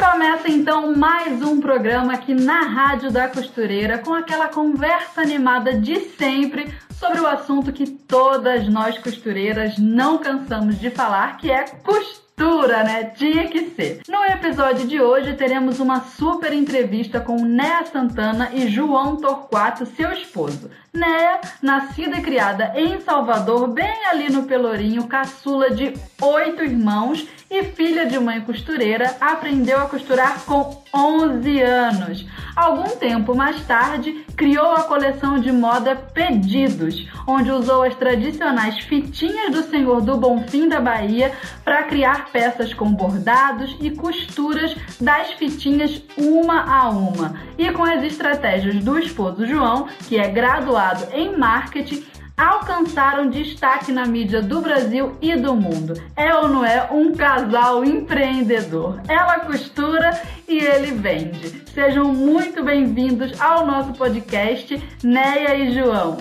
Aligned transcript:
Começa 0.00 0.50
então 0.50 0.96
mais 0.96 1.42
um 1.42 1.60
programa 1.60 2.14
aqui 2.14 2.32
na 2.32 2.62
Rádio 2.62 3.10
da 3.10 3.28
Costureira 3.28 3.98
com 3.98 4.14
aquela 4.14 4.48
conversa 4.48 5.20
animada 5.20 5.74
de 5.74 6.00
sempre 6.16 6.72
sobre 6.92 7.20
o 7.20 7.26
assunto 7.26 7.70
que 7.70 7.86
todas 7.86 8.66
nós 8.66 8.96
costureiras 8.96 9.76
não 9.76 10.16
cansamos 10.16 10.80
de 10.80 10.88
falar, 10.88 11.36
que 11.36 11.50
é 11.50 11.66
costura, 11.84 12.82
né? 12.82 13.12
Tinha 13.14 13.46
que 13.48 13.68
ser. 13.72 14.00
No 14.08 14.24
episódio 14.24 14.88
de 14.88 15.02
hoje 15.02 15.34
teremos 15.34 15.80
uma 15.80 16.00
super 16.00 16.54
entrevista 16.54 17.20
com 17.20 17.36
Néa 17.36 17.84
Santana 17.84 18.48
e 18.54 18.68
João 18.68 19.16
Torquato, 19.16 19.84
seu 19.84 20.10
esposo. 20.12 20.70
Néa, 20.92 21.40
nascida 21.62 22.16
e 22.16 22.20
criada 22.20 22.72
em 22.74 23.00
Salvador, 23.00 23.68
bem 23.68 24.06
ali 24.06 24.28
no 24.28 24.42
Pelourinho, 24.42 25.06
caçula 25.06 25.70
de 25.70 25.94
oito 26.20 26.64
irmãos 26.64 27.28
e 27.48 27.62
filha 27.62 28.06
de 28.06 28.18
mãe 28.18 28.40
costureira, 28.40 29.16
aprendeu 29.20 29.78
a 29.78 29.88
costurar 29.88 30.40
com 30.44 30.82
11 30.92 31.62
anos. 31.62 32.26
Algum 32.56 32.96
tempo 32.96 33.36
mais 33.36 33.64
tarde, 33.66 34.24
criou 34.36 34.72
a 34.72 34.82
coleção 34.82 35.38
de 35.38 35.52
moda 35.52 35.94
Pedidos, 35.94 37.08
onde 37.26 37.52
usou 37.52 37.84
as 37.84 37.94
tradicionais 37.94 38.78
fitinhas 38.80 39.52
do 39.52 39.62
Senhor 39.62 40.00
do 40.00 40.16
Bonfim 40.16 40.68
da 40.68 40.80
Bahia 40.80 41.32
para 41.64 41.84
criar 41.84 42.30
peças 42.32 42.74
com 42.74 42.92
bordados 42.92 43.76
e 43.80 43.90
costuras 43.90 44.76
das 45.00 45.32
fitinhas 45.32 46.02
uma 46.16 46.62
a 46.62 46.88
uma. 46.88 47.34
E 47.56 47.70
com 47.70 47.84
as 47.84 48.02
estratégias 48.02 48.82
do 48.82 48.98
esposo 48.98 49.46
João, 49.46 49.86
que 50.08 50.18
é 50.18 50.28
graduado 50.28 50.79
em 51.12 51.36
marketing, 51.36 52.02
alcançaram 52.34 53.28
destaque 53.28 53.92
na 53.92 54.06
mídia 54.06 54.40
do 54.40 54.62
Brasil 54.62 55.12
e 55.20 55.36
do 55.36 55.54
mundo. 55.54 55.92
É 56.16 56.34
ou 56.34 56.48
não 56.48 56.64
é 56.64 56.88
um 56.90 57.12
casal 57.12 57.84
empreendedor? 57.84 58.98
Ela 59.06 59.40
costura 59.40 60.18
e 60.48 60.56
ele 60.56 60.92
vende. 60.92 61.62
Sejam 61.74 62.14
muito 62.14 62.64
bem-vindos 62.64 63.38
ao 63.38 63.66
nosso 63.66 63.92
podcast, 63.92 64.82
Neia 65.04 65.54
e 65.54 65.74
João. 65.74 66.16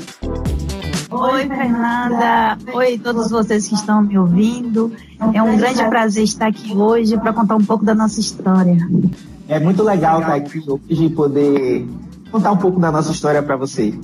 Oi, 1.10 1.48
Fernanda. 1.48 2.58
Oi, 2.74 3.00
todos 3.00 3.32
vocês 3.32 3.66
que 3.66 3.76
estão 3.76 4.02
me 4.02 4.18
ouvindo. 4.18 4.92
É 5.34 5.42
um 5.42 5.56
grande 5.56 5.88
prazer 5.88 6.26
estar 6.26 6.48
aqui 6.48 6.76
hoje 6.76 7.18
para 7.18 7.32
contar 7.32 7.56
um 7.56 7.64
pouco 7.64 7.86
da 7.86 7.96
nossa 7.96 8.20
história. 8.20 8.78
É 9.48 9.58
muito 9.58 9.84
legal 9.84 10.20
estar 10.20 10.36
aqui 10.36 10.62
hoje 10.68 11.06
e 11.06 11.10
poder 11.10 11.88
contar 12.30 12.52
um 12.52 12.58
pouco 12.58 12.78
da 12.78 12.92
nossa 12.92 13.10
história 13.12 13.42
para 13.42 13.56
você. 13.56 13.98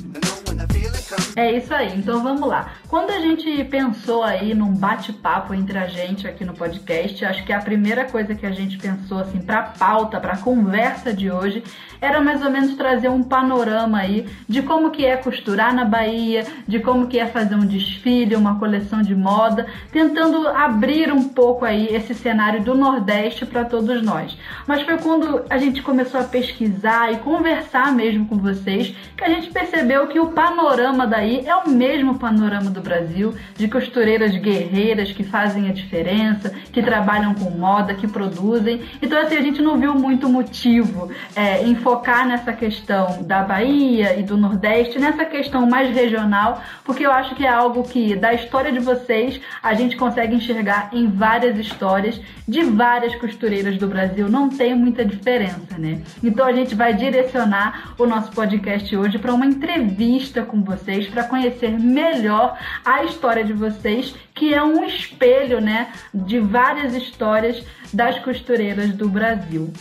É 1.36 1.52
isso 1.52 1.74
aí, 1.74 1.94
então 1.98 2.24
vamos 2.24 2.48
lá. 2.48 2.72
Quando 2.88 3.10
a 3.10 3.20
gente 3.20 3.62
pensou 3.66 4.24
aí 4.24 4.54
num 4.54 4.74
bate-papo 4.74 5.54
entre 5.54 5.78
a 5.78 5.86
gente 5.86 6.26
aqui 6.26 6.46
no 6.46 6.54
podcast, 6.54 7.26
acho 7.26 7.44
que 7.44 7.52
a 7.52 7.60
primeira 7.60 8.06
coisa 8.06 8.34
que 8.34 8.46
a 8.46 8.52
gente 8.52 8.78
pensou 8.78 9.20
assim 9.20 9.42
para 9.42 9.64
pauta, 9.64 10.18
para 10.18 10.38
conversa 10.38 11.14
de 11.14 11.30
hoje, 11.30 11.62
era 12.00 12.22
mais 12.22 12.42
ou 12.42 12.50
menos 12.50 12.76
trazer 12.76 13.10
um 13.10 13.22
panorama 13.22 14.00
aí 14.00 14.26
de 14.48 14.62
como 14.62 14.92
que 14.92 15.06
é 15.06 15.18
costurar 15.18 15.74
na 15.74 15.84
Bahia, 15.84 16.46
de 16.66 16.80
como 16.80 17.08
que 17.08 17.20
é 17.20 17.26
fazer 17.26 17.56
um 17.56 17.66
desfile, 17.66 18.36
uma 18.36 18.58
coleção 18.58 19.02
de 19.02 19.16
moda, 19.16 19.66
tentando 19.92 20.48
abrir 20.48 21.12
um 21.12 21.30
pouco 21.30 21.66
aí 21.66 21.88
esse 21.88 22.14
cenário 22.14 22.64
do 22.64 22.76
Nordeste 22.76 23.46
para 23.46 23.66
todos 23.66 24.02
nós. 24.02 24.38
Mas 24.68 24.84
foi 24.84 24.98
quando 25.00 25.44
a 25.50 25.58
gente 25.58 25.82
começou 25.82 26.20
a 26.20 26.24
pesquisar 26.24 27.12
e 27.12 27.18
conversar 27.18 27.92
mesmo 27.92 28.26
com 28.28 28.38
vocês 28.38 28.96
que 29.18 29.24
a 29.24 29.30
gente 29.30 29.50
percebeu 29.50 30.08
que 30.08 30.20
o 30.20 30.28
panorama 30.28 31.06
daí 31.26 31.44
é 31.46 31.56
o 31.56 31.70
mesmo 31.70 32.20
panorama 32.20 32.70
do 32.70 32.82
Brasil, 32.82 33.34
de 33.58 33.68
costureiras 33.68 34.36
guerreiras 34.38 35.12
que 35.12 35.24
fazem 35.24 35.68
a 35.68 35.74
diferença, 35.74 36.54
que 36.72 36.82
trabalham 36.84 37.34
com 37.34 37.50
moda, 37.50 37.96
que 37.96 38.08
produzem. 38.08 38.82
Então 39.02 39.20
assim, 39.20 39.36
a 39.36 39.42
gente 39.42 39.62
não 39.62 39.80
viu 39.80 39.96
muito 39.96 40.30
motivo 40.30 41.10
é, 41.36 41.64
em 41.64 41.76
focar 41.76 42.28
nessa 42.28 42.54
questão 42.54 43.24
da 43.24 43.44
Bahia 43.44 44.18
e 44.20 44.24
do 44.24 44.38
Nordeste, 44.38 45.00
nessa 45.00 45.26
questão 45.26 45.68
mais 45.68 45.94
regional, 45.94 46.62
porque 46.84 47.06
eu 47.06 47.12
acho 47.12 47.34
que 47.36 47.46
é 47.46 47.50
algo 47.50 47.84
que 47.84 48.16
da 48.16 48.34
história 48.34 48.72
de 48.72 48.80
vocês 48.80 49.42
a 49.64 49.74
gente 49.74 49.98
consegue 49.98 50.36
enxergar 50.36 50.90
em 50.94 51.08
várias 51.08 51.58
histórias 51.58 52.22
de 52.48 52.64
várias 52.64 53.16
costureiras 53.16 53.78
do 53.78 53.88
Brasil. 53.88 54.30
Não 54.30 54.50
tem 54.50 54.76
muita 54.76 55.04
diferença, 55.04 55.78
né? 55.78 56.02
Então 56.24 56.46
a 56.46 56.54
gente 56.54 56.76
vai 56.76 56.94
direcionar 56.94 57.96
o 57.98 58.06
nosso 58.06 58.32
podcast 58.32 58.96
hoje 58.96 59.18
para 59.18 59.34
uma 59.34 59.46
entrevista 59.46 60.44
com 60.44 60.62
vocês 60.62 61.08
para 61.16 61.24
conhecer 61.24 61.80
melhor 61.80 62.58
a 62.84 63.06
história 63.06 63.42
de 63.42 63.54
vocês, 63.54 64.14
que 64.34 64.54
é 64.54 64.62
um 64.62 64.84
espelho, 64.84 65.62
né, 65.62 65.88
de 66.14 66.40
várias 66.40 66.94
histórias 66.94 67.64
das 67.94 68.20
costureiras 68.20 68.92
do 68.94 69.08
Brasil. 69.08 69.72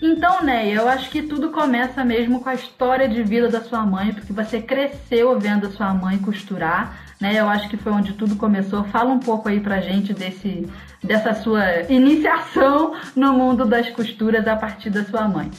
Então, 0.00 0.44
né, 0.44 0.68
eu 0.68 0.88
acho 0.88 1.10
que 1.10 1.22
tudo 1.22 1.50
começa 1.50 2.04
mesmo 2.04 2.40
com 2.40 2.48
a 2.48 2.54
história 2.54 3.08
de 3.08 3.24
vida 3.24 3.48
da 3.48 3.60
sua 3.60 3.84
mãe, 3.84 4.12
porque 4.12 4.32
você 4.32 4.62
cresceu 4.62 5.36
vendo 5.40 5.66
a 5.66 5.70
sua 5.70 5.92
mãe 5.92 6.18
costurar, 6.18 6.96
né? 7.20 7.32
Eu 7.34 7.48
acho 7.48 7.68
que 7.68 7.76
foi 7.76 7.90
onde 7.90 8.12
tudo 8.12 8.36
começou. 8.36 8.84
Fala 8.84 9.10
um 9.10 9.18
pouco 9.18 9.48
aí 9.48 9.60
pra 9.60 9.80
gente 9.80 10.12
desse 10.12 10.68
dessa 11.02 11.34
sua 11.34 11.82
iniciação 11.88 12.94
no 13.14 13.32
mundo 13.32 13.64
das 13.64 13.88
costuras 13.90 14.46
a 14.46 14.56
partir 14.56 14.90
da 14.90 15.04
sua 15.04 15.26
mãe. 15.28 15.50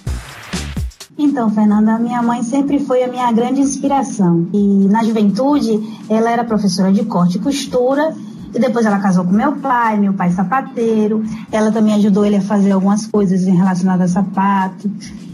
Então, 1.17 1.49
Fernanda, 1.49 1.97
minha 1.97 2.21
mãe 2.21 2.43
sempre 2.43 2.77
foi 2.77 3.01
a 3.01 3.07
minha 3.07 3.31
grande 3.31 3.61
inspiração. 3.61 4.47
E 4.53 4.85
na 4.89 5.01
juventude, 5.01 5.79
ela 6.09 6.29
era 6.29 6.43
professora 6.43 6.91
de 6.91 7.05
corte 7.05 7.37
e 7.37 7.41
costura 7.41 8.13
e 8.53 8.59
depois 8.59 8.85
ela 8.85 8.99
casou 8.99 9.23
com 9.23 9.31
meu 9.31 9.53
pai, 9.53 9.97
meu 9.97 10.13
pai 10.13 10.31
sapateiro. 10.31 11.23
Ela 11.49 11.71
também 11.71 11.93
ajudou 11.93 12.25
ele 12.25 12.35
a 12.35 12.41
fazer 12.41 12.71
algumas 12.71 13.07
coisas 13.07 13.45
relacionadas 13.45 14.11
a 14.11 14.21
sapato. 14.21 14.91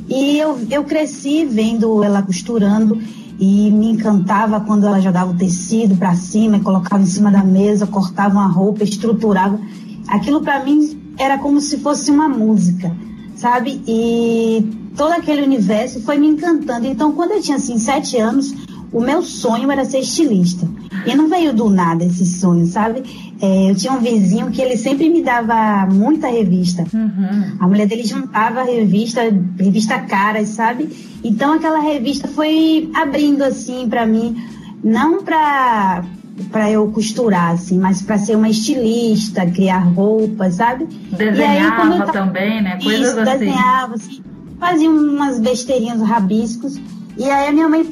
E 0.07 0.37
eu, 0.37 0.59
eu 0.69 0.83
cresci 0.83 1.45
vendo 1.45 2.03
ela 2.03 2.21
costurando 2.21 3.01
e 3.39 3.71
me 3.71 3.91
encantava 3.91 4.59
quando 4.59 4.85
ela 4.85 5.01
jogava 5.01 5.31
o 5.31 5.35
tecido 5.35 5.95
para 5.95 6.13
cima 6.15 6.57
e 6.57 6.61
colocava 6.61 7.01
em 7.01 7.07
cima 7.07 7.31
da 7.31 7.43
mesa, 7.43 7.87
cortava 7.87 8.35
uma 8.35 8.47
roupa, 8.47 8.83
estruturava. 8.83 9.59
Aquilo 10.07 10.41
para 10.41 10.63
mim 10.63 11.15
era 11.17 11.39
como 11.39 11.59
se 11.59 11.79
fosse 11.79 12.11
uma 12.11 12.29
música, 12.29 12.95
sabe? 13.35 13.81
E 13.87 14.80
todo 14.95 15.11
aquele 15.13 15.41
universo 15.41 16.01
foi 16.01 16.17
me 16.17 16.27
encantando. 16.27 16.87
Então, 16.87 17.11
quando 17.13 17.31
eu 17.31 17.41
tinha 17.41 17.57
assim 17.57 17.77
sete 17.77 18.17
anos, 18.17 18.53
o 18.91 18.99
meu 18.99 19.21
sonho 19.21 19.71
era 19.71 19.85
ser 19.85 19.99
estilista. 19.99 20.67
E 21.05 21.15
não 21.15 21.29
veio 21.29 21.53
do 21.53 21.69
nada 21.69 22.03
esse 22.03 22.25
sonho, 22.25 22.65
sabe? 22.65 23.03
É, 23.41 23.71
eu 23.71 23.75
tinha 23.75 23.93
um 23.93 23.99
vizinho 23.99 24.51
que 24.51 24.61
ele 24.61 24.77
sempre 24.77 25.09
me 25.09 25.23
dava 25.23 25.87
muita 25.91 26.27
revista. 26.27 26.85
Uhum. 26.93 27.55
A 27.59 27.67
mulher 27.67 27.87
dele 27.87 28.03
juntava 28.03 28.63
revista, 28.63 29.21
revista 29.57 29.99
caras, 29.99 30.49
sabe? 30.49 30.89
Então 31.23 31.53
aquela 31.53 31.79
revista 31.79 32.27
foi 32.27 32.89
abrindo 32.93 33.43
assim 33.43 33.87
para 33.87 34.05
mim, 34.05 34.35
não 34.83 35.23
para 35.23 36.03
para 36.51 36.71
eu 36.71 36.87
costurar, 36.91 37.51
assim, 37.51 37.77
mas 37.77 38.01
para 38.01 38.17
ser 38.17 38.35
uma 38.35 38.49
estilista, 38.49 39.45
criar 39.45 39.79
roupas, 39.79 40.55
sabe? 40.55 40.85
Desenhava 40.85 41.93
aí, 41.93 41.99
tava... 41.99 42.11
também, 42.11 42.63
né? 42.63 42.79
Coisas 42.81 43.09
Isso, 43.09 43.19
assim. 43.19 43.39
desenhava, 43.39 43.95
assim, 43.95 44.21
fazia 44.61 44.91
umas 44.91 45.39
besteirinhas, 45.39 45.99
rabiscos. 46.01 46.79
E 47.17 47.27
aí 47.27 47.49
a 47.49 47.51
minha 47.51 47.67
mãe 47.67 47.83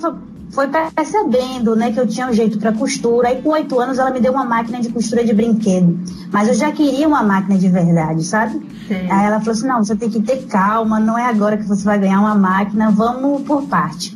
foi 0.51 0.67
percebendo, 0.95 1.75
né, 1.75 1.91
que 1.91 1.99
eu 1.99 2.07
tinha 2.07 2.27
um 2.27 2.33
jeito 2.33 2.59
para 2.59 2.71
costura. 2.71 3.29
Aí 3.29 3.41
com 3.41 3.49
oito 3.49 3.79
anos 3.79 3.97
ela 3.97 4.11
me 4.11 4.19
deu 4.19 4.31
uma 4.31 4.45
máquina 4.45 4.79
de 4.79 4.89
costura 4.89 5.25
de 5.25 5.33
brinquedo. 5.33 5.99
Mas 6.31 6.47
eu 6.47 6.53
já 6.53 6.71
queria 6.71 7.07
uma 7.07 7.23
máquina 7.23 7.57
de 7.57 7.67
verdade, 7.67 8.23
sabe? 8.23 8.61
Sim. 8.87 9.09
Aí 9.09 9.25
ela 9.25 9.39
falou 9.39 9.53
assim, 9.53 9.67
não, 9.67 9.83
você 9.83 9.95
tem 9.95 10.11
que 10.11 10.21
ter 10.21 10.45
calma, 10.45 10.99
não 10.99 11.17
é 11.17 11.25
agora 11.25 11.57
que 11.57 11.67
você 11.67 11.83
vai 11.83 11.97
ganhar 11.97 12.19
uma 12.19 12.35
máquina, 12.35 12.91
vamos 12.91 13.41
por 13.41 13.63
parte. 13.63 14.15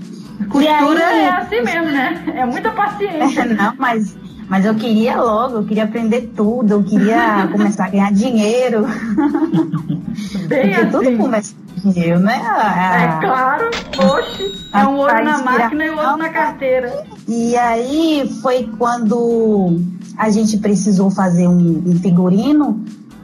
Costura 0.49 1.07
aí, 1.07 1.21
é 1.21 1.29
assim 1.29 1.61
mesmo, 1.61 1.91
né? 1.91 2.23
É 2.35 2.45
muita 2.45 2.71
paciência. 2.71 3.45
não, 3.49 3.73
mas 3.77 4.15
mas 4.49 4.65
eu 4.65 4.75
queria 4.75 5.19
logo, 5.19 5.57
eu 5.57 5.63
queria 5.63 5.85
aprender 5.85 6.33
tudo, 6.35 6.73
eu 6.73 6.83
queria 6.83 7.47
começar 7.51 7.85
a 7.85 7.89
ganhar 7.89 8.11
dinheiro. 8.11 8.85
Bem 10.47 10.61
Porque 10.61 10.75
assim. 10.75 10.89
tudo 10.91 11.17
começa 11.17 11.55
dinheiro, 11.81 12.19
né? 12.19 12.35
É 12.35 13.25
claro, 13.25 13.69
oxe, 13.97 14.67
é 14.73 14.85
um 14.85 14.97
olho 14.97 15.25
na 15.25 15.37
máquina 15.39 15.85
e 15.85 15.89
o 15.89 15.97
outro 15.97 16.17
na 16.17 16.29
carteira. 16.29 17.05
E 17.27 17.55
aí 17.55 18.29
foi 18.41 18.69
quando 18.77 19.79
a 20.17 20.29
gente 20.29 20.57
precisou 20.57 21.09
fazer 21.09 21.47
um, 21.47 21.83
um 21.85 21.99
figurino 21.99 22.83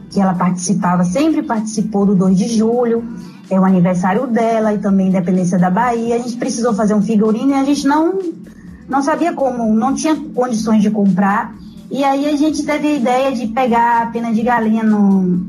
que 0.10 0.20
ela 0.20 0.34
participava, 0.34 1.04
sempre 1.04 1.44
participou 1.44 2.06
do 2.06 2.16
2 2.16 2.38
de 2.38 2.48
julho, 2.48 3.04
é 3.50 3.60
o 3.60 3.66
aniversário 3.66 4.28
dela 4.28 4.74
e 4.74 4.78
também 4.78 5.08
Independência 5.08 5.58
da 5.58 5.70
Bahia. 5.70 6.16
A 6.16 6.20
gente 6.20 6.38
precisou 6.38 6.74
fazer 6.74 6.94
um 6.94 7.02
figurino 7.02 7.52
e 7.52 7.56
a 7.56 7.64
gente 7.64 7.88
não, 7.88 8.20
não 8.88 9.02
sabia 9.02 9.34
como, 9.34 9.74
não 9.74 9.94
tinha 9.94 10.16
condições 10.16 10.82
de 10.82 10.92
comprar. 10.92 11.56
E 11.92 12.04
aí 12.04 12.28
a 12.28 12.36
gente 12.36 12.64
teve 12.64 12.88
a 12.88 12.96
ideia 12.96 13.32
de 13.32 13.48
pegar 13.48 14.04
a 14.04 14.06
pena 14.08 14.32
de 14.32 14.44
galinha 14.44 14.84
no. 14.84 15.46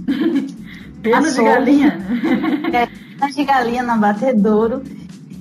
Pena 1.02 1.30
de 1.30 1.42
galinha? 1.42 1.98
é, 2.72 2.86
pena 2.86 3.32
de 3.32 3.44
galinha 3.44 3.82
no 3.82 3.92
abatedouro 3.92 4.82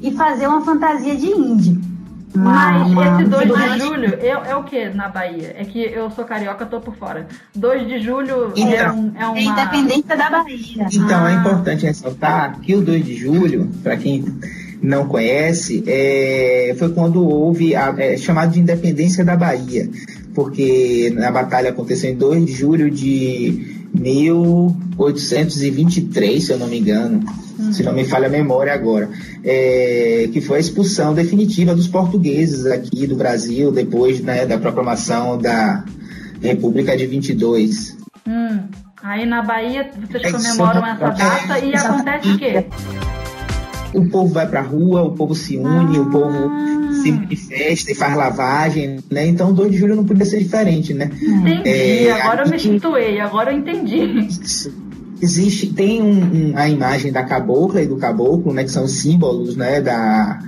e 0.02 0.12
fazer 0.12 0.48
uma 0.48 0.62
fantasia 0.62 1.16
de 1.16 1.28
índio. 1.28 1.90
Mas 2.34 2.92
esse 2.92 3.30
2 3.30 3.48
de 3.48 3.80
julho 3.80 4.14
é, 4.22 4.52
é, 4.52 4.56
o 4.56 4.64
que 4.64 4.90
na 4.90 5.10
Bahia? 5.10 5.56
É 5.58 5.66
que 5.66 5.82
eu 5.82 6.12
sou 6.12 6.24
carioca, 6.26 6.66
tô 6.66 6.80
por 6.80 6.96
fora. 6.96 7.28
2 7.56 7.88
de 7.88 8.00
julho 8.00 8.54
é 8.56 8.60
então, 8.62 8.72
é, 8.78 8.92
um, 8.92 9.12
é 9.18 9.28
uma. 9.28 9.38
É 9.38 9.44
independência 9.44 10.16
da 10.16 10.30
Bahia. 10.30 10.88
Então 10.94 11.28
é 11.28 11.32
ah. 11.32 11.36
é 11.36 11.40
importante 11.40 11.86
ressaltar 11.86 12.60
que 12.60 12.76
o 12.76 12.82
2 12.82 13.04
de 13.04 13.16
julho, 13.16 13.70
para 13.82 13.98
quem 13.98 14.24
não 14.82 15.08
conhece, 15.08 15.84
é, 15.88 16.76
foi 16.78 16.90
quando 16.94 17.28
houve 17.28 17.76
a, 17.76 17.94
é, 17.98 18.16
chamado 18.16 18.52
de 18.52 18.60
independência 18.60 19.26
da 19.26 19.36
Bahia, 19.36 19.90
porque 20.36 21.14
a 21.22 21.32
batalha 21.32 21.72
aconteceu 21.72 22.12
em 22.12 22.16
2 22.16 22.46
de 22.46 22.54
julho 22.54 22.92
de 22.92 23.79
1823, 23.94 26.44
se 26.44 26.52
eu 26.52 26.58
não 26.58 26.68
me 26.68 26.80
engano, 26.80 27.24
uhum. 27.58 27.74
se 27.74 27.84
não 27.84 27.94
me 27.94 28.06
falha 28.06 28.28
a 28.28 28.30
memória 28.30 28.74
agora, 28.74 29.10
é, 29.44 30.30
que 30.32 30.42
foi 30.42 30.58
a 30.58 30.60
expulsão 30.60 31.14
definitiva 31.14 31.76
dos 31.76 31.88
portugueses 31.88 32.66
aqui 32.66 33.08
do 33.08 33.16
Brasil 33.16 33.72
depois 33.72 34.22
né, 34.22 34.46
da 34.46 34.58
proclamação 34.58 35.38
da 35.38 35.84
República 36.42 36.96
de 36.96 37.06
22. 37.06 37.98
Hum. 38.28 38.60
Aí 39.02 39.26
na 39.26 39.42
Bahia 39.42 39.90
vocês 40.12 40.24
é, 40.24 40.32
comemoram 40.32 40.86
essa 40.86 41.10
data 41.10 41.60
e 41.60 41.74
acontece 41.74 42.30
o 42.30 42.38
quê? 42.38 42.66
O 43.94 44.10
povo 44.10 44.34
vai 44.34 44.48
para 44.48 44.60
a 44.60 44.64
rua, 44.64 45.04
o 45.04 45.14
povo 45.14 45.34
se 45.34 45.58
une, 45.58 45.98
ah. 45.98 46.02
o 46.02 46.12
povo 46.12 46.79
se 47.02 47.12
manifesta 47.12 47.92
e 47.92 47.96
faz 47.96 48.16
lavagem, 48.16 49.00
né? 49.10 49.28
Então 49.28 49.54
2 49.54 49.72
de 49.72 49.78
julho 49.78 49.96
não 49.96 50.06
podia 50.06 50.26
ser 50.26 50.40
diferente, 50.40 50.94
né? 50.94 51.10
Entendi, 51.22 52.08
é, 52.08 52.12
agora 52.12 52.44
eu 52.44 52.50
me 52.50 52.60
situei, 52.60 53.20
agora 53.20 53.52
eu 53.52 53.58
entendi. 53.58 54.28
Existe, 55.22 55.74
tem 55.74 56.02
um, 56.02 56.52
um, 56.52 56.58
a 56.58 56.70
imagem 56.70 57.12
da 57.12 57.24
cabocla 57.24 57.82
e 57.82 57.88
do 57.88 57.98
caboclo, 57.98 58.54
né? 58.54 58.64
Que 58.64 58.72
são 58.72 58.88
símbolos, 58.88 59.56
né? 59.56 59.82
Da 59.82 60.40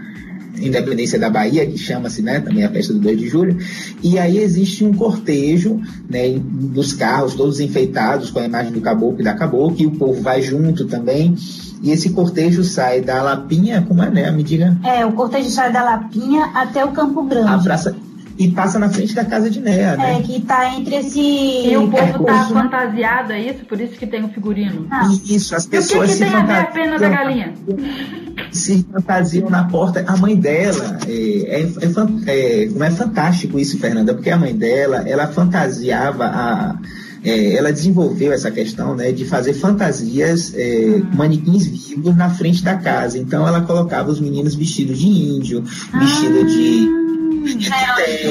independência 0.61 1.19
da 1.19 1.29
Bahia, 1.29 1.65
que 1.65 1.77
chama-se, 1.77 2.21
né? 2.21 2.39
Também 2.39 2.63
a 2.63 2.69
festa 2.69 2.93
do 2.93 2.99
2 2.99 3.17
de 3.17 3.27
julho. 3.27 3.57
E 4.03 4.17
aí 4.17 4.37
existe 4.37 4.83
um 4.83 4.93
cortejo, 4.93 5.79
né? 6.09 6.29
Dos 6.39 6.93
carros, 6.93 7.35
todos 7.35 7.59
enfeitados 7.59 8.29
com 8.29 8.39
a 8.39 8.45
imagem 8.45 8.71
do 8.71 8.81
caboclo 8.81 9.21
e 9.21 9.23
da 9.23 9.33
cabocla, 9.33 9.81
e 9.81 9.85
o 9.85 9.91
povo 9.91 10.21
vai 10.21 10.41
junto 10.41 10.85
também. 10.85 11.35
E 11.81 11.89
esse 11.91 12.11
cortejo 12.11 12.63
sai 12.63 13.01
da 13.01 13.23
Lapinha, 13.23 13.83
como 13.87 14.03
é, 14.03 14.09
né? 14.09 14.31
Me 14.31 14.43
diga. 14.43 14.77
É, 14.83 15.05
o 15.05 15.13
cortejo 15.13 15.49
sai 15.49 15.71
da 15.71 15.83
Lapinha 15.83 16.51
até 16.53 16.85
o 16.85 16.91
Campo 16.91 17.23
Grande. 17.23 17.49
A 17.49 17.57
praça, 17.57 17.95
e 18.41 18.49
passa 18.49 18.79
na 18.79 18.89
frente 18.89 19.13
da 19.13 19.23
casa 19.23 19.49
de 19.49 19.59
Néa, 19.59 19.95
né? 19.95 20.17
É, 20.17 20.21
que 20.21 20.37
está 20.37 20.73
entre 20.75 20.95
esse. 20.95 21.19
E 21.19 21.77
o 21.77 21.87
povo 21.89 22.23
tá 22.23 22.45
fantasiado, 22.45 23.33
é 23.33 23.39
isso? 23.39 23.65
Por 23.65 23.79
isso 23.79 23.93
que 23.93 24.07
tem 24.07 24.23
o 24.23 24.29
figurino. 24.29 24.87
Ah. 24.89 25.07
Isso, 25.25 25.55
as 25.55 25.67
pessoas. 25.67 26.09
E 26.09 26.13
o 26.13 26.17
que, 26.17 26.25
que 26.25 26.31
tem 26.31 26.41
a 26.41 26.45
ver 26.45 26.53
a 26.53 26.65
pena 26.65 26.97
da 26.97 27.09
galinha? 27.09 27.53
Se 28.51 28.85
fantasiam 28.91 29.49
na 29.49 29.63
porta. 29.65 30.03
A 30.07 30.17
mãe 30.17 30.35
dela, 30.35 30.99
é, 31.07 31.11
é, 31.11 31.61
é, 31.61 32.27
é, 32.27 32.65
é 32.65 32.91
fantástico 32.91 33.59
isso, 33.59 33.79
Fernanda, 33.79 34.13
porque 34.13 34.29
a 34.29 34.37
mãe 34.37 34.55
dela, 34.55 35.07
ela 35.07 35.27
fantasiava 35.27 36.25
a 36.25 36.75
é, 37.23 37.55
ela 37.55 37.71
desenvolveu 37.71 38.33
essa 38.33 38.49
questão 38.49 38.95
né, 38.95 39.11
de 39.11 39.25
fazer 39.25 39.53
fantasias, 39.53 40.53
é, 40.55 40.85
uhum. 40.87 41.15
manequins 41.15 41.67
vivos 41.67 42.15
na 42.15 42.29
frente 42.29 42.63
da 42.63 42.75
casa. 42.75 43.17
Então 43.17 43.47
ela 43.47 43.61
colocava 43.61 44.09
os 44.09 44.19
meninos 44.19 44.55
vestidos 44.55 44.97
de 44.97 45.07
índio, 45.07 45.63
vestidos 45.63 46.51
de. 46.51 46.87
Ah. 46.87 47.01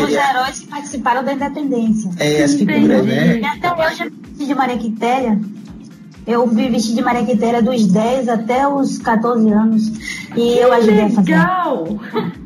Os 0.04 0.12
heróis 0.12 0.60
que 0.60 0.66
participaram 0.68 1.24
da 1.24 1.32
independência. 1.32 2.10
É, 2.18 2.44
as 2.44 2.54
figuras, 2.54 3.04
né? 3.04 3.40
E 3.40 3.44
até 3.44 3.72
hoje 3.72 4.04
eu 4.04 4.10
vesti 4.10 4.46
de 4.46 4.54
Maria 4.54 4.78
Quitéria. 4.78 5.40
Eu 6.26 6.46
me 6.46 6.68
vesti 6.68 6.94
de 6.94 7.02
Maria 7.02 7.24
Quitéria 7.24 7.62
dos 7.62 7.86
10 7.86 8.28
até 8.28 8.66
os 8.68 8.98
14 8.98 9.48
anos. 9.50 9.92
E 10.36 10.58
eu 10.58 10.72
ajudei 10.72 11.00
a 11.00 11.10
fazer. 11.10 11.32
Legal! 11.32 12.00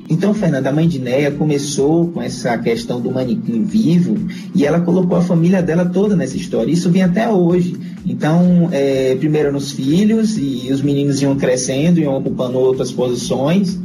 Então, 0.08 0.34
Fernanda, 0.34 0.68
a 0.68 0.72
mãe 0.72 0.86
de 0.86 0.98
Néia 0.98 1.30
começou 1.30 2.08
com 2.08 2.20
essa 2.20 2.56
questão 2.58 3.00
do 3.00 3.10
manequim 3.10 3.64
vivo 3.64 4.16
e 4.54 4.64
ela 4.64 4.80
colocou 4.80 5.16
a 5.16 5.22
família 5.22 5.62
dela 5.62 5.86
toda 5.86 6.14
nessa 6.14 6.36
história. 6.36 6.70
Isso 6.70 6.90
vem 6.90 7.02
até 7.02 7.28
hoje. 7.28 7.76
Então, 8.06 8.68
é, 8.70 9.16
primeiro 9.16 9.50
nos 9.50 9.72
filhos 9.72 10.36
e 10.36 10.70
os 10.70 10.82
meninos 10.82 11.22
iam 11.22 11.36
crescendo, 11.36 12.00
iam 12.00 12.16
ocupando 12.16 12.58
outras 12.58 12.92
posições 12.92 13.78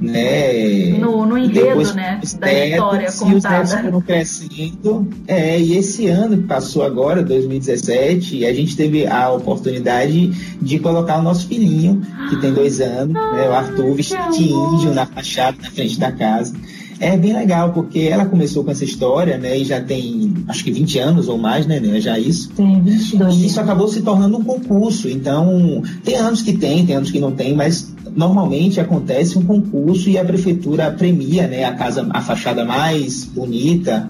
né? 0.00 0.88
No, 0.98 1.24
no 1.26 1.38
enredo, 1.38 1.68
Depois, 1.68 1.94
né? 1.94 2.20
Da 2.38 2.66
história 2.66 3.12
contada. 3.12 3.32
E 3.32 3.36
os 3.36 3.44
netos 3.44 3.72
foram 3.72 4.00
crescendo. 4.00 5.08
É, 5.26 5.60
e 5.60 5.76
esse 5.76 6.06
ano 6.08 6.36
que 6.36 6.44
passou 6.44 6.82
agora, 6.82 7.22
2017, 7.22 8.44
a 8.44 8.52
gente 8.52 8.76
teve 8.76 9.06
a 9.06 9.30
oportunidade 9.30 10.28
de 10.60 10.78
colocar 10.78 11.18
o 11.18 11.22
nosso 11.22 11.46
filhinho, 11.46 12.02
que 12.28 12.36
tem 12.36 12.52
dois 12.52 12.80
anos, 12.80 13.14
né? 13.14 13.48
O 13.48 13.52
Arthur, 13.52 13.94
vestido 13.94 14.30
de 14.32 14.44
índio 14.44 14.94
na 14.94 15.06
fachada, 15.06 15.56
na 15.62 15.70
frente 15.70 15.98
da 15.98 16.12
casa. 16.12 16.54
É 16.98 17.16
bem 17.16 17.34
legal, 17.34 17.72
porque 17.72 18.00
ela 18.00 18.24
começou 18.24 18.64
com 18.64 18.70
essa 18.70 18.84
história, 18.84 19.36
né? 19.36 19.58
E 19.58 19.64
já 19.64 19.80
tem, 19.80 20.34
acho 20.48 20.64
que 20.64 20.70
20 20.70 20.98
anos 20.98 21.28
ou 21.28 21.36
mais, 21.36 21.66
né, 21.66 21.78
né? 21.78 22.00
Já 22.00 22.18
isso. 22.18 22.50
Tem, 22.50 22.80
22. 22.80 23.36
Isso 23.36 23.60
acabou 23.60 23.88
se 23.88 24.00
tornando 24.00 24.38
um 24.38 24.44
concurso. 24.44 25.08
Então, 25.08 25.82
tem 26.02 26.16
anos 26.16 26.40
que 26.42 26.54
tem, 26.54 26.86
tem 26.86 26.96
anos 26.96 27.10
que 27.10 27.20
não 27.20 27.32
tem, 27.32 27.54
mas 27.54 27.94
normalmente 28.14 28.80
acontece 28.80 29.38
um 29.38 29.44
concurso 29.44 30.08
e 30.08 30.16
a 30.16 30.24
prefeitura 30.24 30.90
premia, 30.90 31.46
né? 31.46 31.64
A 31.64 31.74
casa, 31.74 32.06
a 32.10 32.22
fachada 32.22 32.64
mais 32.64 33.24
bonita. 33.24 34.08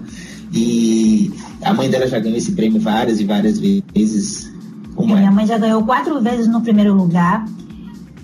E 0.53 1.31
a 1.61 1.73
mãe 1.73 1.89
dela 1.89 2.07
já 2.07 2.19
ganhou 2.19 2.37
esse 2.37 2.53
prêmio 2.53 2.79
várias 2.79 3.19
e 3.19 3.25
várias 3.25 3.59
vezes. 3.59 4.49
Como 4.95 5.13
é? 5.13 5.19
Minha 5.19 5.31
mãe 5.31 5.45
já 5.45 5.57
ganhou 5.57 5.83
quatro 5.83 6.21
vezes 6.21 6.47
no 6.47 6.61
primeiro 6.61 6.93
lugar, 6.93 7.45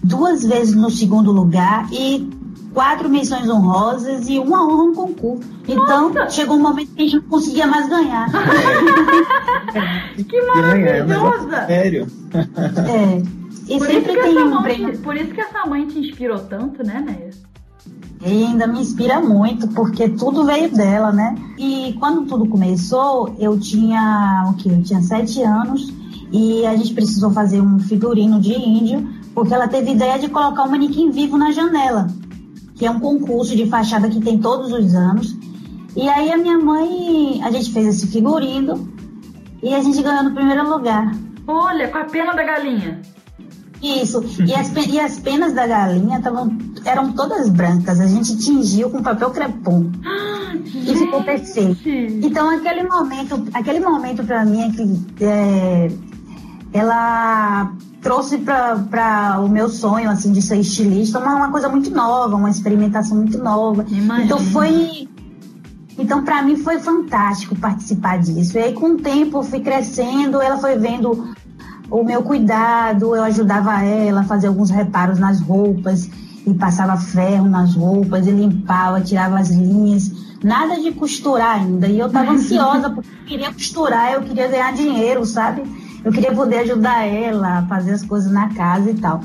duas 0.01 0.43
vezes 0.43 0.73
no 0.73 0.89
segundo 0.89 1.33
lugar 1.33 1.87
e 1.91 2.29
quatro 2.73 3.09
menções 3.09 3.47
honrosas 3.47 4.27
e 4.27 4.39
uma 4.39 4.65
honra 4.65 4.83
um 4.83 4.95
concurso. 4.95 5.49
Então, 5.67 6.13
Nossa. 6.13 6.29
chegou 6.29 6.57
um 6.57 6.61
momento 6.61 6.91
que 6.93 7.01
a 7.01 7.05
gente 7.05 7.15
não 7.15 7.29
conseguia 7.29 7.67
mais 7.67 7.87
ganhar. 7.87 8.29
É. 9.73 10.23
que 10.23 10.39
maravilhosa! 10.39 11.55
É, 11.55 11.65
sério. 11.65 12.07
É. 12.35 13.23
E 13.67 13.77
por 13.79 13.87
sempre 13.87 14.21
tem 14.21 14.37
um 14.37 14.51
mãe, 14.51 14.61
prêmio. 14.61 14.99
Por 14.99 15.15
isso 15.15 15.31
que 15.33 15.41
essa 15.41 15.65
mãe 15.65 15.87
te 15.87 15.97
inspirou 15.97 16.37
tanto, 16.37 16.85
né, 16.85 17.03
Néia? 17.03 17.31
E 18.23 18.45
ainda 18.45 18.67
me 18.67 18.81
inspira 18.81 19.19
muito, 19.19 19.67
porque 19.69 20.09
tudo 20.09 20.45
veio 20.45 20.71
dela, 20.71 21.11
né? 21.11 21.35
E 21.57 21.95
quando 21.99 22.27
tudo 22.27 22.45
começou, 22.45 23.35
eu 23.39 23.59
tinha 23.59 24.45
o 24.49 24.53
quê? 24.53 24.69
Eu 24.69 24.83
tinha 24.83 25.01
sete 25.01 25.41
anos 25.41 25.91
e 26.31 26.63
a 26.67 26.75
gente 26.75 26.93
precisou 26.93 27.31
fazer 27.31 27.59
um 27.59 27.79
figurino 27.79 28.39
de 28.39 28.53
índio, 28.53 29.07
porque 29.33 29.53
ela 29.55 29.67
teve 29.67 29.91
ideia 29.91 30.19
de 30.19 30.29
colocar 30.29 30.63
um 30.65 30.69
manequim 30.69 31.09
vivo 31.09 31.35
na 31.35 31.51
janela 31.51 32.07
que 32.83 32.87
é 32.87 32.91
um 32.91 32.99
concurso 32.99 33.55
de 33.55 33.65
fachada 33.67 34.09
que 34.09 34.19
tem 34.19 34.37
todos 34.37 34.73
os 34.73 34.93
anos. 34.93 35.37
E 35.95 36.09
aí 36.09 36.29
a 36.29 36.37
minha 36.37 36.59
mãe, 36.59 37.41
a 37.41 37.49
gente 37.49 37.71
fez 37.71 37.87
esse 37.87 38.07
figurino 38.07 38.91
e 39.61 39.73
a 39.73 39.81
gente 39.81 40.03
ganhou 40.03 40.21
no 40.21 40.35
primeiro 40.35 40.69
lugar. 40.69 41.15
Olha, 41.47 41.87
com 41.87 41.97
a 41.97 42.03
pena 42.03 42.33
da 42.33 42.43
galinha. 42.43 42.99
Isso. 43.81 44.21
E 44.45 44.53
as, 44.53 44.69
e 44.87 44.99
as 44.99 45.17
penas 45.17 45.53
da 45.53 45.65
galinha 45.65 46.21
tavam, 46.21 46.57
eram 46.83 47.13
todas 47.13 47.47
brancas. 47.47 48.01
A 48.01 48.07
gente 48.07 48.37
tingiu 48.37 48.89
com 48.89 49.01
papel 49.01 49.31
crepom. 49.31 49.89
Ah, 50.05 50.53
e 50.53 50.93
ficou 50.93 51.23
perfeito. 51.23 51.87
Então 51.87 52.49
aquele 52.49 52.83
momento, 52.83 53.47
aquele 53.53 53.79
momento 53.79 54.25
para 54.25 54.43
mim 54.43 54.61
é 54.61 54.71
que 54.71 55.23
é, 55.23 55.89
ela 56.73 57.71
trouxe 58.03 58.37
para 58.37 59.39
o 59.39 59.47
meu 59.47 59.69
sonho 59.69 60.09
assim 60.09 60.31
de 60.31 60.41
ser 60.41 60.57
estilista 60.57 61.19
uma, 61.19 61.35
uma, 61.35 61.51
coisa 61.51 61.69
muito 61.69 61.89
nova, 61.89 62.35
uma 62.35 62.49
experimentação 62.49 63.17
muito 63.17 63.37
nova. 63.37 63.85
Imagina. 63.89 64.25
Então 64.25 64.39
foi 64.39 65.07
então 65.97 66.23
para 66.23 66.41
mim 66.41 66.57
foi 66.57 66.79
fantástico 66.79 67.55
participar 67.55 68.19
disso. 68.19 68.57
E 68.57 68.61
aí 68.61 68.73
com 68.73 68.91
o 68.91 68.97
tempo 68.97 69.37
eu 69.37 69.43
fui 69.43 69.61
crescendo, 69.61 70.41
ela 70.41 70.57
foi 70.57 70.77
vendo 70.77 71.33
o 71.89 72.03
meu 72.03 72.23
cuidado, 72.23 73.15
eu 73.15 73.23
ajudava 73.23 73.83
ela 73.83 74.21
a 74.21 74.25
fazer 74.25 74.47
alguns 74.47 74.69
reparos 74.69 75.17
nas 75.17 75.39
roupas 75.39 76.09
e 76.45 76.53
passava 76.53 76.97
ferro 76.97 77.47
nas 77.47 77.75
roupas, 77.75 78.27
e 78.27 78.31
limpava, 78.31 79.01
tirava 79.01 79.39
as 79.39 79.49
linhas, 79.49 80.11
nada 80.43 80.79
de 80.79 80.91
costurar 80.91 81.59
ainda. 81.59 81.87
E 81.87 81.99
eu 81.99 82.07
estava 82.07 82.31
ansiosa 82.33 82.89
porque 82.89 83.09
eu 83.09 83.25
queria 83.25 83.53
costurar, 83.53 84.13
eu 84.13 84.21
queria 84.21 84.47
ganhar 84.47 84.73
dinheiro, 84.73 85.25
sabe? 85.25 85.63
Eu 86.03 86.11
queria 86.11 86.33
poder 86.33 86.59
ajudar 86.59 87.05
ela 87.05 87.59
a 87.59 87.65
fazer 87.67 87.91
as 87.91 88.03
coisas 88.03 88.31
na 88.31 88.53
casa 88.53 88.89
e 88.89 88.95
tal. 88.95 89.21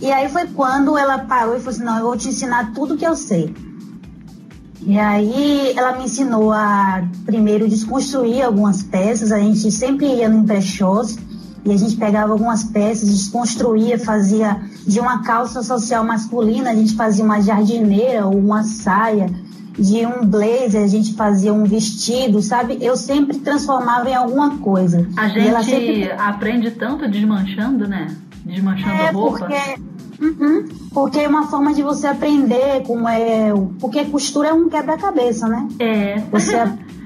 E 0.00 0.10
aí 0.10 0.28
foi 0.28 0.46
quando 0.48 0.96
ela 0.96 1.18
parou 1.18 1.54
e 1.54 1.58
falou 1.58 1.70
assim: 1.70 1.84
não, 1.84 1.98
eu 1.98 2.04
vou 2.04 2.16
te 2.16 2.28
ensinar 2.28 2.72
tudo 2.72 2.96
que 2.96 3.06
eu 3.06 3.14
sei. 3.14 3.54
E 4.84 4.98
aí 4.98 5.72
ela 5.76 5.96
me 5.96 6.04
ensinou 6.04 6.50
a 6.52 7.04
primeiro 7.24 7.68
desconstruir 7.68 8.42
algumas 8.42 8.82
peças. 8.82 9.30
A 9.30 9.38
gente 9.38 9.70
sempre 9.70 10.06
ia 10.06 10.28
no 10.28 10.38
emprechós 10.38 11.16
e 11.64 11.72
a 11.72 11.76
gente 11.76 11.96
pegava 11.96 12.32
algumas 12.32 12.64
peças, 12.64 13.08
desconstruía, 13.08 13.98
fazia 13.98 14.60
de 14.86 14.98
uma 14.98 15.22
calça 15.22 15.62
social 15.62 16.04
masculina, 16.04 16.70
a 16.70 16.74
gente 16.74 16.94
fazia 16.94 17.24
uma 17.24 17.40
jardineira 17.40 18.26
ou 18.26 18.36
uma 18.36 18.64
saia, 18.64 19.30
de 19.78 20.04
um 20.04 20.26
blazer, 20.26 20.82
a 20.82 20.86
gente 20.86 21.14
fazia 21.14 21.52
um 21.52 21.64
vestido, 21.64 22.42
sabe? 22.42 22.78
Eu 22.80 22.96
sempre 22.96 23.38
transformava 23.38 24.08
em 24.10 24.14
alguma 24.14 24.58
coisa. 24.58 25.08
A 25.16 25.28
gente 25.28 25.64
sempre... 25.64 26.12
aprende 26.12 26.70
tanto 26.72 27.08
desmanchando, 27.08 27.88
né? 27.88 28.14
Desmanchando 28.44 28.92
é, 28.92 29.08
a 29.08 29.12
roupa. 29.12 29.38
Porque... 29.38 29.92
Uhum, 30.22 30.68
porque 30.92 31.18
é 31.18 31.28
uma 31.28 31.48
forma 31.48 31.74
de 31.74 31.82
você 31.82 32.06
aprender 32.06 32.82
como 32.86 33.08
é. 33.08 33.52
Porque 33.80 34.04
costura 34.04 34.50
é 34.50 34.52
um 34.52 34.68
quebra-cabeça, 34.68 35.48
né? 35.48 35.66
É. 35.80 36.20
Você, 36.30 36.54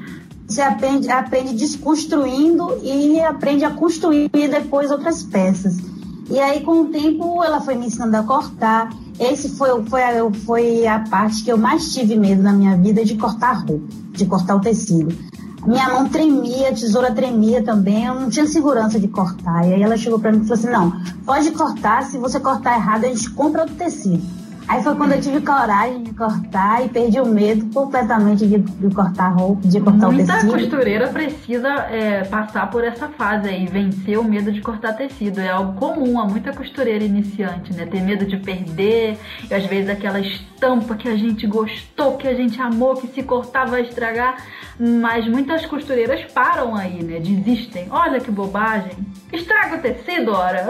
você 0.46 0.62
aprende, 0.62 1.10
aprende 1.10 1.54
desconstruindo 1.54 2.78
e 2.82 3.20
aprende 3.20 3.64
a 3.64 3.70
construir 3.70 4.28
depois 4.30 4.90
outras 4.90 5.22
peças. 5.22 5.78
E 6.30 6.38
aí, 6.38 6.60
com 6.60 6.82
o 6.82 6.86
tempo, 6.86 7.42
ela 7.42 7.60
foi 7.60 7.74
me 7.74 7.86
ensinando 7.86 8.16
a 8.16 8.22
cortar. 8.22 8.90
Esse 9.18 9.50
foi, 9.50 9.84
foi, 9.84 10.02
a, 10.02 10.30
foi 10.44 10.86
a 10.86 11.00
parte 11.00 11.44
que 11.44 11.50
eu 11.50 11.56
mais 11.56 11.92
tive 11.92 12.16
medo 12.16 12.42
na 12.42 12.52
minha 12.52 12.76
vida 12.76 13.04
de 13.04 13.16
cortar 13.16 13.64
roupa, 13.64 13.86
de 14.12 14.26
cortar 14.26 14.56
o 14.56 14.60
tecido. 14.60 15.16
Minha 15.66 15.88
mão 15.88 16.08
tremia, 16.08 16.68
a 16.68 16.72
tesoura 16.72 17.12
tremia 17.12 17.62
também, 17.62 18.04
eu 18.04 18.14
não 18.14 18.30
tinha 18.30 18.46
segurança 18.46 19.00
de 19.00 19.08
cortar. 19.08 19.66
E 19.66 19.74
aí 19.74 19.82
ela 19.82 19.96
chegou 19.96 20.18
para 20.18 20.30
mim 20.30 20.38
e 20.38 20.46
falou 20.46 20.54
assim: 20.54 20.70
não, 20.70 20.92
pode 21.24 21.50
cortar, 21.52 22.04
se 22.04 22.18
você 22.18 22.38
cortar 22.38 22.76
errado, 22.76 23.04
a 23.04 23.08
gente 23.08 23.30
compra 23.30 23.62
outro 23.62 23.76
tecido. 23.76 24.22
Aí 24.68 24.82
foi 24.82 24.96
quando 24.96 25.12
eu 25.12 25.20
tive 25.20 25.40
coragem 25.40 26.02
de 26.02 26.12
cortar 26.12 26.84
e 26.84 26.88
perdi 26.88 27.20
o 27.20 27.26
medo 27.26 27.72
completamente 27.72 28.46
de, 28.46 28.58
de 28.58 28.94
cortar 28.94 29.28
roupa, 29.28 29.66
de 29.66 29.80
cortar 29.80 30.10
Muita 30.10 30.22
o 30.22 30.26
tecido. 30.26 30.50
Muita 30.50 30.68
costureira 30.68 31.08
precisa 31.08 31.68
é, 31.68 32.24
passar 32.24 32.68
por 32.68 32.82
essa 32.82 33.08
fase 33.08 33.48
aí, 33.48 33.66
vencer 33.66 34.18
o 34.18 34.24
medo 34.24 34.50
de 34.50 34.60
cortar 34.60 34.94
tecido. 34.94 35.40
É 35.40 35.50
algo 35.50 35.74
comum 35.74 36.18
a 36.18 36.26
muita 36.26 36.52
costureira 36.52 37.04
iniciante, 37.04 37.72
né? 37.74 37.86
Ter 37.86 38.02
medo 38.02 38.26
de 38.26 38.38
perder, 38.38 39.16
e 39.48 39.54
às 39.54 39.64
vezes 39.66 39.88
aquela 39.88 40.18
estampa 40.18 40.96
que 40.96 41.08
a 41.08 41.16
gente 41.16 41.46
gostou, 41.46 42.16
que 42.16 42.26
a 42.26 42.34
gente 42.34 42.60
amou, 42.60 42.96
que 42.96 43.06
se 43.06 43.22
cortar 43.22 43.66
vai 43.66 43.82
estragar. 43.82 44.36
Mas 44.78 45.28
muitas 45.28 45.64
costureiras 45.64 46.24
param 46.32 46.74
aí, 46.74 47.02
né? 47.02 47.20
Desistem. 47.20 47.86
Olha 47.88 48.18
que 48.18 48.32
bobagem. 48.32 48.92
Estraga 49.32 49.76
o 49.76 49.78
tecido, 49.78 50.32
ora. 50.32 50.66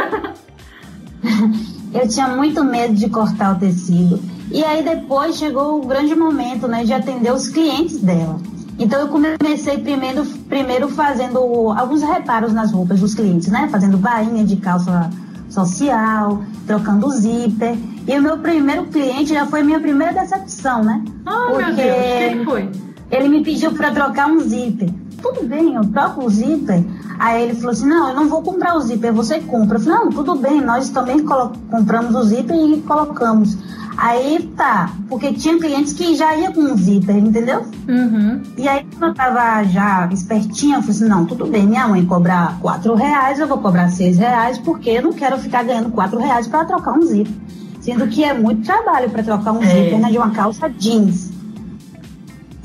eu 1.92 2.08
tinha 2.08 2.28
muito 2.28 2.64
medo 2.64 2.94
de 2.94 3.08
cortar 3.08 3.54
o 3.54 3.58
tecido. 3.58 4.20
E 4.50 4.64
aí 4.64 4.82
depois 4.82 5.36
chegou 5.36 5.80
o 5.80 5.86
grande 5.86 6.14
momento, 6.14 6.68
né, 6.68 6.84
de 6.84 6.92
atender 6.92 7.32
os 7.32 7.48
clientes 7.48 7.98
dela. 7.98 8.38
Então 8.78 9.00
eu 9.00 9.08
comecei 9.08 9.78
primeiro, 9.78 10.24
primeiro 10.48 10.88
fazendo 10.88 11.38
alguns 11.72 12.02
reparos 12.02 12.52
nas 12.52 12.72
roupas 12.72 13.00
dos 13.00 13.14
clientes, 13.14 13.48
né, 13.48 13.68
fazendo 13.70 13.96
bainha 13.96 14.44
de 14.44 14.56
calça 14.56 15.10
social, 15.48 16.42
trocando 16.66 17.10
zíper. 17.10 17.76
E 18.06 18.18
o 18.18 18.22
meu 18.22 18.38
primeiro 18.38 18.84
cliente 18.86 19.32
já 19.34 19.46
foi 19.46 19.62
minha 19.62 19.80
primeira 19.80 20.12
decepção, 20.12 20.84
né? 20.84 21.02
Oh, 21.26 21.52
porque 21.52 21.64
meu 21.64 21.74
Deus, 21.74 21.96
quem 22.18 22.44
foi? 22.44 22.70
Ele 23.10 23.28
me 23.28 23.42
pediu 23.42 23.72
para 23.72 23.90
trocar 23.90 24.28
um 24.28 24.40
zíper. 24.40 24.90
Tudo 25.20 25.46
bem, 25.46 25.74
eu 25.74 25.84
troco 25.86 26.24
o 26.24 26.30
zíper. 26.30 26.84
Aí 27.18 27.44
ele 27.44 27.54
falou 27.54 27.70
assim: 27.70 27.88
Não, 27.88 28.08
eu 28.08 28.14
não 28.14 28.28
vou 28.28 28.42
comprar 28.42 28.76
o 28.76 28.80
zíper, 28.80 29.12
você 29.12 29.40
compra. 29.40 29.78
Eu 29.78 29.82
falei: 29.82 29.98
Não, 29.98 30.10
tudo 30.10 30.34
bem, 30.36 30.60
nós 30.60 30.90
também 30.90 31.24
compramos 31.24 32.14
o 32.14 32.22
zíper 32.24 32.56
e 32.56 32.82
colocamos. 32.82 33.56
Aí 33.96 34.50
tá, 34.54 34.90
porque 35.08 35.32
tinha 35.32 35.58
clientes 35.58 35.94
que 35.94 36.14
já 36.14 36.36
ia 36.36 36.52
com 36.52 36.60
o 36.60 36.76
zíper, 36.76 37.16
entendeu? 37.16 37.64
Uhum. 37.88 38.42
E 38.58 38.68
aí, 38.68 38.86
quando 38.98 39.12
eu 39.12 39.14
tava 39.14 39.64
já 39.64 40.06
espertinha, 40.12 40.76
eu 40.76 40.82
falei 40.82 40.96
assim: 40.96 41.08
Não, 41.08 41.24
tudo 41.24 41.46
bem, 41.46 41.66
minha 41.66 41.88
mãe 41.88 42.04
cobrar 42.04 42.58
quatro 42.60 42.94
reais, 42.94 43.40
eu 43.40 43.46
vou 43.46 43.58
cobrar 43.58 43.88
seis 43.88 44.18
reais, 44.18 44.58
porque 44.58 44.90
eu 44.90 45.02
não 45.02 45.12
quero 45.12 45.38
ficar 45.38 45.64
ganhando 45.64 45.90
quatro 45.90 46.18
reais 46.18 46.46
para 46.46 46.66
trocar 46.66 46.92
um 46.92 47.02
zíper. 47.02 47.32
Sendo 47.80 48.06
que 48.08 48.22
é 48.22 48.34
muito 48.34 48.66
trabalho 48.66 49.08
para 49.08 49.22
trocar 49.22 49.52
um 49.52 49.62
é. 49.62 49.66
zíper 49.66 49.98
né, 49.98 50.10
de 50.10 50.18
uma 50.18 50.30
calça 50.30 50.68
jeans. 50.68 51.35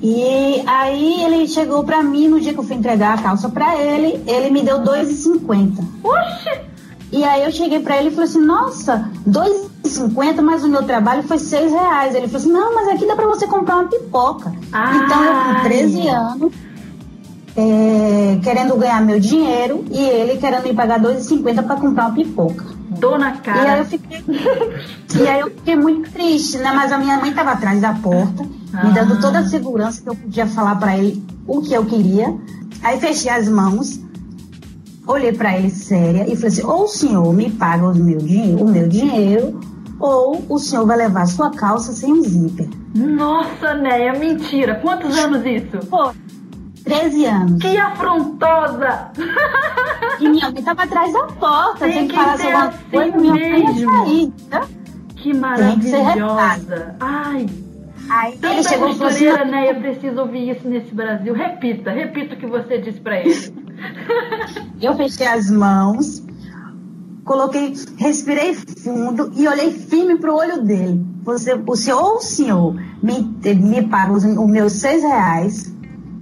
E 0.02 0.64
aí 0.66 1.24
ele 1.24 1.48
chegou 1.48 1.84
para 1.84 2.02
mim 2.02 2.28
no 2.28 2.42
dia 2.42 2.54
que 2.54 2.60
eu 2.60 2.64
fui 2.64 2.76
entregar 2.76 3.20
a 3.20 3.22
calça 3.22 3.50
para 3.50 3.78
ele, 3.78 4.24
ele 4.26 4.50
me 4.50 4.64
deu 4.64 4.80
2,50. 4.80 5.78
Oxi! 6.04 6.62
E 7.12 7.24
aí 7.24 7.44
eu 7.44 7.52
cheguei 7.52 7.80
para 7.80 7.98
ele 7.98 8.08
e 8.08 8.12
falei 8.12 8.28
assim, 8.28 8.42
nossa, 8.42 9.10
2,50, 9.28 10.42
mas 10.42 10.64
o 10.64 10.70
meu 10.70 10.82
trabalho 10.84 11.22
foi 11.24 11.38
6 11.38 11.72
reais. 11.72 12.16
Ele 12.16 12.28
falou 12.28 12.42
assim, 12.42 12.52
não, 12.52 12.74
mas 12.74 12.88
aqui 12.88 13.06
dá 13.06 13.16
para 13.16 13.28
você 13.28 13.46
comprar 13.46 13.76
uma 13.76 13.90
pipoca. 13.90 14.52
Ai. 14.72 14.98
Então 14.98 15.24
eu 15.24 15.56
com 15.56 15.64
13 15.64 16.08
anos, 16.08 16.54
é, 17.56 18.40
querendo 18.42 18.78
ganhar 18.78 19.02
meu 19.02 19.20
dinheiro 19.20 19.86
e 19.92 20.00
ele 20.00 20.40
querendo 20.40 20.64
me 20.64 20.74
pagar 20.74 21.00
2,50 21.00 21.64
para 21.64 21.76
comprar 21.76 22.06
uma 22.08 22.16
pipoca. 22.16 22.66
Dona 22.98 23.34
cara. 23.34 23.62
E 23.62 23.68
aí 23.68 23.80
eu 23.80 23.86
fiquei, 23.86 24.24
e 25.22 25.28
aí 25.28 25.40
eu 25.42 25.52
fiquei 25.52 25.76
muito 25.76 26.10
triste, 26.12 26.58
né? 26.58 26.72
Mas 26.74 26.92
a 26.92 26.98
minha 26.98 27.18
mãe 27.18 27.30
estava 27.30 27.52
atrás 27.52 27.80
da 27.82 27.94
porta 27.94 28.61
me 28.74 28.94
dando 28.94 29.20
toda 29.20 29.40
a 29.40 29.46
segurança 29.48 30.02
que 30.02 30.10
eu 30.10 30.16
podia 30.16 30.48
falar 30.48 30.76
para 30.78 30.98
ele 30.98 31.24
o 31.48 31.62
que 31.62 31.74
eu 31.74 31.86
queria. 31.86 32.36
Aí 32.82 33.00
fechei 33.00 33.30
as 33.32 33.48
mãos, 33.48 34.00
olhei 35.06 35.34
para 35.34 35.58
ele 35.58 35.70
séria 35.70 36.24
e 36.32 36.36
falei 36.36 36.48
assim: 36.48 36.64
ou 36.64 36.84
o 36.84 36.88
senhor 36.88 37.34
me 37.34 37.50
paga 37.52 37.90
o 37.90 37.96
meu, 37.96 38.18
dinheiro, 38.20 38.64
o 38.64 38.70
meu 38.70 38.88
dinheiro, 38.88 39.60
ou 40.00 40.44
o 40.50 40.58
senhor 40.58 40.86
vai 40.86 40.98
levar 40.98 41.28
sua 41.28 41.52
calça 41.52 41.92
sem 41.92 42.14
um 42.14 42.24
zíper. 42.24 42.70
Nossa, 42.96 43.74
Néia, 43.74 44.14
mentira. 44.14 44.76
Quantos 44.76 45.18
anos 45.18 45.46
isso? 45.46 45.78
Pô, 45.88 46.12
13 46.84 47.26
anos. 47.26 47.62
Que 47.62 47.78
afrontosa! 47.78 49.12
E 50.20 50.30
minha 50.30 50.52
mãe 50.52 50.62
tava 50.62 50.84
atrás 50.84 51.14
da 51.14 51.24
porta, 51.28 51.86
tem, 51.86 52.08
que 52.08 52.16
falar 52.16 52.32
alguma 52.32 52.66
assim 52.68 52.80
coisa, 52.92 53.18
minha 53.18 53.34
mãe 53.34 53.60
ia 53.60 53.86
sair, 53.86 54.34
tá? 54.50 54.68
Que 55.16 55.34
maravilhosa! 55.34 56.96
Ai, 57.00 57.48
Aí 58.10 58.38
Tanta 58.38 58.54
ele 58.54 58.64
chegou 58.64 58.88
costureira, 58.90 59.44
assim, 59.44 59.52
né? 59.52 59.72
Eu 59.72 59.76
preciso 59.76 60.22
ouvir 60.22 60.50
isso 60.50 60.68
nesse 60.68 60.94
Brasil. 60.94 61.34
Repita, 61.34 61.92
repita 61.92 62.36
o 62.36 62.38
que 62.38 62.48
você 62.48 62.78
disse 62.80 63.00
para 63.00 63.20
ele. 63.20 63.36
eu 64.82 64.96
fechei 64.96 65.28
as 65.28 65.50
mãos, 65.50 66.24
coloquei, 67.24 67.74
respirei 67.98 68.54
fundo 68.54 69.32
e 69.36 69.48
olhei 69.48 69.72
firme 69.72 70.18
pro 70.18 70.36
olho 70.36 70.62
dele. 70.64 71.06
Você, 71.24 71.54
o 71.54 71.76
senhor 71.76 72.02
ou 72.02 72.18
o 72.18 72.22
senhor 72.22 72.76
me, 73.02 73.22
me 73.56 73.88
paga 73.88 74.12
os, 74.12 74.24
os 74.24 74.50
meus 74.50 74.74
seis 74.74 75.04
reais, 75.04 75.74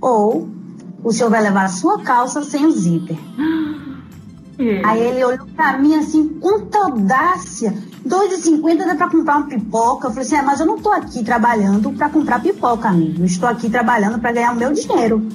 ou 0.01 0.49
o 1.03 1.11
senhor 1.11 1.29
vai 1.29 1.41
levar 1.41 1.65
a 1.65 1.69
sua 1.69 2.01
calça 2.01 2.43
sem 2.43 2.65
o 2.65 2.71
zíper. 2.71 3.17
Aí 4.83 4.99
ele 4.99 5.23
olhou 5.23 5.47
para 5.55 5.77
mim 5.77 5.95
assim, 5.95 6.27
com 6.39 6.65
tanta 6.65 6.79
audácia. 6.79 7.73
2,50 8.07 8.85
dá 8.85 8.95
para 8.95 9.09
comprar 9.09 9.37
uma 9.37 9.47
pipoca. 9.47 10.07
Eu 10.07 10.11
falei 10.11 10.25
assim, 10.25 10.35
é, 10.35 10.41
mas 10.41 10.59
eu 10.59 10.65
não 10.65 10.77
estou 10.77 10.91
aqui 10.91 11.23
trabalhando 11.23 11.91
para 11.91 12.09
comprar 12.09 12.41
pipoca, 12.41 12.89
amigo. 12.89 13.21
Eu 13.21 13.25
estou 13.25 13.49
aqui 13.49 13.69
trabalhando 13.69 14.19
para 14.19 14.31
ganhar 14.31 14.53
o 14.53 14.55
meu 14.55 14.71
dinheiro. 14.71 15.27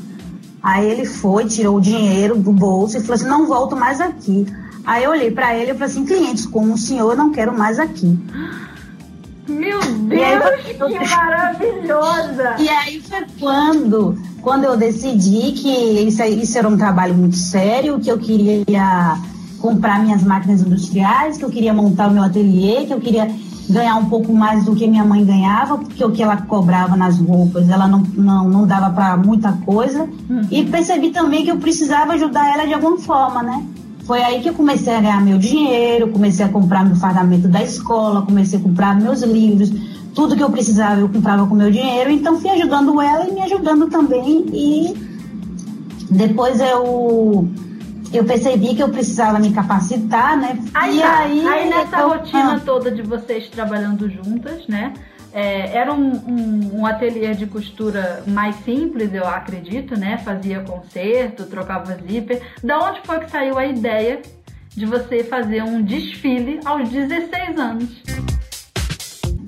Aí 0.62 0.90
ele 0.90 1.04
foi, 1.04 1.44
tirou 1.44 1.76
o 1.76 1.80
dinheiro 1.80 2.37
do 2.37 2.52
bolso 2.52 2.97
e 2.97 3.00
falou 3.00 3.14
assim, 3.14 3.26
não 3.26 3.47
volto 3.47 3.76
mais 3.76 4.00
aqui. 4.00 4.47
Aí 4.85 5.04
eu 5.04 5.11
olhei 5.11 5.30
para 5.30 5.54
ele 5.54 5.71
e 5.71 5.75
falei 5.75 5.88
assim, 5.88 6.06
clientes 6.06 6.47
como 6.47 6.75
o 6.75 6.78
senhor, 6.78 7.12
eu 7.12 7.16
não 7.16 7.30
quero 7.30 7.56
mais 7.56 7.78
aqui. 7.78 8.18
Meu 9.47 9.78
Deus, 9.80 10.78
eu... 10.80 10.88
que 10.88 10.99
maravilhosa! 11.11 12.56
E 12.61 12.68
aí 12.68 13.00
foi 13.02 13.26
quando, 13.38 14.16
quando 14.40 14.64
eu 14.64 14.75
decidi 14.75 15.52
que 15.52 15.68
isso, 16.06 16.23
isso 16.23 16.59
era 16.59 16.68
um 16.68 16.78
trabalho 16.78 17.14
muito 17.14 17.37
sério, 17.37 18.00
que 18.00 18.11
eu 18.11 18.18
queria 18.18 19.18
comprar 19.64 19.99
minhas 20.04 20.23
máquinas 20.23 20.61
industriais, 20.61 21.38
que 21.38 21.42
eu 21.42 21.49
queria 21.49 21.73
montar 21.73 22.09
o 22.09 22.11
meu 22.12 22.23
ateliê, 22.23 22.85
que 22.85 22.92
eu 22.92 23.00
queria 23.00 23.35
ganhar 23.71 23.97
um 23.97 24.04
pouco 24.11 24.30
mais 24.30 24.66
do 24.66 24.75
que 24.75 24.87
minha 24.87 25.06
mãe 25.06 25.25
ganhava, 25.25 25.78
porque 25.78 26.04
o 26.04 26.11
que 26.11 26.23
ela 26.23 26.37
cobrava 26.37 26.94
nas 26.97 27.18
roupas, 27.18 27.71
ela 27.71 27.88
não, 27.88 28.00
não, 28.14 28.47
não 28.47 28.66
dava 28.66 28.90
para 28.90 29.16
muita 29.16 29.52
coisa. 29.64 30.02
Uhum. 30.02 30.42
E 30.50 30.66
percebi 30.66 31.09
também 31.09 31.44
que 31.44 31.50
eu 31.50 31.56
precisava 31.56 32.12
ajudar 32.12 32.47
ela 32.52 32.66
de 32.66 32.75
alguma 32.75 32.99
forma, 32.99 33.42
né? 33.42 33.64
Foi 34.04 34.23
aí 34.23 34.42
que 34.42 34.50
eu 34.50 34.52
comecei 34.52 34.94
a 34.94 35.00
ganhar 35.00 35.23
meu 35.23 35.38
dinheiro, 35.38 36.11
comecei 36.11 36.44
a 36.44 36.49
comprar 36.50 36.85
meu 36.85 36.97
fardamento 36.97 37.49
da 37.49 37.62
escola, 37.62 38.21
comecei 38.21 38.59
a 38.59 38.62
comprar 38.62 39.00
meus 39.00 39.23
livros, 39.23 39.73
tudo 40.14 40.37
que 40.37 40.42
eu 40.42 40.50
precisava 40.50 41.00
eu 41.00 41.09
comprava 41.09 41.47
com 41.47 41.54
meu 41.54 41.71
dinheiro, 41.71 42.11
então 42.11 42.38
fui 42.38 42.50
ajudando 42.50 43.00
ela 43.00 43.26
e 43.26 43.33
me 43.33 43.40
ajudando 43.40 43.88
também 43.88 44.44
e 44.52 44.94
depois 46.11 46.61
eu 46.61 47.49
eu 48.16 48.25
percebi 48.25 48.75
que 48.75 48.83
eu 48.83 48.88
precisava 48.88 49.38
me 49.38 49.52
capacitar, 49.52 50.37
né? 50.37 50.59
Aí, 50.73 50.99
e 50.99 51.00
tá. 51.00 51.18
aí, 51.18 51.47
aí 51.47 51.68
nessa 51.68 52.00
eu, 52.00 52.09
rotina 52.09 52.54
ah, 52.54 52.61
toda 52.61 52.90
de 52.90 53.02
vocês 53.02 53.49
trabalhando 53.49 54.09
juntas, 54.09 54.66
né? 54.68 54.92
É, 55.33 55.76
era 55.76 55.92
um, 55.92 56.12
um, 56.12 56.80
um, 56.80 56.87
ateliê 56.87 57.35
de 57.35 57.47
costura 57.47 58.23
mais 58.26 58.54
simples, 58.64 59.12
eu 59.12 59.26
acredito, 59.26 59.99
né? 59.99 60.18
Fazia 60.18 60.61
conserto, 60.61 61.44
trocava 61.47 61.99
zíper. 62.06 62.40
Da 62.62 62.78
onde 62.78 63.00
foi 63.04 63.18
que 63.18 63.30
saiu 63.30 63.59
a 63.59 63.66
ideia 63.66 64.23
de 64.76 64.87
você 64.87 65.25
fazer 65.25 65.64
um 65.64 65.83
desfile 65.83 66.61
aos 66.64 66.88
16 66.88 67.59
anos? 67.59 68.02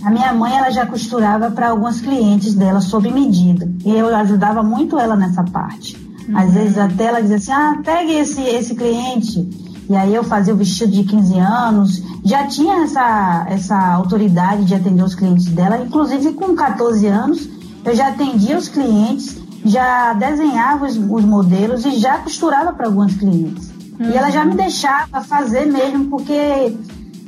A 0.05 0.11
minha 0.11 0.33
mãe 0.33 0.57
ela 0.57 0.71
já 0.71 0.87
costurava 0.87 1.51
para 1.51 1.71
alguns 1.71 2.01
clientes 2.01 2.55
dela 2.55 2.81
sob 2.81 3.11
medida. 3.11 3.69
E 3.85 3.91
eu 3.91 4.15
ajudava 4.15 4.63
muito 4.63 4.99
ela 4.99 5.17
nessa 5.17 5.45
parte. 5.45 6.06
Uhum. 6.29 6.39
Às 6.39 6.53
vezes 6.53 6.79
até 6.79 7.05
ela 7.05 7.21
dizia 7.21 7.37
assim: 7.37 7.53
ah, 7.53 7.81
pegue 7.85 8.13
esse, 8.13 8.43
esse 8.43 8.75
cliente 8.75 9.49
E 9.89 9.95
aí 9.95 10.15
eu 10.15 10.25
fazia 10.25 10.55
o 10.55 10.57
vestido 10.57 10.93
de 10.93 11.05
15 11.05 11.39
anos, 11.39 12.03
já 12.25 12.47
tinha 12.47 12.83
essa, 12.83 13.47
essa 13.49 13.95
autoridade 13.95 14.65
de 14.65 14.75
atender 14.75 15.03
os 15.03 15.15
clientes 15.15 15.47
dela, 15.47 15.79
inclusive 15.79 16.33
com 16.33 16.55
14 16.55 17.07
anos 17.07 17.57
eu 17.87 17.95
já 17.95 18.09
atendia 18.09 18.59
os 18.59 18.69
clientes, 18.69 19.37
já 19.65 20.13
desenhava 20.15 20.87
os, 20.87 20.97
os 20.97 21.25
modelos 21.25 21.85
e 21.87 21.93
já 21.93 22.19
costurava 22.19 22.73
para 22.73 22.87
alguns 22.87 23.15
clientes. 23.15 23.71
Uhum. 23.99 24.11
E 24.11 24.17
ela 24.17 24.29
já 24.29 24.45
me 24.45 24.51
uhum. 24.51 24.57
deixava 24.57 25.21
fazer 25.23 25.67
mesmo, 25.67 26.07
porque 26.07 26.75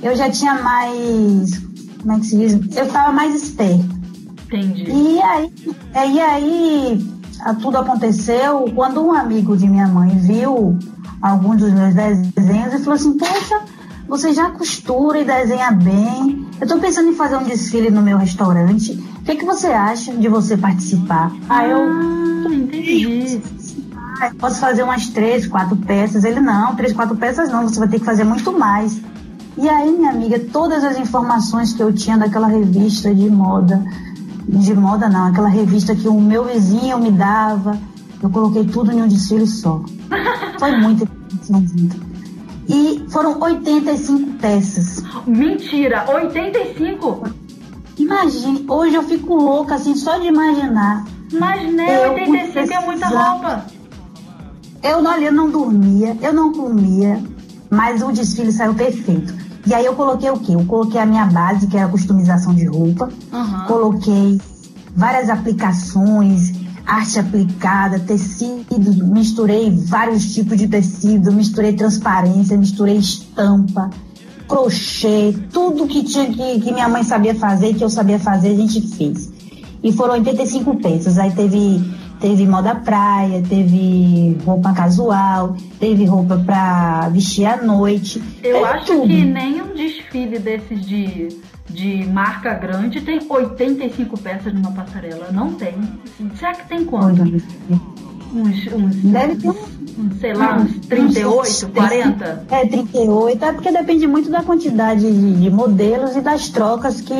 eu 0.02 0.17
já 0.17 0.28
tinha 0.28 0.55
mais. 0.55 1.62
Como 2.00 2.12
é 2.12 2.19
que 2.19 2.26
se 2.26 2.37
diz? 2.37 2.76
Eu 2.76 2.87
estava 2.87 3.12
mais 3.12 3.40
esperta. 3.40 3.99
Entendi. 4.47 4.90
E 4.90 5.23
aí, 5.23 5.52
e 5.95 6.21
aí 6.21 7.17
tudo 7.61 7.78
aconteceu 7.78 8.71
quando 8.75 9.04
um 9.04 9.12
amigo 9.12 9.57
de 9.57 9.68
minha 9.68 9.87
mãe 9.87 10.16
viu 10.18 10.78
alguns 11.23 11.59
dos 11.61 11.73
meus 11.73 11.95
desenhos 11.95 12.75
e 12.75 12.78
falou 12.78 12.95
assim: 12.95 13.16
Poxa, 13.16 13.61
você 14.09 14.33
já 14.33 14.50
costura 14.50 15.21
e 15.21 15.25
desenha 15.25 15.71
bem. 15.71 16.47
Eu 16.61 16.64
estou 16.64 16.78
pensando 16.78 17.11
em 17.11 17.14
fazer 17.14 17.37
um 17.37 17.45
desfile 17.45 17.90
no 17.90 18.02
meu 18.02 18.18
restaurante. 18.18 18.92
O 18.92 19.25
que, 19.25 19.33
é 19.33 19.37
que 19.37 19.45
você 19.45 19.68
acha 19.68 20.12
de 20.12 20.28
você 20.28 20.57
participar? 20.57 21.30
Ah, 21.49 21.59
Aí 21.59 21.71
eu. 21.71 21.78
Ah, 21.78 22.54
entendi. 22.54 23.40
posso 24.40 24.59
fazer 24.59 24.83
umas 24.83 25.09
três, 25.09 25.47
quatro 25.47 25.76
peças. 25.76 26.25
Ele, 26.25 26.40
não, 26.40 26.75
três, 26.75 26.92
quatro 26.92 27.16
peças 27.16 27.50
não, 27.50 27.68
você 27.68 27.78
vai 27.78 27.88
ter 27.88 27.99
que 28.00 28.04
fazer 28.04 28.25
muito 28.25 28.59
mais. 28.59 28.99
E 29.57 29.68
aí, 29.68 29.90
minha 29.90 30.11
amiga, 30.11 30.38
todas 30.38 30.85
as 30.85 30.99
informações 30.99 31.73
que 31.73 31.83
eu 31.83 31.92
tinha 31.92 32.16
daquela 32.16 32.47
revista 32.47 33.12
de 33.12 33.28
moda, 33.28 33.85
de 34.49 34.75
moda 34.75 35.09
não, 35.09 35.26
aquela 35.26 35.49
revista 35.49 35.95
que 35.95 36.09
o 36.09 36.21
meu 36.21 36.45
vizinho 36.45 36.99
me 36.99 37.11
dava, 37.11 37.78
eu 38.23 38.31
coloquei 38.31 38.64
tudo 38.64 38.90
em 38.93 39.02
um 39.02 39.09
desfile 39.09 39.47
só. 39.47 39.83
Foi 40.59 40.76
muito. 40.78 41.09
E 42.69 43.05
foram 43.09 43.40
85 43.40 44.33
peças. 44.38 45.02
Mentira, 45.26 46.05
85? 46.09 47.23
Imagine, 47.99 48.64
hoje 48.69 48.95
eu 48.95 49.02
fico 49.02 49.35
louca 49.35 49.75
assim 49.75 49.95
só 49.95 50.19
de 50.19 50.28
imaginar. 50.28 51.05
Mas 51.33 51.73
né, 51.73 52.09
85 52.09 52.73
é 52.73 52.87
muita 52.87 53.07
roupa. 53.09 53.67
Eu, 54.83 55.05
olha, 55.05 55.26
eu 55.26 55.33
não 55.33 55.50
dormia, 55.50 56.17
eu 56.23 56.33
não 56.33 56.52
comia, 56.52 57.21
mas 57.69 58.02
o 58.02 58.12
desfile 58.12 58.52
saiu 58.52 58.75
perfeito. 58.75 59.35
E 59.68 59.75
aí 59.75 59.84
eu 59.84 59.94
coloquei 59.94 60.30
o 60.30 60.38
quê? 60.38 60.54
Eu 60.54 60.64
coloquei 60.64 60.98
a 60.98 61.04
minha 61.04 61.26
base, 61.26 61.66
que 61.66 61.76
era 61.76 61.84
a 61.84 61.90
customização 61.90 62.54
de 62.54 62.64
roupa. 62.64 63.10
Uhum. 63.30 63.64
Coloquei 63.66 64.40
várias 64.96 65.28
aplicações, 65.28 66.54
arte 66.87 67.18
aplicada, 67.18 67.98
tecidos, 67.98 68.96
misturei 68.96 69.70
vários 69.70 70.32
tipos 70.32 70.56
de 70.56 70.68
tecido, 70.68 71.30
misturei 71.30 71.75
transparência, 71.75 72.56
misturei 72.56 72.96
estampa, 72.96 73.90
crochê, 74.48 75.37
tudo 75.52 75.87
que 75.87 76.02
tinha 76.02 76.32
que, 76.32 76.60
que 76.60 76.72
minha 76.72 76.88
mãe 76.88 77.04
sabia 77.04 77.34
fazer, 77.34 77.75
que 77.75 77.84
eu 77.84 77.90
sabia 77.90 78.18
fazer, 78.18 78.52
a 78.52 78.56
gente 78.56 78.80
fez. 78.96 79.30
E 79.82 79.92
foram 79.92 80.14
85 80.14 80.76
peças. 80.76 81.18
Aí 81.18 81.30
teve 81.32 81.84
Teve 82.20 82.46
moda 82.46 82.75
praia, 82.75 83.42
teve 83.48 84.37
roupa 84.44 84.72
casual, 84.72 85.56
teve 85.78 86.04
roupa 86.04 86.37
pra 86.37 87.08
vestir 87.10 87.46
à 87.46 87.62
noite. 87.62 88.20
Eu 88.42 88.64
acho 88.64 88.87
tudo. 88.87 89.06
que 89.06 89.25
nenhum 89.25 89.72
desfile 89.75 90.38
desses 90.38 90.84
de, 90.84 91.28
de 91.70 92.04
marca 92.06 92.54
grande 92.54 93.00
tem 93.02 93.20
85 93.28 94.18
peças 94.18 94.52
numa 94.52 94.72
passarela. 94.72 95.28
Não 95.30 95.54
tem. 95.54 95.75
Será 96.34 96.54
que 96.54 96.68
tem 96.68 96.84
quanto? 96.84 97.22
Uns, 97.22 98.66
uns, 98.72 98.96
Deve 98.96 99.37
ter 99.37 99.48
uns, 99.48 100.20
sei 100.20 100.34
lá, 100.34 100.56
uns 100.56 100.87
38, 100.87 101.68
40? 101.68 102.46
É, 102.50 102.66
38. 102.66 103.44
É 103.44 103.52
porque 103.52 103.70
depende 103.70 104.06
muito 104.08 104.28
da 104.28 104.42
quantidade 104.42 105.00
de, 105.00 105.40
de 105.40 105.50
modelos 105.50 106.16
e 106.16 106.20
das 106.20 106.48
trocas 106.48 107.00
que. 107.00 107.14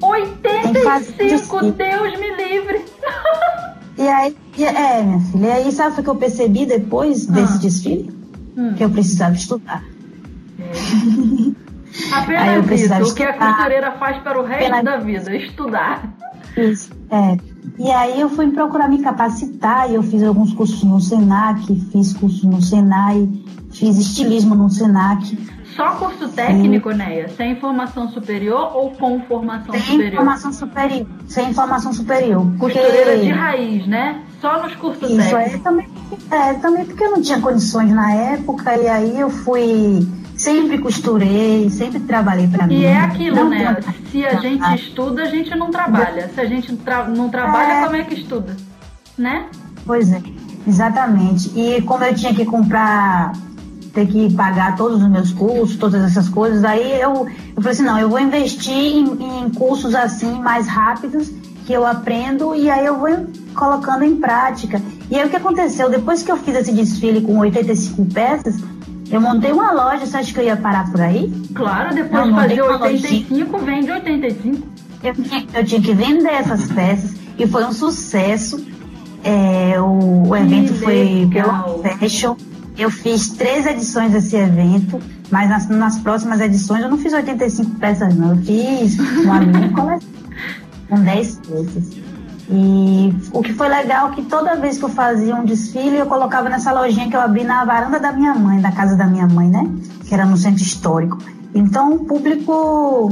85, 0.00 1.72
Deus 1.72 2.18
me 2.18 2.36
livre! 2.36 2.84
E 3.98 4.08
aí, 4.08 4.36
é, 4.58 5.02
minha 5.02 5.20
filha, 5.20 5.46
e 5.46 5.50
aí 5.50 5.72
sabe 5.72 6.00
o 6.00 6.02
que 6.02 6.10
eu 6.10 6.14
percebi 6.14 6.66
depois 6.66 7.28
ah. 7.28 7.32
desse 7.32 7.58
desfile? 7.58 8.10
Hum. 8.56 8.74
Que 8.74 8.84
eu 8.84 8.90
precisava 8.90 9.34
estudar. 9.34 9.82
É. 10.58 11.62
Apenas 12.12 12.80
isso, 12.80 13.12
o 13.12 13.14
que 13.14 13.22
a 13.22 13.32
costureira 13.34 13.92
faz 13.92 14.22
para 14.22 14.40
o 14.40 14.46
resto 14.46 14.64
Pela... 14.64 14.82
da 14.82 14.96
vida, 14.96 15.36
estudar. 15.36 16.10
Isso, 16.56 16.90
é. 17.10 17.36
E 17.78 17.90
aí 17.90 18.20
eu 18.20 18.28
fui 18.30 18.50
procurar 18.50 18.88
me 18.88 19.02
capacitar 19.02 19.90
e 19.90 19.94
eu 19.94 20.02
fiz 20.02 20.22
alguns 20.22 20.52
cursos 20.52 20.82
no 20.84 21.00
Senac, 21.00 21.64
fiz 21.90 22.12
curso 22.14 22.48
no 22.48 22.60
Senai, 22.62 23.28
fiz 23.70 23.98
estilismo 23.98 24.54
no 24.54 24.70
Senac. 24.70 25.38
Só 25.76 25.94
curso 25.96 26.28
técnico, 26.28 26.90
Sim. 26.90 26.98
Neia? 26.98 27.28
Sem 27.30 27.56
formação 27.56 28.08
superior 28.08 28.76
ou 28.76 28.90
com 28.90 29.20
formação 29.22 29.72
sem 29.72 29.82
superior? 29.82 30.16
Formação 30.16 30.52
superior? 30.52 31.06
Sem 31.26 31.54
formação 31.54 31.92
superior. 31.92 32.46
Costureira 32.58 33.18
de 33.18 33.30
raiz, 33.30 33.86
né? 33.86 34.22
Só 34.40 34.62
nos 34.62 34.74
cursos 34.74 35.10
Isso, 35.10 35.30
técnicos. 35.30 35.54
É, 35.54 35.58
também, 35.58 35.88
é, 36.30 36.54
também 36.54 36.84
porque 36.84 37.04
eu 37.04 37.10
não 37.12 37.22
tinha 37.22 37.40
condições 37.40 37.90
na 37.90 38.12
época 38.12 38.76
e 38.76 38.88
aí 38.88 39.18
eu 39.18 39.30
fui 39.30 40.06
sempre 40.36 40.78
costurei, 40.78 41.70
sempre 41.70 42.00
trabalhei 42.00 42.48
para 42.48 42.66
mim. 42.66 42.74
E 42.74 42.84
é 42.84 42.98
aquilo, 42.98 43.36
não 43.36 43.48
né? 43.50 43.76
Se 44.10 44.26
a 44.26 44.34
gente 44.36 44.74
estuda, 44.74 45.22
a 45.22 45.26
gente 45.26 45.54
não 45.56 45.70
trabalha. 45.70 46.28
Se 46.34 46.40
a 46.40 46.44
gente 46.44 46.76
tra 46.76 47.04
não 47.04 47.28
trabalha, 47.28 47.72
é... 47.72 47.84
como 47.84 47.96
é 47.96 48.02
que 48.04 48.14
estuda? 48.14 48.56
Né? 49.16 49.46
Pois 49.86 50.12
é, 50.12 50.22
exatamente. 50.66 51.50
E 51.56 51.82
como 51.82 52.04
eu 52.04 52.14
tinha 52.14 52.34
que 52.34 52.44
comprar 52.44 53.32
ter 53.92 54.06
que 54.06 54.32
pagar 54.32 54.76
todos 54.76 55.02
os 55.02 55.08
meus 55.08 55.32
cursos, 55.32 55.76
todas 55.76 56.02
essas 56.02 56.28
coisas. 56.28 56.64
Aí 56.64 57.00
eu, 57.00 57.26
eu 57.56 57.62
falei 57.62 57.72
assim, 57.72 57.82
não, 57.82 57.98
eu 57.98 58.08
vou 58.08 58.18
investir 58.18 58.74
em, 58.74 59.44
em 59.44 59.50
cursos 59.50 59.94
assim 59.94 60.40
mais 60.40 60.66
rápidos 60.66 61.30
que 61.66 61.72
eu 61.72 61.86
aprendo 61.86 62.54
e 62.54 62.68
aí 62.70 62.84
eu 62.84 62.98
vou 62.98 63.26
colocando 63.54 64.04
em 64.04 64.16
prática. 64.16 64.80
E 65.10 65.16
aí 65.16 65.26
o 65.26 65.30
que 65.30 65.36
aconteceu? 65.36 65.90
Depois 65.90 66.22
que 66.22 66.32
eu 66.32 66.36
fiz 66.36 66.56
esse 66.56 66.72
desfile 66.72 67.20
com 67.20 67.38
85 67.38 68.04
peças, 68.06 68.56
eu 69.10 69.20
montei 69.20 69.52
uma 69.52 69.72
loja, 69.72 70.06
você 70.06 70.16
acha 70.16 70.32
que 70.32 70.40
eu 70.40 70.44
ia 70.44 70.56
parar 70.56 70.90
por 70.90 71.00
aí? 71.00 71.30
Claro, 71.54 71.94
depois 71.94 72.24
de 72.24 72.32
fazer 72.32 72.62
85, 72.62 73.58
vende 73.58 73.90
85. 73.90 74.68
Eu 75.02 75.14
tinha, 75.14 75.46
eu 75.54 75.64
tinha 75.64 75.82
que 75.82 75.94
vender 75.94 76.30
essas 76.30 76.72
peças 76.72 77.14
e 77.38 77.46
foi 77.46 77.64
um 77.64 77.72
sucesso. 77.72 78.64
É, 79.22 79.80
o, 79.80 80.28
o 80.28 80.36
evento 80.36 80.74
foi 80.74 81.28
pelo 81.30 81.82
Fashion. 81.82 82.36
Eu 82.76 82.90
fiz 82.90 83.30
três 83.30 83.66
edições 83.66 84.12
desse 84.12 84.36
evento, 84.36 85.00
mas 85.30 85.48
nas, 85.48 85.68
nas, 85.68 85.98
próximas 85.98 86.40
edições 86.40 86.82
eu 86.82 86.90
não 86.90 86.98
fiz 86.98 87.12
85 87.12 87.70
peças, 87.78 88.14
não. 88.14 88.30
Eu 88.30 88.42
fiz 88.42 88.98
uma 88.98 89.40
mini 89.40 89.70
coleção 89.70 90.08
com 90.88 91.00
10 91.00 91.40
peças. 91.46 92.02
E 92.50 93.14
o 93.32 93.42
que 93.42 93.52
foi 93.52 93.68
legal 93.68 94.10
é 94.10 94.14
que 94.14 94.22
toda 94.22 94.56
vez 94.56 94.78
que 94.78 94.84
eu 94.84 94.88
fazia 94.88 95.34
um 95.34 95.44
desfile, 95.44 95.96
eu 95.96 96.06
colocava 96.06 96.48
nessa 96.48 96.72
lojinha 96.72 97.08
que 97.08 97.16
eu 97.16 97.20
abri 97.20 97.44
na 97.44 97.64
varanda 97.64 97.98
da 97.98 98.12
minha 98.12 98.34
mãe, 98.34 98.60
da 98.60 98.72
casa 98.72 98.96
da 98.96 99.06
minha 99.06 99.26
mãe, 99.26 99.48
né? 99.48 99.70
Que 100.06 100.14
era 100.14 100.26
no 100.26 100.36
centro 100.36 100.62
histórico. 100.62 101.18
Então 101.54 101.94
o 101.94 102.04
público 102.04 103.10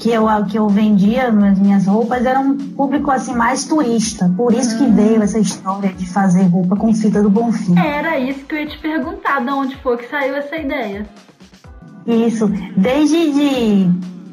que 0.00 0.10
eu, 0.10 0.26
que 0.48 0.58
eu 0.58 0.66
vendia 0.68 1.30
nas 1.30 1.58
minhas 1.58 1.86
roupas 1.86 2.24
era 2.24 2.40
um 2.40 2.56
público 2.56 3.10
assim 3.10 3.34
mais 3.34 3.64
turista. 3.64 4.32
Por 4.34 4.52
isso 4.54 4.78
que 4.78 4.84
hum. 4.84 4.94
veio 4.94 5.22
essa 5.22 5.38
história 5.38 5.92
de 5.92 6.08
fazer 6.08 6.44
roupa 6.44 6.74
com 6.74 6.92
fita 6.94 7.22
do 7.22 7.28
Bonfim. 7.28 7.78
Era 7.78 8.18
isso 8.18 8.46
que 8.46 8.54
eu 8.54 8.60
ia 8.60 8.66
te 8.66 8.78
perguntar, 8.78 9.40
de 9.44 9.50
onde 9.50 9.76
foi 9.76 9.98
que 9.98 10.08
saiu 10.08 10.34
essa 10.34 10.56
ideia. 10.56 11.06
Isso, 12.06 12.50
desde 12.74 13.30
de, 13.30 13.90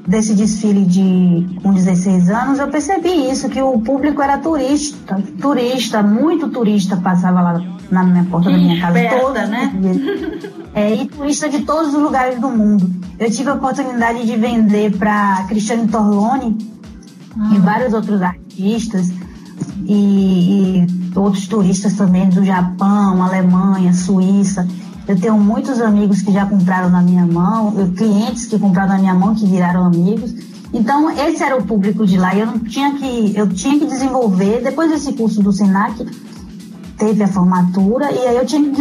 desse 0.08 0.34
desfile 0.34 0.86
de 0.86 1.60
com 1.62 1.74
16 1.74 2.30
anos, 2.30 2.60
eu 2.60 2.70
percebi 2.70 3.30
isso, 3.30 3.50
que 3.50 3.62
o 3.62 3.78
público 3.80 4.22
era 4.22 4.38
turista, 4.38 5.22
turista, 5.42 6.02
muito 6.02 6.48
turista 6.48 6.96
passava 6.96 7.42
lá 7.42 7.62
na 7.92 8.04
minha 8.04 8.24
porta 8.24 8.50
que 8.50 8.56
da 8.56 8.62
minha 8.62 8.80
casa 8.80 9.00
todos 9.20 9.50
né? 9.50 9.74
É, 10.78 10.94
e 10.94 11.08
turista 11.08 11.50
de 11.50 11.64
todos 11.64 11.92
os 11.92 12.00
lugares 12.00 12.40
do 12.40 12.50
mundo. 12.52 12.88
Eu 13.18 13.32
tive 13.32 13.50
a 13.50 13.56
oportunidade 13.56 14.24
de 14.24 14.36
vender 14.36 14.96
para 14.96 15.44
Cristiane 15.48 15.88
Torlone 15.88 16.56
ah. 17.36 17.50
e 17.56 17.58
vários 17.58 17.96
outros 17.96 18.22
artistas 18.22 19.12
e, 19.88 20.86
e, 20.86 20.88
outros 21.18 21.48
turistas 21.48 21.94
também 21.94 22.30
do 22.30 22.46
Japão, 22.46 23.24
Alemanha, 23.24 23.92
Suíça. 23.92 24.68
Eu 25.08 25.20
tenho 25.20 25.36
muitos 25.36 25.82
amigos 25.82 26.22
que 26.22 26.32
já 26.32 26.46
compraram 26.46 26.92
na 26.92 27.02
minha 27.02 27.26
mão, 27.26 27.74
clientes 27.98 28.46
que 28.46 28.60
compraram 28.60 28.90
na 28.90 29.00
minha 29.00 29.16
mão 29.16 29.34
que 29.34 29.48
viraram 29.48 29.84
amigos. 29.84 30.32
Então 30.72 31.10
esse 31.10 31.42
era 31.42 31.58
o 31.58 31.64
público 31.64 32.06
de 32.06 32.20
lá. 32.20 32.36
Eu 32.36 32.46
não 32.46 32.60
tinha 32.60 32.94
que, 32.94 33.34
eu 33.36 33.50
tinha 33.50 33.80
que 33.80 33.86
desenvolver 33.88 34.62
depois 34.62 34.92
desse 34.92 35.12
curso 35.14 35.42
do 35.42 35.52
Senac 35.52 36.06
teve 36.98 37.24
a 37.24 37.28
formatura 37.28 38.12
e 38.12 38.20
aí 38.20 38.36
eu 38.38 38.46
tinha 38.46 38.62
que 38.64 38.72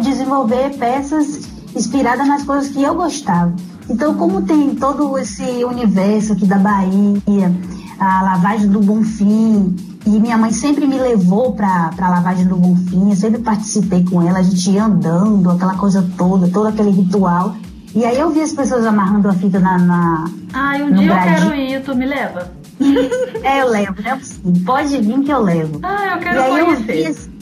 desenvolver 0.00 0.76
peças 0.78 1.48
inspirada 1.74 2.24
nas 2.24 2.42
coisas 2.42 2.70
que 2.70 2.82
eu 2.82 2.94
gostava. 2.94 3.54
Então, 3.88 4.14
como 4.14 4.42
tem 4.42 4.74
todo 4.74 5.16
esse 5.18 5.42
universo 5.64 6.32
aqui 6.32 6.46
da 6.46 6.58
Bahia, 6.58 7.52
a 7.98 8.22
lavagem 8.22 8.68
do 8.68 8.80
Bonfim, 8.80 9.76
e 10.04 10.10
minha 10.10 10.38
mãe 10.38 10.52
sempre 10.52 10.86
me 10.86 10.98
levou 10.98 11.52
para 11.52 11.90
a 11.98 12.08
lavagem 12.08 12.46
do 12.46 12.56
Bonfim, 12.56 13.10
eu 13.10 13.16
sempre 13.16 13.40
participei 13.42 14.04
com 14.04 14.26
ela, 14.26 14.38
a 14.38 14.42
gente 14.42 14.70
ia 14.70 14.84
andando, 14.84 15.50
aquela 15.50 15.74
coisa 15.74 16.08
toda, 16.16 16.48
todo 16.48 16.68
aquele 16.68 16.90
ritual. 16.90 17.54
E 17.94 18.04
aí 18.04 18.18
eu 18.18 18.30
vi 18.30 18.40
as 18.40 18.52
pessoas 18.52 18.84
amarrando 18.84 19.28
a 19.28 19.32
fita 19.32 19.58
na. 19.58 19.78
na 19.78 20.24
Ai, 20.52 20.82
um 20.82 20.92
dia 20.92 21.10
eu 21.10 21.14
quero 21.14 21.54
ir, 21.54 21.82
tu 21.82 21.94
me 21.94 22.06
leva? 22.06 22.52
é, 23.42 23.62
eu 23.62 23.68
levo, 23.68 24.02
né? 24.02 24.20
Pode 24.66 24.98
vir 24.98 25.20
que 25.20 25.30
eu 25.30 25.40
levo. 25.40 25.80
Ah, 25.82 26.14
eu 26.14 26.18
quero 26.18 26.36
e 26.36 26.38
aí 26.38 26.64
conhecer. 26.64 27.06
Eu 27.08 27.14
vi, 27.14 27.35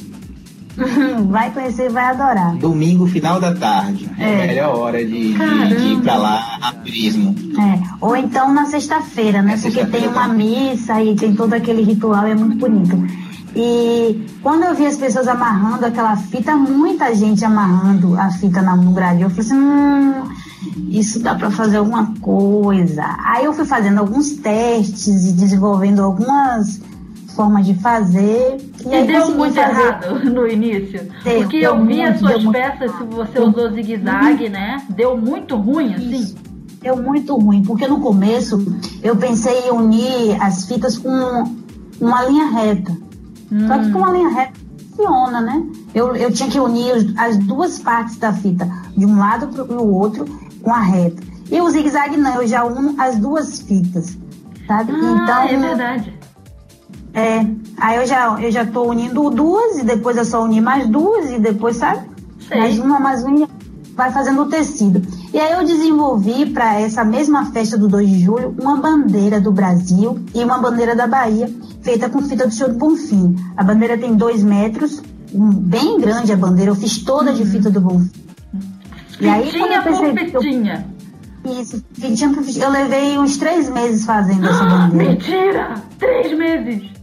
vai 1.29 1.51
conhecer 1.51 1.91
vai 1.91 2.05
adorar. 2.05 2.57
Domingo, 2.57 3.07
final 3.07 3.41
da 3.41 3.55
tarde. 3.55 4.11
É, 4.19 4.25
é 4.25 4.45
a 4.45 4.47
melhor 4.47 4.79
hora 4.79 5.05
de, 5.05 5.33
de, 5.33 5.77
de, 5.77 5.93
ir 5.93 6.01
pra 6.01 6.17
lá 6.17 6.59
a 6.61 6.73
turismo. 6.73 7.35
É. 7.59 7.81
Ou 8.01 8.17
então 8.17 8.53
na 8.53 8.67
sexta-feira, 8.67 9.43
né? 9.43 9.55
É 9.55 9.57
Porque 9.57 9.71
sexta 9.73 9.99
tem 9.99 10.09
uma 10.09 10.29
missa 10.29 11.03
e 11.03 11.15
tem 11.15 11.35
todo 11.35 11.53
aquele 11.55 11.83
ritual, 11.83 12.27
é 12.27 12.35
muito 12.35 12.57
bonito. 12.57 12.97
E 13.57 14.27
quando 14.43 14.65
eu 14.65 14.75
vi 14.75 14.85
as 14.85 14.97
pessoas 14.97 15.29
amarrando 15.29 15.87
aquela 15.87 16.17
fita, 16.17 16.57
muita 16.57 17.15
gente 17.15 17.45
amarrando 17.45 18.19
a 18.19 18.31
fita 18.31 18.61
no 18.61 18.93
gradil, 18.93 19.29
eu 19.29 19.31
falei 19.31 19.45
assim, 19.45 19.57
hum, 19.57 20.25
isso 20.89 21.21
dá 21.21 21.37
para 21.37 21.53
fazer 21.53 21.77
alguma 21.77 22.13
coisa. 22.21 23.05
Aí 23.25 23.45
eu 23.45 23.53
fui 23.53 23.65
fazendo 23.65 23.99
alguns 23.99 24.33
testes 24.33 25.27
e 25.27 25.33
desenvolvendo 25.33 26.03
algumas 26.03 26.81
formas 27.35 27.67
de 27.67 27.75
fazer. 27.75 28.57
E, 28.85 28.95
e 28.95 29.07
deu 29.07 29.31
muito 29.35 29.55
fazer... 29.55 29.81
errado 29.81 30.31
no 30.31 30.47
início. 30.47 31.01
Deu, 31.23 31.43
porque 31.43 31.61
deu 31.61 31.75
eu 31.75 31.85
vi 31.85 31.95
muito, 31.95 32.09
as 32.09 32.19
suas 32.19 32.53
peças, 32.53 32.97
se 32.97 33.05
você 33.05 33.39
usou 33.41 33.71
zigue-zague, 33.73 34.45
uhum. 34.45 34.51
né? 34.51 34.83
Deu 34.91 35.17
muito 35.17 35.57
ruim, 35.57 35.95
assim. 35.95 36.17
Isso. 36.17 36.37
Deu 36.81 36.97
muito 36.97 37.35
ruim, 37.37 37.63
porque 37.63 37.87
no 37.87 38.01
começo 38.01 38.63
eu 39.03 39.17
pensei 39.17 39.69
em 39.69 39.71
unir 39.71 40.43
as 40.43 40.67
fitas 40.67 40.99
com 40.99 41.09
uma 42.01 42.23
linha 42.25 42.47
reta. 42.51 42.93
Hum. 43.51 43.67
Só 43.67 43.79
que 43.79 43.91
com 43.91 43.99
uma 43.99 44.13
linha 44.13 44.29
reta 44.29 44.53
funciona, 44.91 45.41
né? 45.41 45.65
Eu, 45.95 46.15
eu 46.15 46.31
tinha 46.31 46.51
que 46.51 46.59
unir 46.59 47.15
as 47.17 47.39
duas 47.39 47.79
partes 47.79 48.17
da 48.17 48.33
fita, 48.33 48.71
de 48.97 49.07
um 49.07 49.17
lado 49.17 49.49
para 49.49 49.65
o 49.65 49.95
outro, 49.95 50.27
com 50.63 50.71
a 50.71 50.81
reta. 50.81 51.23
E 51.51 51.61
o 51.61 51.71
zigue-zague 51.71 52.17
não, 52.17 52.43
eu 52.43 52.47
já 52.47 52.65
uno 52.65 52.95
as 52.99 53.19
duas 53.19 53.61
fitas, 53.61 54.19
sabe? 54.67 54.93
Ah, 54.93 55.23
então, 55.23 55.43
é 55.43 55.57
verdade. 55.57 56.24
É, 57.15 57.47
aí 57.79 57.97
eu 57.99 58.07
já, 58.07 58.37
eu 58.41 58.51
já 58.51 58.67
tô 58.67 58.83
unindo 58.83 59.31
duas 59.31 59.79
e 59.79 59.85
depois 59.85 60.17
eu 60.17 60.25
só 60.25 60.43
unir 60.43 60.61
mais 60.61 60.89
duas 60.89 61.31
e 61.31 61.39
depois, 61.39 61.77
sabe? 61.77 62.09
Sei. 62.49 62.59
Mais 62.59 62.79
uma, 62.79 62.99
mais 62.99 63.23
uma, 63.23 63.49
vai 63.95 64.11
fazendo 64.11 64.43
o 64.43 64.47
tecido. 64.47 65.01
E 65.33 65.39
aí 65.39 65.53
eu 65.53 65.65
desenvolvi 65.65 66.47
para 66.47 66.81
essa 66.81 67.05
mesma 67.05 67.47
festa 67.53 67.79
do 67.79 67.87
2 67.87 68.09
de 68.09 68.19
julho 68.21 68.55
uma 68.61 68.77
bandeira 68.77 69.41
do 69.41 69.53
Brasil 69.53 70.19
e 70.35 70.43
uma 70.43 70.59
bandeira 70.59 70.97
da 70.97 71.07
Bahia 71.07 71.49
feita 71.83 72.11
com 72.11 72.21
fita 72.23 72.47
do 72.47 72.53
Senhor 72.53 72.73
do 72.73 72.79
Bonfim. 72.79 73.37
A 73.57 73.63
bandeira 73.63 73.97
tem 73.97 74.15
dois 74.15 74.43
metros, 74.43 75.01
bem 75.33 76.01
grande 76.01 76.33
a 76.33 76.37
bandeira, 76.37 76.73
eu 76.73 76.77
fiz 76.77 76.99
toda 77.05 77.33
de 77.33 77.45
fita 77.45 77.71
do 77.71 77.81
Bonfim. 77.81 78.11
E 79.21 79.29
aí 79.29 79.53
quando 79.53 79.73
eu 79.73 79.83
percebi 79.83 80.31
que 80.31 80.37
eu, 80.37 80.43
isso, 81.61 81.85
eu 82.59 82.71
levei 82.71 83.19
uns 83.19 83.37
três 83.37 83.69
meses 83.71 84.05
fazendo 84.05 84.47
essa 84.49 84.65
bandeira. 84.65 85.13
Mentira! 85.13 85.75
Três 85.99 86.37
meses! 86.37 86.94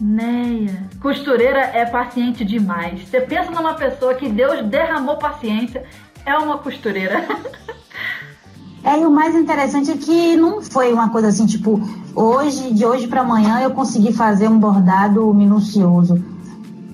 Neia, 0.00 0.88
costureira 1.00 1.60
é 1.60 1.84
paciente 1.84 2.44
demais. 2.44 3.06
Você 3.06 3.20
pensa 3.20 3.50
numa 3.50 3.74
pessoa 3.74 4.14
que 4.14 4.28
Deus 4.28 4.64
derramou 4.66 5.16
paciência, 5.16 5.84
é 6.24 6.36
uma 6.36 6.58
costureira. 6.58 7.26
É, 8.82 8.98
e 8.98 9.04
o 9.04 9.10
mais 9.10 9.34
interessante 9.34 9.90
é 9.90 9.96
que 9.98 10.36
não 10.36 10.62
foi 10.62 10.90
uma 10.90 11.10
coisa 11.10 11.28
assim, 11.28 11.44
tipo, 11.44 11.78
hoje, 12.14 12.72
de 12.72 12.86
hoje 12.86 13.06
para 13.06 13.20
amanhã 13.20 13.60
eu 13.60 13.72
consegui 13.72 14.10
fazer 14.10 14.48
um 14.48 14.58
bordado 14.58 15.34
minucioso. 15.34 16.14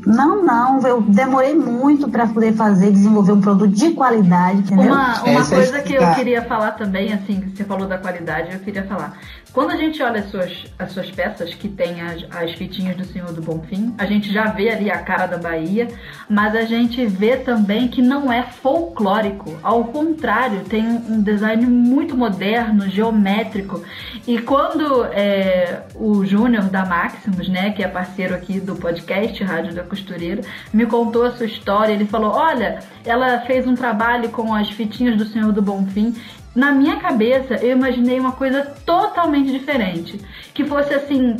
Não, 0.06 0.42
não, 0.44 0.80
eu 0.86 1.00
demorei 1.00 1.54
muito 1.54 2.08
para 2.08 2.28
poder 2.28 2.54
fazer, 2.54 2.92
desenvolver 2.92 3.32
um 3.32 3.40
produto 3.40 3.72
de 3.72 3.90
qualidade, 3.90 4.58
entendeu? 4.58 4.92
Uma, 4.92 5.22
uma 5.22 5.44
coisa 5.44 5.82
que 5.82 5.94
eu 5.94 6.14
queria 6.14 6.42
falar 6.42 6.72
também, 6.72 7.12
assim, 7.12 7.40
que 7.40 7.56
você 7.56 7.64
falou 7.64 7.88
da 7.88 7.98
qualidade, 7.98 8.52
eu 8.52 8.60
queria 8.60 8.84
falar. 8.84 9.18
Quando 9.56 9.70
a 9.70 9.76
gente 9.76 10.02
olha 10.02 10.20
as 10.20 10.30
suas, 10.30 10.66
as 10.78 10.92
suas 10.92 11.10
peças, 11.10 11.54
que 11.54 11.66
tem 11.66 12.02
as, 12.02 12.26
as 12.30 12.52
fitinhas 12.52 12.94
do 12.94 13.06
Senhor 13.06 13.32
do 13.32 13.40
Bonfim, 13.40 13.94
a 13.96 14.04
gente 14.04 14.30
já 14.30 14.50
vê 14.50 14.68
ali 14.68 14.90
a 14.90 14.98
cara 14.98 15.26
da 15.26 15.38
Bahia, 15.38 15.88
mas 16.28 16.54
a 16.54 16.66
gente 16.66 17.06
vê 17.06 17.38
também 17.38 17.88
que 17.88 18.02
não 18.02 18.30
é 18.30 18.42
folclórico. 18.42 19.58
Ao 19.62 19.82
contrário, 19.84 20.62
tem 20.64 20.86
um 20.86 21.22
design 21.22 21.64
muito 21.64 22.14
moderno, 22.14 22.86
geométrico. 22.86 23.82
E 24.26 24.38
quando 24.38 25.06
é, 25.06 25.84
o 25.94 26.22
Júnior 26.26 26.64
da 26.64 26.84
Maximus, 26.84 27.48
né, 27.48 27.70
que 27.70 27.82
é 27.82 27.88
parceiro 27.88 28.34
aqui 28.34 28.60
do 28.60 28.76
podcast 28.76 29.42
Rádio 29.42 29.74
da 29.74 29.82
Costureira, 29.82 30.42
me 30.70 30.84
contou 30.84 31.24
a 31.24 31.30
sua 31.30 31.46
história, 31.46 31.94
ele 31.94 32.04
falou: 32.04 32.32
olha, 32.32 32.80
ela 33.06 33.40
fez 33.46 33.66
um 33.66 33.74
trabalho 33.74 34.28
com 34.28 34.52
as 34.52 34.68
fitinhas 34.68 35.16
do 35.16 35.24
Senhor 35.24 35.50
do 35.50 35.62
Bonfim 35.62 36.14
na 36.56 36.72
minha 36.72 36.96
cabeça 36.96 37.54
eu 37.56 37.76
imaginei 37.76 38.18
uma 38.18 38.32
coisa 38.32 38.62
totalmente 38.84 39.52
diferente, 39.52 40.18
que 40.54 40.64
fosse 40.64 40.94
assim 40.94 41.36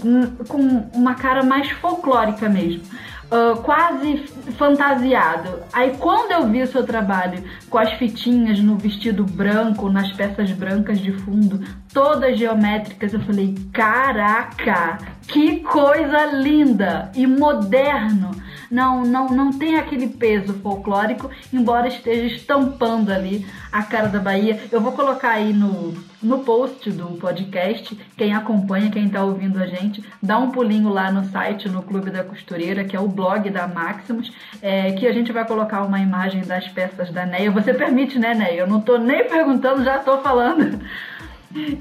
com 0.47 0.61
uma 0.95 1.15
cara 1.15 1.43
mais 1.43 1.71
folclórica 1.71 2.49
mesmo. 2.49 2.83
Uh, 3.27 3.61
quase 3.63 4.19
fantasiado. 4.57 5.59
Aí 5.73 5.97
quando 5.99 6.31
eu 6.31 6.49
vi 6.49 6.63
o 6.63 6.67
seu 6.67 6.85
trabalho 6.85 7.43
com 7.69 7.77
as 7.77 7.93
fitinhas 7.95 8.61
no 8.61 8.77
vestido 8.77 9.25
branco, 9.25 9.91
nas 9.91 10.13
peças 10.13 10.53
brancas 10.53 11.01
de 11.01 11.11
fundo, 11.11 11.61
todas 11.93 12.39
geométricas, 12.39 13.13
eu 13.13 13.21
falei: 13.21 13.57
caraca, 13.73 14.99
que 15.27 15.59
coisa 15.61 16.27
linda 16.27 17.11
e 17.17 17.27
moderno! 17.27 18.31
Não, 18.71 19.05
não, 19.05 19.29
não 19.29 19.53
tem 19.53 19.77
aquele 19.77 20.09
peso 20.09 20.55
folclórico, 20.55 21.31
embora 21.53 21.89
esteja 21.89 22.35
estampando 22.35 23.13
ali 23.13 23.47
a 23.73 23.83
cara 23.83 24.09
da 24.09 24.19
Bahia. 24.19 24.61
Eu 24.71 24.81
vou 24.81 24.93
colocar 24.93 25.31
aí 25.31 25.53
no, 25.53 25.95
no 26.23 26.41
post 26.41 26.91
do 26.91 27.17
podcast, 27.19 27.97
quem 28.17 28.35
acompanha, 28.35 28.91
quem 28.91 29.07
está 29.07 29.23
ouvindo 29.23 29.63
a 29.63 29.67
gente, 29.67 30.03
dá 30.23 30.39
um 30.39 30.51
pulinho 30.51 30.89
lá 30.89 31.11
no 31.11 31.25
site, 31.27 31.69
no 31.69 31.83
Clube 31.83 32.11
da 32.11 32.25
Costureira, 32.25 32.85
que 32.85 32.97
é 32.97 33.01
o 33.01 33.09
blog 33.09 33.49
da 33.51 33.67
Maximus, 33.67 34.33
é, 34.61 34.93
que 34.93 35.07
a 35.07 35.13
gente 35.13 35.33
vai 35.33 35.47
colocar 35.47 35.83
uma 35.83 36.01
imagem 36.01 36.43
das 36.43 36.67
peças 36.69 37.11
da 37.11 37.25
Neia. 37.25 37.51
Você 37.51 37.73
permite, 37.73 38.19
né, 38.19 38.35
Neia? 38.35 38.61
Eu 38.61 38.67
não 38.67 38.79
estou 38.79 38.99
nem 38.99 39.29
perguntando, 39.29 39.85
já 39.85 39.99
estou 39.99 40.21
falando. 40.23 40.81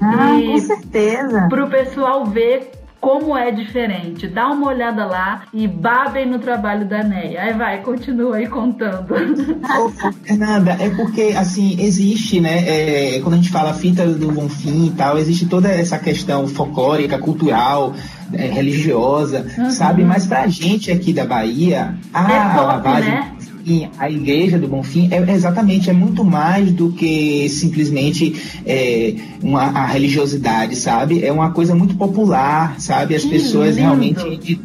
Ah, 0.00 0.34
e 0.38 0.52
com 0.52 0.58
certeza. 0.58 1.48
Para 1.48 1.64
o 1.64 1.70
pessoal 1.70 2.24
ver 2.24 2.70
como 3.00 3.36
é 3.36 3.50
diferente. 3.50 4.26
Dá 4.26 4.48
uma 4.48 4.68
olhada 4.68 5.04
lá 5.04 5.44
e 5.52 5.66
babem 5.68 6.26
no 6.26 6.38
trabalho 6.38 6.86
da 6.86 7.02
Neia. 7.02 7.42
Aí 7.42 7.52
vai, 7.52 7.82
continua 7.82 8.36
aí 8.36 8.46
contando. 8.46 9.14
Fernanda, 10.24 10.76
é 10.80 10.90
porque, 10.90 11.34
assim, 11.36 11.80
existe, 11.80 12.40
né, 12.40 12.64
é, 12.66 13.20
quando 13.20 13.34
a 13.34 13.36
gente 13.36 13.50
fala 13.50 13.74
fita 13.74 14.06
do 14.06 14.32
Bonfim 14.32 14.86
e 14.86 14.90
tal, 14.90 15.18
existe 15.18 15.46
toda 15.46 15.68
essa 15.68 15.98
questão 15.98 16.48
folclórica, 16.48 17.18
cultural, 17.18 17.94
é, 18.32 18.46
religiosa, 18.46 19.46
uhum. 19.56 19.70
sabe? 19.70 20.04
Mas 20.04 20.26
pra 20.26 20.46
gente 20.48 20.90
aqui 20.90 21.12
da 21.12 21.24
Bahia, 21.24 21.94
a, 22.12 22.32
é 22.32 22.54
pop, 22.54 22.66
lavagem... 22.66 23.10
Né? 23.10 23.35
Bonfim, 23.66 23.90
a 23.98 24.08
igreja 24.08 24.58
do 24.58 24.68
Bonfim, 24.68 25.08
é, 25.10 25.32
exatamente, 25.32 25.90
é 25.90 25.92
muito 25.92 26.24
mais 26.24 26.70
do 26.70 26.92
que 26.92 27.48
simplesmente 27.48 28.34
é, 28.64 29.14
uma, 29.42 29.62
a 29.62 29.86
religiosidade, 29.86 30.76
sabe? 30.76 31.24
É 31.24 31.32
uma 31.32 31.50
coisa 31.50 31.74
muito 31.74 31.96
popular, 31.96 32.80
sabe? 32.80 33.16
As 33.16 33.24
que 33.24 33.30
pessoas 33.30 33.70
lindo. 33.76 33.80
realmente. 33.80 34.36
De, 34.38 34.60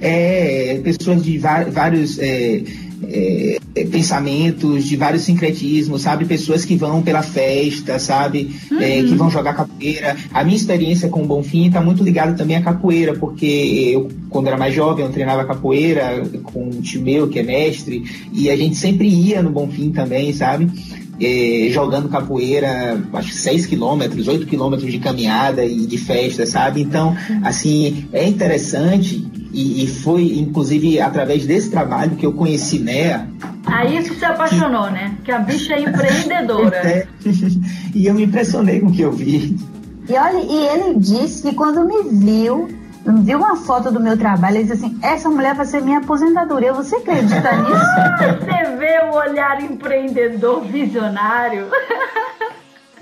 é, 0.00 0.80
pessoas 0.82 1.22
de 1.22 1.38
vários. 1.38 2.18
É, 2.18 2.62
é, 3.10 3.58
pensamentos, 3.90 4.84
de 4.84 4.96
vários 4.96 5.22
sincretismos, 5.22 6.02
sabe? 6.02 6.24
Pessoas 6.24 6.64
que 6.64 6.76
vão 6.76 7.02
pela 7.02 7.22
festa, 7.22 7.98
sabe? 7.98 8.54
Uhum. 8.70 8.80
É, 8.80 9.02
que 9.02 9.14
vão 9.14 9.30
jogar 9.30 9.54
capoeira. 9.54 10.16
A 10.32 10.44
minha 10.44 10.56
experiência 10.56 11.08
com 11.08 11.22
o 11.22 11.26
Bonfim 11.26 11.66
está 11.66 11.80
muito 11.80 12.04
ligada 12.04 12.34
também 12.34 12.56
à 12.56 12.62
capoeira, 12.62 13.14
porque 13.14 13.90
eu, 13.92 14.08
quando 14.30 14.46
era 14.46 14.56
mais 14.56 14.74
jovem, 14.74 15.04
eu 15.04 15.10
treinava 15.10 15.44
capoeira 15.44 16.22
com 16.44 16.64
um 16.68 16.80
tio 16.80 17.02
meu, 17.02 17.28
que 17.28 17.38
é 17.38 17.42
mestre, 17.42 18.04
e 18.32 18.48
a 18.50 18.56
gente 18.56 18.76
sempre 18.76 19.08
ia 19.08 19.42
no 19.42 19.50
Bonfim 19.50 19.90
também, 19.90 20.32
sabe? 20.32 20.70
É, 21.20 21.68
jogando 21.70 22.08
capoeira, 22.08 23.00
acho 23.12 23.28
que 23.28 23.36
6 23.36 23.66
quilômetros, 23.66 24.26
8 24.26 24.46
quilômetros 24.46 24.90
de 24.90 24.98
caminhada 24.98 25.64
e 25.64 25.86
de 25.86 25.96
festa, 25.98 26.44
sabe? 26.44 26.80
Então, 26.82 27.16
uhum. 27.28 27.40
assim, 27.44 28.06
é 28.12 28.26
interessante 28.26 29.24
e, 29.54 29.84
e, 29.84 29.86
foi, 29.86 30.38
inclusive, 30.38 31.00
através 31.00 31.46
desse 31.46 31.70
trabalho 31.70 32.16
que 32.16 32.26
eu 32.26 32.32
conheci 32.32 32.80
Nea. 32.80 33.28
Aí 33.64 33.96
isso 33.96 34.14
se 34.14 34.24
apaixonou, 34.24 34.90
né? 34.90 35.16
Que 35.24 35.30
a 35.30 35.38
bicha 35.38 35.74
é 35.74 35.82
empreendedora. 35.82 36.74
É. 36.84 37.06
e 37.94 38.06
eu 38.06 38.14
me 38.14 38.24
impressionei 38.24 38.80
com 38.80 38.88
o 38.88 38.92
que 38.92 39.00
eu 39.00 39.12
vi. 39.12 39.56
E 40.08 40.12
olha, 40.12 40.38
e 40.38 40.66
ele 40.66 40.98
disse 40.98 41.42
que 41.42 41.54
quando 41.54 41.86
me 41.86 42.02
viu, 42.10 42.68
viu 43.22 43.38
uma 43.38 43.56
foto 43.56 43.90
do 43.90 44.00
meu 44.00 44.18
trabalho 44.18 44.58
e 44.58 44.64
disse 44.64 44.74
assim: 44.74 44.98
essa 45.02 45.30
mulher 45.30 45.54
vai 45.54 45.64
ser 45.64 45.80
minha 45.80 45.98
aposentadoria. 45.98 46.72
Você 46.72 46.96
acredita 46.96 47.56
nisso? 47.56 48.44
Você 48.44 48.76
vê 48.76 48.98
o 49.10 49.16
olhar 49.16 49.62
empreendedor 49.62 50.62
visionário. 50.62 51.68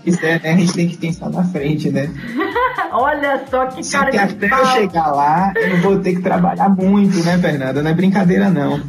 Isso 0.04 0.24
é? 0.24 0.34
A 0.36 0.56
gente 0.56 0.72
tem 0.72 0.88
que 0.88 0.96
pensar 0.96 1.30
na 1.30 1.44
frente, 1.44 1.90
né? 1.90 2.10
Olha 2.92 3.44
só 3.48 3.66
que 3.66 3.88
cara 3.88 4.10
que 4.10 4.18
até 4.18 4.48
pau. 4.48 4.58
eu 4.58 4.66
chegar 4.66 5.12
lá, 5.12 5.52
eu 5.56 5.80
vou 5.80 5.98
ter 6.00 6.14
que 6.14 6.22
trabalhar 6.22 6.68
muito, 6.68 7.22
né, 7.24 7.38
Fernanda? 7.38 7.82
Não 7.82 7.90
é 7.90 7.94
brincadeira, 7.94 8.50
não. 8.50 8.80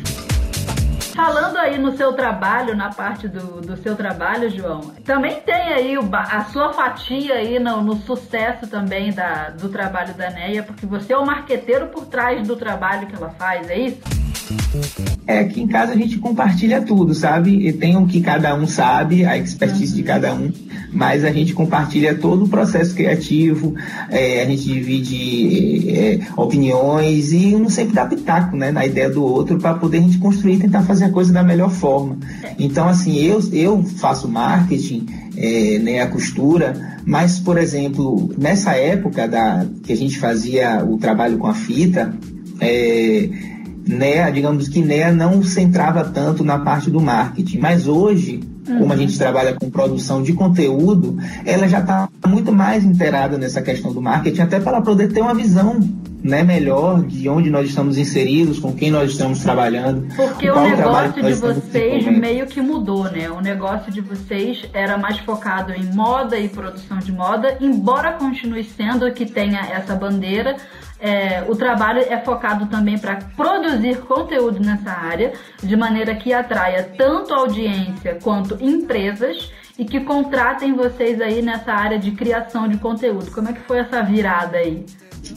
Falando 1.15 1.57
aí 1.57 1.77
no 1.77 1.95
seu 1.95 2.11
trabalho, 2.13 2.75
na 2.75 2.89
parte 2.89 3.27
do, 3.27 3.61
do 3.61 3.77
seu 3.77 3.95
trabalho, 3.95 4.49
João, 4.49 4.81
também 5.05 5.39
tem 5.41 5.71
aí 5.73 5.97
o, 5.97 6.09
a 6.11 6.45
sua 6.45 6.73
fatia 6.73 7.35
aí 7.35 7.59
no, 7.59 7.81
no 7.83 7.95
sucesso 7.97 8.65
também 8.65 9.13
da, 9.13 9.51
do 9.51 9.69
trabalho 9.69 10.13
da 10.15 10.31
Neia, 10.31 10.63
porque 10.63 10.87
você 10.87 11.13
é 11.13 11.17
o 11.17 11.25
marqueteiro 11.25 11.87
por 11.87 12.07
trás 12.07 12.47
do 12.47 12.55
trabalho 12.55 13.05
que 13.05 13.15
ela 13.15 13.29
faz, 13.29 13.69
é 13.69 13.77
isso? 13.77 14.22
É, 15.25 15.39
aqui 15.39 15.61
em 15.61 15.67
casa 15.67 15.93
a 15.93 15.95
gente 15.95 16.17
compartilha 16.17 16.81
tudo, 16.81 17.13
sabe? 17.13 17.67
E 17.67 17.73
tem 17.73 17.95
o 17.97 18.05
que 18.05 18.21
cada 18.21 18.53
um 18.55 18.67
sabe, 18.67 19.25
a 19.25 19.37
expertise 19.37 19.95
de 19.95 20.03
cada 20.03 20.33
um, 20.33 20.51
mas 20.91 21.23
a 21.23 21.31
gente 21.31 21.53
compartilha 21.53 22.15
todo 22.15 22.45
o 22.45 22.49
processo 22.49 22.93
criativo, 22.93 23.75
é, 24.09 24.43
a 24.43 24.45
gente 24.45 24.63
divide 24.63 25.89
é, 25.89 26.19
opiniões 26.35 27.31
e 27.31 27.55
um 27.55 27.69
sempre 27.69 27.93
dá 27.93 28.05
pitaco, 28.05 28.55
né, 28.55 28.71
na 28.71 28.85
ideia 28.85 29.09
do 29.09 29.23
outro 29.23 29.57
para 29.57 29.75
poder 29.75 29.99
a 29.99 30.01
gente 30.01 30.17
construir 30.17 30.55
e 30.55 30.59
tentar 30.59 30.83
fazer 30.83 31.05
a 31.05 31.09
coisa 31.09 31.31
da 31.31 31.43
melhor 31.43 31.71
forma. 31.71 32.17
Então, 32.59 32.87
assim, 32.87 33.17
eu, 33.17 33.41
eu 33.51 33.83
faço 33.83 34.27
marketing, 34.27 35.05
é, 35.35 35.79
né, 35.79 36.01
a 36.01 36.07
costura, 36.07 36.99
mas, 37.05 37.39
por 37.39 37.57
exemplo, 37.57 38.33
nessa 38.37 38.75
época 38.75 39.27
da, 39.27 39.65
que 39.83 39.93
a 39.93 39.97
gente 39.97 40.19
fazia 40.19 40.83
o 40.85 40.97
trabalho 40.97 41.37
com 41.37 41.47
a 41.47 41.53
fita, 41.53 42.13
é, 42.59 43.29
NEA, 43.85 44.31
digamos 44.31 44.67
que 44.67 44.81
NEA 44.81 45.11
não 45.11 45.43
centrava 45.43 46.03
tanto 46.05 46.43
na 46.43 46.59
parte 46.59 46.89
do 46.89 47.01
marketing, 47.01 47.59
mas 47.59 47.87
hoje, 47.87 48.39
uhum. 48.67 48.79
como 48.79 48.93
a 48.93 48.97
gente 48.97 49.17
trabalha 49.17 49.53
com 49.53 49.69
produção 49.69 50.23
de 50.23 50.33
conteúdo, 50.33 51.17
ela 51.45 51.67
já 51.67 51.79
está 51.79 52.09
muito 52.27 52.51
mais 52.51 52.83
inteirada 52.83 53.37
nessa 53.37 53.61
questão 53.61 53.91
do 53.91 54.01
marketing, 54.01 54.41
até 54.41 54.59
para 54.59 54.81
poder 54.81 55.11
ter 55.11 55.21
uma 55.21 55.33
visão 55.33 55.79
né, 56.23 56.41
melhor 56.41 57.03
de 57.03 57.27
onde 57.27 57.49
nós 57.49 57.67
estamos 57.67 57.97
inseridos, 57.97 58.57
com 58.57 58.73
quem 58.73 58.89
nós 58.89 59.11
estamos 59.11 59.39
trabalhando. 59.43 60.07
Porque 60.15 60.49
o 60.49 60.61
negócio 60.61 61.21
de 61.21 61.33
vocês 61.33 62.05
meio 62.05 62.47
que 62.47 62.61
mudou, 62.61 63.03
né? 63.11 63.29
O 63.29 63.41
negócio 63.41 63.91
de 63.91 63.99
vocês 63.99 64.65
era 64.73 64.97
mais 64.97 65.19
focado 65.19 65.73
em 65.73 65.83
moda 65.93 66.39
e 66.39 66.47
produção 66.47 66.99
de 66.99 67.11
moda, 67.11 67.57
embora 67.59 68.13
continue 68.13 68.63
sendo 68.63 69.11
que 69.11 69.25
tenha 69.25 69.59
essa 69.59 69.93
bandeira, 69.95 70.55
é, 70.99 71.43
o 71.49 71.55
trabalho 71.55 71.99
é 71.99 72.17
focado 72.17 72.67
também 72.67 72.97
para 72.97 73.17
produzir 73.35 73.97
conteúdo 73.97 74.61
nessa 74.61 74.91
área, 74.91 75.33
de 75.61 75.75
maneira 75.75 76.15
que 76.15 76.31
atraia 76.31 76.83
tanto 76.97 77.33
audiência 77.33 78.17
quanto 78.23 78.57
empresas 78.63 79.51
e 79.77 79.83
que 79.83 79.99
contratem 79.99 80.73
vocês 80.73 81.19
aí 81.19 81.41
nessa 81.41 81.73
área 81.73 81.99
de 81.99 82.11
criação 82.11 82.69
de 82.69 82.77
conteúdo. 82.77 83.31
Como 83.31 83.49
é 83.49 83.53
que 83.53 83.59
foi 83.61 83.79
essa 83.79 84.01
virada 84.01 84.57
aí? 84.57 84.85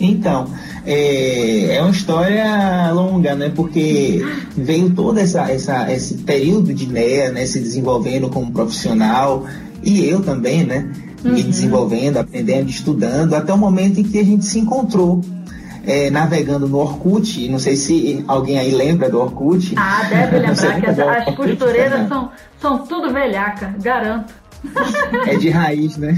Então, 0.00 0.50
é, 0.84 1.76
é 1.76 1.82
uma 1.82 1.90
história 1.90 2.90
longa, 2.92 3.34
né? 3.34 3.50
Porque 3.54 4.24
veio 4.56 4.90
todo 4.90 5.18
essa, 5.18 5.50
essa, 5.50 5.92
esse 5.92 6.14
período 6.18 6.74
de 6.74 6.86
NEA, 6.86 7.30
né? 7.30 7.46
Se 7.46 7.60
desenvolvendo 7.60 8.28
como 8.28 8.50
profissional 8.50 9.46
e 9.82 10.04
eu 10.04 10.20
também, 10.20 10.64
né? 10.64 10.90
Me 11.22 11.42
uhum. 11.42 11.50
desenvolvendo, 11.50 12.18
aprendendo, 12.18 12.68
estudando, 12.68 13.34
até 13.34 13.52
o 13.52 13.58
momento 13.58 14.00
em 14.00 14.04
que 14.04 14.18
a 14.18 14.24
gente 14.24 14.44
se 14.44 14.58
encontrou 14.58 15.20
é, 15.86 16.10
navegando 16.10 16.68
no 16.68 16.78
Orkut, 16.78 17.48
não 17.48 17.58
sei 17.58 17.76
se 17.76 18.24
alguém 18.26 18.58
aí 18.58 18.72
lembra 18.72 19.08
do 19.08 19.20
Orkut. 19.20 19.74
Ah, 19.76 20.02
deve 20.08 20.38
lembrar 20.40 20.80
que 20.80 20.86
as, 20.86 20.98
as 20.98 21.34
costureiras 21.34 22.08
são, 22.08 22.30
são 22.60 22.78
tudo 22.78 23.12
velhaca, 23.12 23.74
garanto. 23.80 24.34
É 25.26 25.36
de 25.36 25.48
raiz, 25.48 25.96
né? 25.96 26.14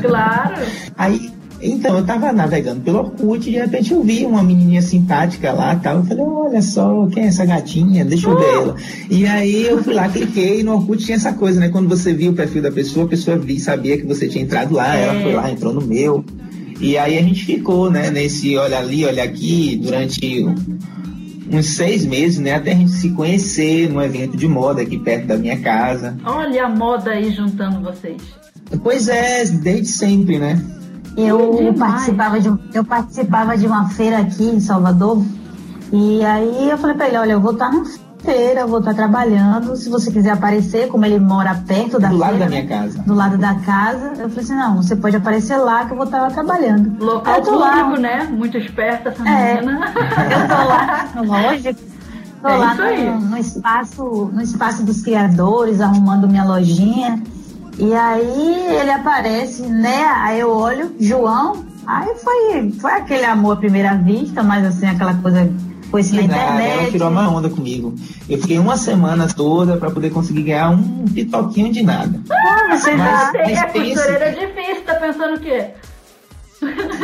Claro. 0.00 0.62
Aí, 0.96 1.30
então, 1.60 1.96
eu 1.96 2.04
tava 2.04 2.32
navegando 2.32 2.80
pelo 2.80 2.98
Orkut 2.98 3.48
e 3.48 3.52
de 3.52 3.58
repente 3.58 3.92
eu 3.92 4.02
vi 4.02 4.24
uma 4.24 4.42
menininha 4.42 4.82
simpática 4.82 5.52
lá 5.52 5.74
tal. 5.76 5.96
Eu 5.96 6.04
falei, 6.04 6.24
olha 6.24 6.62
só, 6.62 7.06
quem 7.06 7.24
é 7.24 7.26
essa 7.26 7.44
gatinha? 7.44 8.04
Deixa 8.04 8.28
eu 8.28 8.38
ver 8.38 8.44
uh! 8.44 8.62
ela. 8.62 8.76
E 9.10 9.26
aí 9.26 9.66
eu 9.66 9.82
fui 9.82 9.94
lá, 9.94 10.08
cliquei 10.08 10.60
e 10.60 10.62
no 10.62 10.74
Orkut 10.74 11.04
tinha 11.04 11.16
essa 11.16 11.32
coisa, 11.32 11.60
né? 11.60 11.68
Quando 11.68 11.88
você 11.88 12.12
via 12.12 12.30
o 12.30 12.34
perfil 12.34 12.62
da 12.62 12.70
pessoa, 12.70 13.06
a 13.06 13.08
pessoa 13.08 13.38
via, 13.38 13.58
sabia 13.58 13.96
que 13.96 14.06
você 14.06 14.28
tinha 14.28 14.44
entrado 14.44 14.74
lá, 14.74 14.96
é. 14.96 15.02
ela 15.04 15.20
foi 15.20 15.32
lá, 15.32 15.50
entrou 15.50 15.72
no 15.72 15.80
meu. 15.80 16.24
E 16.80 16.98
aí 16.98 17.16
a 17.16 17.22
gente 17.22 17.44
ficou, 17.44 17.90
né, 17.90 18.10
nesse 18.10 18.56
olha 18.56 18.78
ali, 18.78 19.04
olha 19.04 19.22
aqui, 19.22 19.76
durante 19.76 20.44
uns 21.50 21.76
seis 21.76 22.04
meses, 22.04 22.38
né, 22.38 22.54
até 22.54 22.72
a 22.72 22.74
gente 22.74 22.90
se 22.90 23.10
conhecer 23.10 23.88
num 23.88 24.02
evento 24.02 24.36
de 24.36 24.48
moda 24.48 24.82
aqui 24.82 24.98
perto 24.98 25.26
da 25.26 25.36
minha 25.36 25.58
casa. 25.60 26.16
Olha 26.24 26.66
a 26.66 26.68
moda 26.68 27.12
aí 27.12 27.30
juntando 27.30 27.80
vocês. 27.80 28.20
Pois 28.82 29.08
é, 29.08 29.44
desde 29.44 29.86
sempre, 29.86 30.38
né? 30.38 30.60
Eu 31.16 31.74
participava, 31.78 32.40
de, 32.40 32.52
eu 32.72 32.84
participava 32.84 33.56
de 33.56 33.66
uma 33.66 33.88
feira 33.90 34.18
aqui 34.18 34.44
em 34.44 34.60
Salvador 34.60 35.22
e 35.92 36.24
aí 36.24 36.70
eu 36.70 36.78
falei 36.78 36.96
pra 36.96 37.06
ele, 37.06 37.18
olha, 37.18 37.32
eu 37.32 37.40
vou 37.40 37.52
estar 37.52 37.70
na 37.70 37.84
feira, 38.24 38.66
vou 38.66 38.80
estar 38.80 38.94
trabalhando. 38.94 39.76
Se 39.76 39.88
você 39.88 40.10
quiser 40.10 40.30
aparecer, 40.30 40.88
como 40.88 41.04
ele 41.04 41.20
mora 41.20 41.54
perto 41.54 42.00
da 42.00 42.08
do 42.08 42.18
feira. 42.18 42.32
Do 42.32 42.38
lado 42.38 42.38
da 42.38 42.46
minha 42.46 42.66
casa. 42.66 43.02
Do 43.02 43.14
lado 43.14 43.38
da 43.38 43.54
casa. 43.56 44.06
Eu 44.18 44.28
falei 44.28 44.44
assim, 44.44 44.54
não, 44.54 44.76
você 44.76 44.96
pode 44.96 45.16
aparecer 45.16 45.56
lá 45.56 45.84
que 45.84 45.92
eu 45.92 45.96
vou 45.96 46.06
estar 46.06 46.22
lá 46.22 46.30
trabalhando. 46.30 47.04
Local 47.04 47.42
público, 47.42 47.60
lá. 47.60 47.96
né? 47.98 48.24
Muito 48.24 48.56
esperta 48.56 49.10
essa 49.10 49.28
é, 49.28 49.60
menina. 49.60 49.86
Eu 49.86 50.48
tô 50.48 50.64
lá, 50.64 51.08
lógico. 51.22 51.80
Tô 52.42 52.48
é 52.48 52.56
lá 52.56 52.74
no, 52.74 53.20
no, 53.20 53.38
espaço, 53.38 54.30
no 54.32 54.42
espaço 54.42 54.82
dos 54.82 55.00
criadores, 55.02 55.80
arrumando 55.80 56.28
minha 56.28 56.44
lojinha. 56.44 57.22
E 57.78 57.94
aí 57.94 58.76
ele 58.80 58.90
aparece, 58.90 59.62
né? 59.62 60.04
Aí 60.16 60.40
eu 60.40 60.50
olho, 60.50 60.94
João. 60.98 61.64
Aí 61.86 62.14
foi, 62.16 62.72
foi 62.80 62.92
aquele 62.92 63.24
amor 63.24 63.54
à 63.54 63.56
primeira 63.56 63.94
vista, 63.94 64.42
mas 64.42 64.64
assim, 64.64 64.86
aquela 64.86 65.14
coisa 65.14 65.50
Pôs 65.94 66.10
na 66.10 66.22
internet. 66.22 66.78
Ela 66.80 66.90
tirou 66.90 67.08
uma 67.08 67.30
onda 67.30 67.48
comigo. 67.48 67.94
Eu 68.28 68.40
fiquei 68.40 68.58
uma 68.58 68.76
semana 68.76 69.28
toda 69.28 69.76
para 69.76 69.92
poder 69.92 70.10
conseguir 70.10 70.42
ganhar 70.42 70.70
um 70.70 71.04
pitoquinho 71.04 71.72
de 71.72 71.84
nada. 71.84 72.20
Ah, 72.32 72.76
você 72.76 72.96
mas, 72.96 73.30
mas, 73.32 73.58
é 73.58 73.66
costureira 73.66 74.32
difícil, 74.32 74.82
tá 74.84 74.94
pensando 74.94 75.36
o 75.36 75.40
quê? 75.40 75.70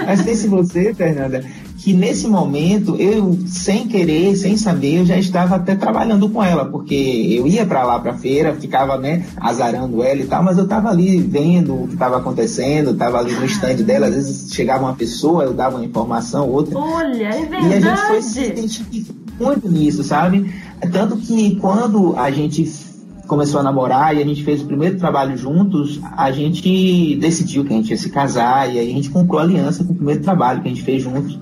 Mas 0.06 0.22
pense 0.22 0.48
você, 0.48 0.94
Fernanda, 0.94 1.44
que 1.78 1.92
nesse 1.92 2.26
momento 2.26 2.96
eu, 2.96 3.38
sem 3.46 3.86
querer, 3.86 4.36
sem 4.36 4.56
saber, 4.56 5.00
eu 5.00 5.06
já 5.06 5.16
estava 5.16 5.56
até 5.56 5.74
trabalhando 5.74 6.28
com 6.28 6.42
ela, 6.42 6.64
porque 6.66 6.94
eu 6.94 7.46
ia 7.46 7.64
para 7.64 7.84
lá 7.84 7.98
para 7.98 8.14
feira, 8.14 8.54
ficava, 8.54 8.98
né, 8.98 9.24
azarando 9.38 10.02
ela 10.02 10.20
e 10.20 10.26
tal, 10.26 10.42
mas 10.42 10.58
eu 10.58 10.64
estava 10.64 10.90
ali 10.90 11.18
vendo 11.20 11.74
o 11.74 11.86
que 11.86 11.94
estava 11.94 12.18
acontecendo, 12.18 12.90
estava 12.90 13.18
ali 13.18 13.32
no 13.32 13.44
stand 13.46 13.76
dela, 13.76 14.08
às 14.08 14.14
vezes 14.14 14.52
chegava 14.52 14.84
uma 14.84 14.94
pessoa, 14.94 15.44
eu 15.44 15.54
dava 15.54 15.76
uma 15.76 15.84
informação, 15.84 16.48
outra. 16.48 16.78
Olha, 16.78 17.28
é 17.28 17.46
verdade. 17.46 17.68
E 17.68 17.74
a 17.74 17.80
gente 17.80 18.00
foi 18.06 18.22
se 18.22 18.44
identificando 18.44 19.20
muito 19.40 19.70
nisso, 19.70 20.04
sabe? 20.04 20.52
Tanto 20.92 21.16
que 21.16 21.56
quando 21.56 22.14
a 22.16 22.30
gente 22.30 22.89
começou 23.30 23.60
a 23.60 23.62
namorar 23.62 24.16
e 24.16 24.20
a 24.20 24.24
gente 24.24 24.42
fez 24.42 24.60
o 24.60 24.66
primeiro 24.66 24.98
trabalho 24.98 25.36
juntos, 25.36 26.00
a 26.16 26.32
gente 26.32 27.14
decidiu 27.14 27.64
que 27.64 27.72
a 27.72 27.76
gente 27.76 27.90
ia 27.90 27.96
se 27.96 28.10
casar 28.10 28.68
e 28.74 28.76
aí 28.76 28.90
a 28.90 28.92
gente 28.92 29.08
comprou 29.08 29.40
aliança 29.40 29.84
com 29.84 29.92
o 29.92 29.94
primeiro 29.94 30.20
trabalho 30.20 30.60
que 30.60 30.66
a 30.66 30.70
gente 30.70 30.82
fez 30.82 31.00
juntos. 31.00 31.38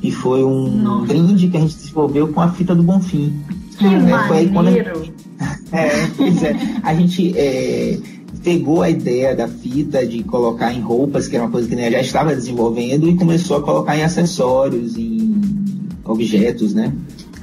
E 0.00 0.12
foi 0.12 0.44
um 0.44 0.68
Nossa. 0.68 1.06
brinde 1.06 1.48
que 1.48 1.56
a 1.56 1.60
gente 1.60 1.74
desenvolveu 1.74 2.28
com 2.28 2.40
a 2.40 2.50
fita 2.50 2.72
do 2.72 2.84
Bonfim. 2.84 3.32
Que 3.76 3.84
né? 3.84 4.24
Foi 4.28 4.38
aí 4.38 4.48
quando 4.48 4.68
a 4.68 4.70
gente... 4.70 5.12
é, 5.72 6.06
pois 6.16 6.42
é. 6.44 6.56
A 6.84 6.94
gente 6.94 7.36
é, 7.36 7.98
pegou 8.44 8.82
a 8.82 8.90
ideia 8.90 9.34
da 9.34 9.48
fita 9.48 10.06
de 10.06 10.22
colocar 10.22 10.72
em 10.72 10.80
roupas, 10.80 11.26
que 11.26 11.34
era 11.34 11.46
uma 11.46 11.50
coisa 11.50 11.66
que 11.66 11.74
a 11.74 11.90
já 11.90 12.00
estava 12.00 12.32
desenvolvendo, 12.32 13.08
e 13.08 13.16
começou 13.16 13.56
a 13.56 13.62
colocar 13.62 13.96
em 13.96 14.04
acessórios, 14.04 14.96
em 14.96 15.34
objetos, 16.04 16.74
né? 16.74 16.92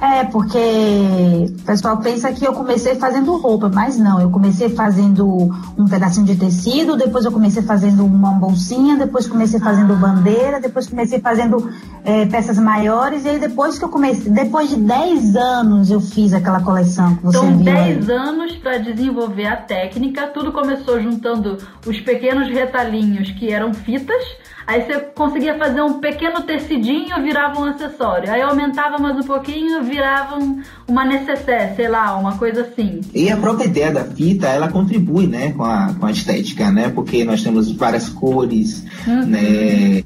É, 0.02 0.24
porque 0.24 0.58
o 0.58 1.62
pessoal 1.64 1.96
pensa 1.98 2.32
que 2.32 2.44
eu 2.44 2.52
comecei 2.52 2.96
fazendo 2.96 3.36
roupa, 3.36 3.70
mas 3.72 3.96
não, 3.96 4.20
eu 4.20 4.30
comecei 4.30 4.68
fazendo 4.68 5.48
um 5.78 5.86
pedacinho 5.86 6.26
de 6.26 6.34
tecido, 6.34 6.96
depois 6.96 7.24
eu 7.24 7.30
comecei 7.30 7.62
fazendo 7.62 8.04
uma 8.04 8.32
bolsinha, 8.32 8.96
depois 8.96 9.28
comecei 9.28 9.60
fazendo 9.60 9.94
bandeira, 9.94 10.60
depois 10.60 10.88
comecei 10.88 11.20
fazendo 11.20 11.70
é, 12.04 12.26
peças 12.26 12.58
maiores, 12.58 13.24
e 13.24 13.28
aí 13.28 13.38
depois 13.38 13.78
que 13.78 13.84
eu 13.84 13.90
comecei, 13.90 14.28
depois 14.32 14.70
de 14.70 14.76
10 14.76 15.36
anos 15.36 15.88
eu 15.88 16.00
fiz 16.00 16.34
aquela 16.34 16.60
coleção 16.60 17.14
que 17.14 17.22
você 17.22 17.38
então, 17.38 17.58
viu. 17.58 17.60
Então, 17.60 17.74
10 17.74 18.10
anos 18.10 18.56
para 18.56 18.78
desenvolver 18.78 19.46
a 19.46 19.56
técnica, 19.56 20.26
tudo 20.26 20.50
começou 20.50 21.00
juntando 21.00 21.58
os 21.86 22.00
pequenos 22.00 22.48
retalhinhos 22.48 23.30
que 23.30 23.52
eram 23.52 23.72
fitas 23.72 24.24
Aí 24.66 24.82
você 24.82 25.00
conseguia 25.00 25.58
fazer 25.58 25.82
um 25.82 26.00
pequeno 26.00 26.42
tecidinho, 26.42 27.20
virava 27.22 27.60
um 27.60 27.64
acessório. 27.64 28.30
Aí 28.30 28.40
aumentava 28.40 28.98
mais 28.98 29.16
um 29.16 29.26
pouquinho, 29.26 29.82
virava 29.82 30.38
um, 30.38 30.62
uma 30.86 31.04
necessaire, 31.04 31.74
sei 31.74 31.88
lá, 31.88 32.16
uma 32.16 32.36
coisa 32.36 32.62
assim. 32.62 33.00
E 33.12 33.30
a 33.30 33.36
própria 33.36 33.66
ideia 33.66 33.90
da 33.90 34.04
fita, 34.04 34.46
ela 34.46 34.68
contribui, 34.68 35.26
né, 35.26 35.52
com 35.52 35.64
a, 35.64 35.94
com 35.98 36.06
a 36.06 36.10
estética, 36.10 36.70
né? 36.70 36.88
Porque 36.88 37.24
nós 37.24 37.42
temos 37.42 37.72
várias 37.72 38.08
cores, 38.08 38.84
uhum. 39.06 39.26
né? 39.26 40.04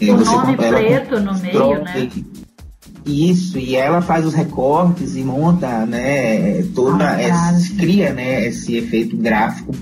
o 0.00 0.16
nome 0.16 0.56
preto 0.56 1.20
no 1.20 1.38
meio, 1.38 1.82
né? 1.82 2.10
Isso, 3.06 3.58
e 3.58 3.76
ela 3.76 4.00
faz 4.00 4.24
os 4.24 4.32
recortes 4.32 5.14
e 5.14 5.22
monta, 5.22 5.84
né, 5.84 6.62
toda, 6.74 7.10
ah, 7.10 7.20
essa, 7.20 7.74
cria, 7.74 8.14
né, 8.14 8.46
esse 8.46 8.76
efeito 8.76 9.14
gráfico 9.14 9.72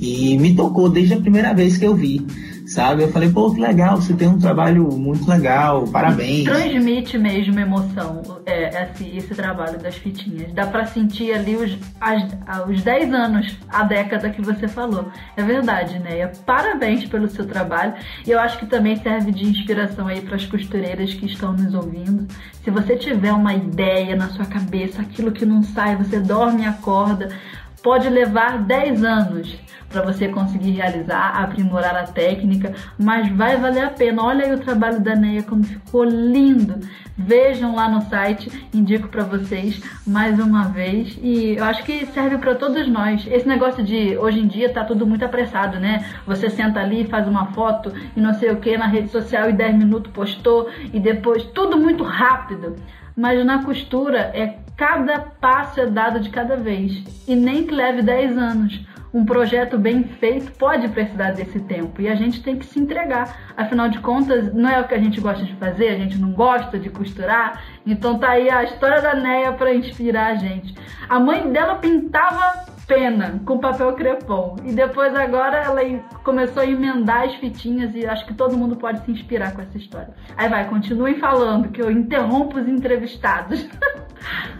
e 0.00 0.36
me 0.38 0.56
tocou 0.56 0.88
desde 0.88 1.14
a 1.14 1.20
primeira 1.20 1.54
vez 1.54 1.78
que 1.78 1.86
eu 1.86 1.94
vi 1.94 2.26
sabe? 2.74 3.04
Eu 3.04 3.08
falei, 3.12 3.30
pô, 3.30 3.54
que 3.54 3.60
legal, 3.60 3.96
você 3.96 4.12
tem 4.14 4.26
um 4.26 4.38
trabalho 4.38 4.88
muito 4.92 5.30
legal, 5.30 5.86
parabéns. 5.86 6.44
Transmite 6.44 7.16
mesmo 7.16 7.58
emoção 7.58 8.20
é, 8.44 8.82
esse, 8.82 9.16
esse 9.16 9.32
trabalho 9.32 9.78
das 9.78 9.94
fitinhas. 9.94 10.52
Dá 10.52 10.66
para 10.66 10.84
sentir 10.84 11.32
ali 11.32 11.54
os, 11.54 11.78
as, 12.00 12.24
os 12.68 12.82
10 12.82 13.14
anos, 13.14 13.56
a 13.68 13.84
década 13.84 14.28
que 14.28 14.42
você 14.42 14.66
falou. 14.66 15.08
É 15.36 15.42
verdade, 15.42 16.00
né? 16.00 16.26
Parabéns 16.44 17.06
pelo 17.06 17.28
seu 17.28 17.46
trabalho. 17.46 17.94
E 18.26 18.32
eu 18.32 18.40
acho 18.40 18.58
que 18.58 18.66
também 18.66 18.96
serve 18.96 19.30
de 19.30 19.44
inspiração 19.44 20.08
aí 20.08 20.20
para 20.20 20.34
as 20.34 20.44
costureiras 20.44 21.14
que 21.14 21.26
estão 21.26 21.52
nos 21.52 21.72
ouvindo. 21.74 22.26
Se 22.64 22.70
você 22.70 22.96
tiver 22.96 23.32
uma 23.32 23.54
ideia 23.54 24.16
na 24.16 24.30
sua 24.30 24.46
cabeça, 24.46 25.00
aquilo 25.00 25.30
que 25.30 25.46
não 25.46 25.62
sai, 25.62 25.94
você 25.94 26.18
dorme 26.18 26.62
e 26.62 26.66
acorda, 26.66 27.28
pode 27.84 28.08
levar 28.08 28.58
10 28.62 29.04
anos 29.04 29.56
para 29.90 30.00
você 30.00 30.26
conseguir 30.26 30.72
realizar, 30.72 31.40
aprimorar 31.40 31.94
a 31.94 32.04
técnica, 32.04 32.74
mas 32.98 33.28
vai 33.28 33.58
valer 33.58 33.84
a 33.84 33.90
pena. 33.90 34.24
Olha 34.24 34.46
aí 34.46 34.52
o 34.52 34.58
trabalho 34.58 35.00
da 35.00 35.14
Neia 35.14 35.42
como 35.44 35.62
ficou 35.62 36.02
lindo. 36.02 36.80
Vejam 37.16 37.76
lá 37.76 37.88
no 37.88 38.00
site, 38.08 38.68
indico 38.74 39.06
para 39.06 39.22
vocês 39.22 39.80
mais 40.04 40.40
uma 40.40 40.64
vez 40.64 41.16
e 41.22 41.56
eu 41.56 41.64
acho 41.64 41.84
que 41.84 42.06
serve 42.06 42.38
para 42.38 42.56
todos 42.56 42.88
nós. 42.88 43.24
Esse 43.30 43.46
negócio 43.46 43.84
de 43.84 44.16
hoje 44.16 44.40
em 44.40 44.48
dia 44.48 44.72
tá 44.72 44.82
tudo 44.82 45.06
muito 45.06 45.24
apressado, 45.24 45.78
né? 45.78 46.04
Você 46.26 46.50
senta 46.50 46.80
ali, 46.80 47.04
faz 47.04 47.28
uma 47.28 47.52
foto 47.52 47.92
e 48.16 48.20
não 48.20 48.34
sei 48.34 48.50
o 48.50 48.56
que 48.56 48.76
na 48.76 48.86
rede 48.86 49.10
social 49.10 49.48
e 49.48 49.52
10 49.52 49.76
minutos 49.76 50.10
postou 50.10 50.68
e 50.92 50.98
depois 50.98 51.44
tudo 51.44 51.76
muito 51.76 52.02
rápido. 52.02 52.74
Mas 53.16 53.44
na 53.44 53.62
costura 53.62 54.32
é 54.34 54.63
cada 54.76 55.20
passo 55.20 55.80
é 55.80 55.86
dado 55.86 56.20
de 56.20 56.30
cada 56.30 56.56
vez 56.56 57.02
e 57.26 57.34
nem 57.36 57.66
que 57.66 57.74
leve 57.74 58.02
10 58.02 58.38
anos 58.38 58.84
um 59.14 59.24
projeto 59.24 59.78
bem 59.78 60.02
feito 60.02 60.50
pode 60.58 60.88
precisar 60.88 61.30
desse 61.30 61.60
tempo 61.60 62.02
e 62.02 62.08
a 62.08 62.16
gente 62.16 62.42
tem 62.42 62.58
que 62.58 62.66
se 62.66 62.80
entregar. 62.80 63.54
Afinal 63.56 63.88
de 63.88 64.00
contas, 64.00 64.52
não 64.52 64.68
é 64.68 64.80
o 64.80 64.88
que 64.88 64.94
a 64.94 64.98
gente 64.98 65.20
gosta 65.20 65.44
de 65.44 65.54
fazer, 65.54 65.90
a 65.90 65.98
gente 65.98 66.18
não 66.18 66.32
gosta 66.32 66.80
de 66.80 66.90
costurar. 66.90 67.62
Então 67.86 68.18
tá 68.18 68.30
aí 68.30 68.50
a 68.50 68.64
história 68.64 69.00
da 69.00 69.14
Neia 69.14 69.52
para 69.52 69.72
inspirar 69.72 70.32
a 70.32 70.34
gente. 70.34 70.74
A 71.08 71.20
mãe 71.20 71.48
dela 71.52 71.76
pintava 71.76 72.64
pena 72.88 73.40
com 73.46 73.58
papel 73.58 73.92
crepom 73.94 74.56
e 74.64 74.72
depois 74.72 75.14
agora 75.14 75.58
ela 75.58 75.80
começou 76.24 76.62
a 76.62 76.66
emendar 76.66 77.22
as 77.22 77.34
fitinhas 77.36 77.94
e 77.94 78.04
acho 78.04 78.26
que 78.26 78.34
todo 78.34 78.56
mundo 78.56 78.74
pode 78.74 79.04
se 79.04 79.12
inspirar 79.12 79.54
com 79.54 79.62
essa 79.62 79.78
história. 79.78 80.12
Aí 80.36 80.48
vai, 80.48 80.68
continuem 80.68 81.14
falando 81.20 81.68
que 81.68 81.80
eu 81.80 81.90
interrompo 81.90 82.58
os 82.58 82.66
entrevistados. 82.66 83.68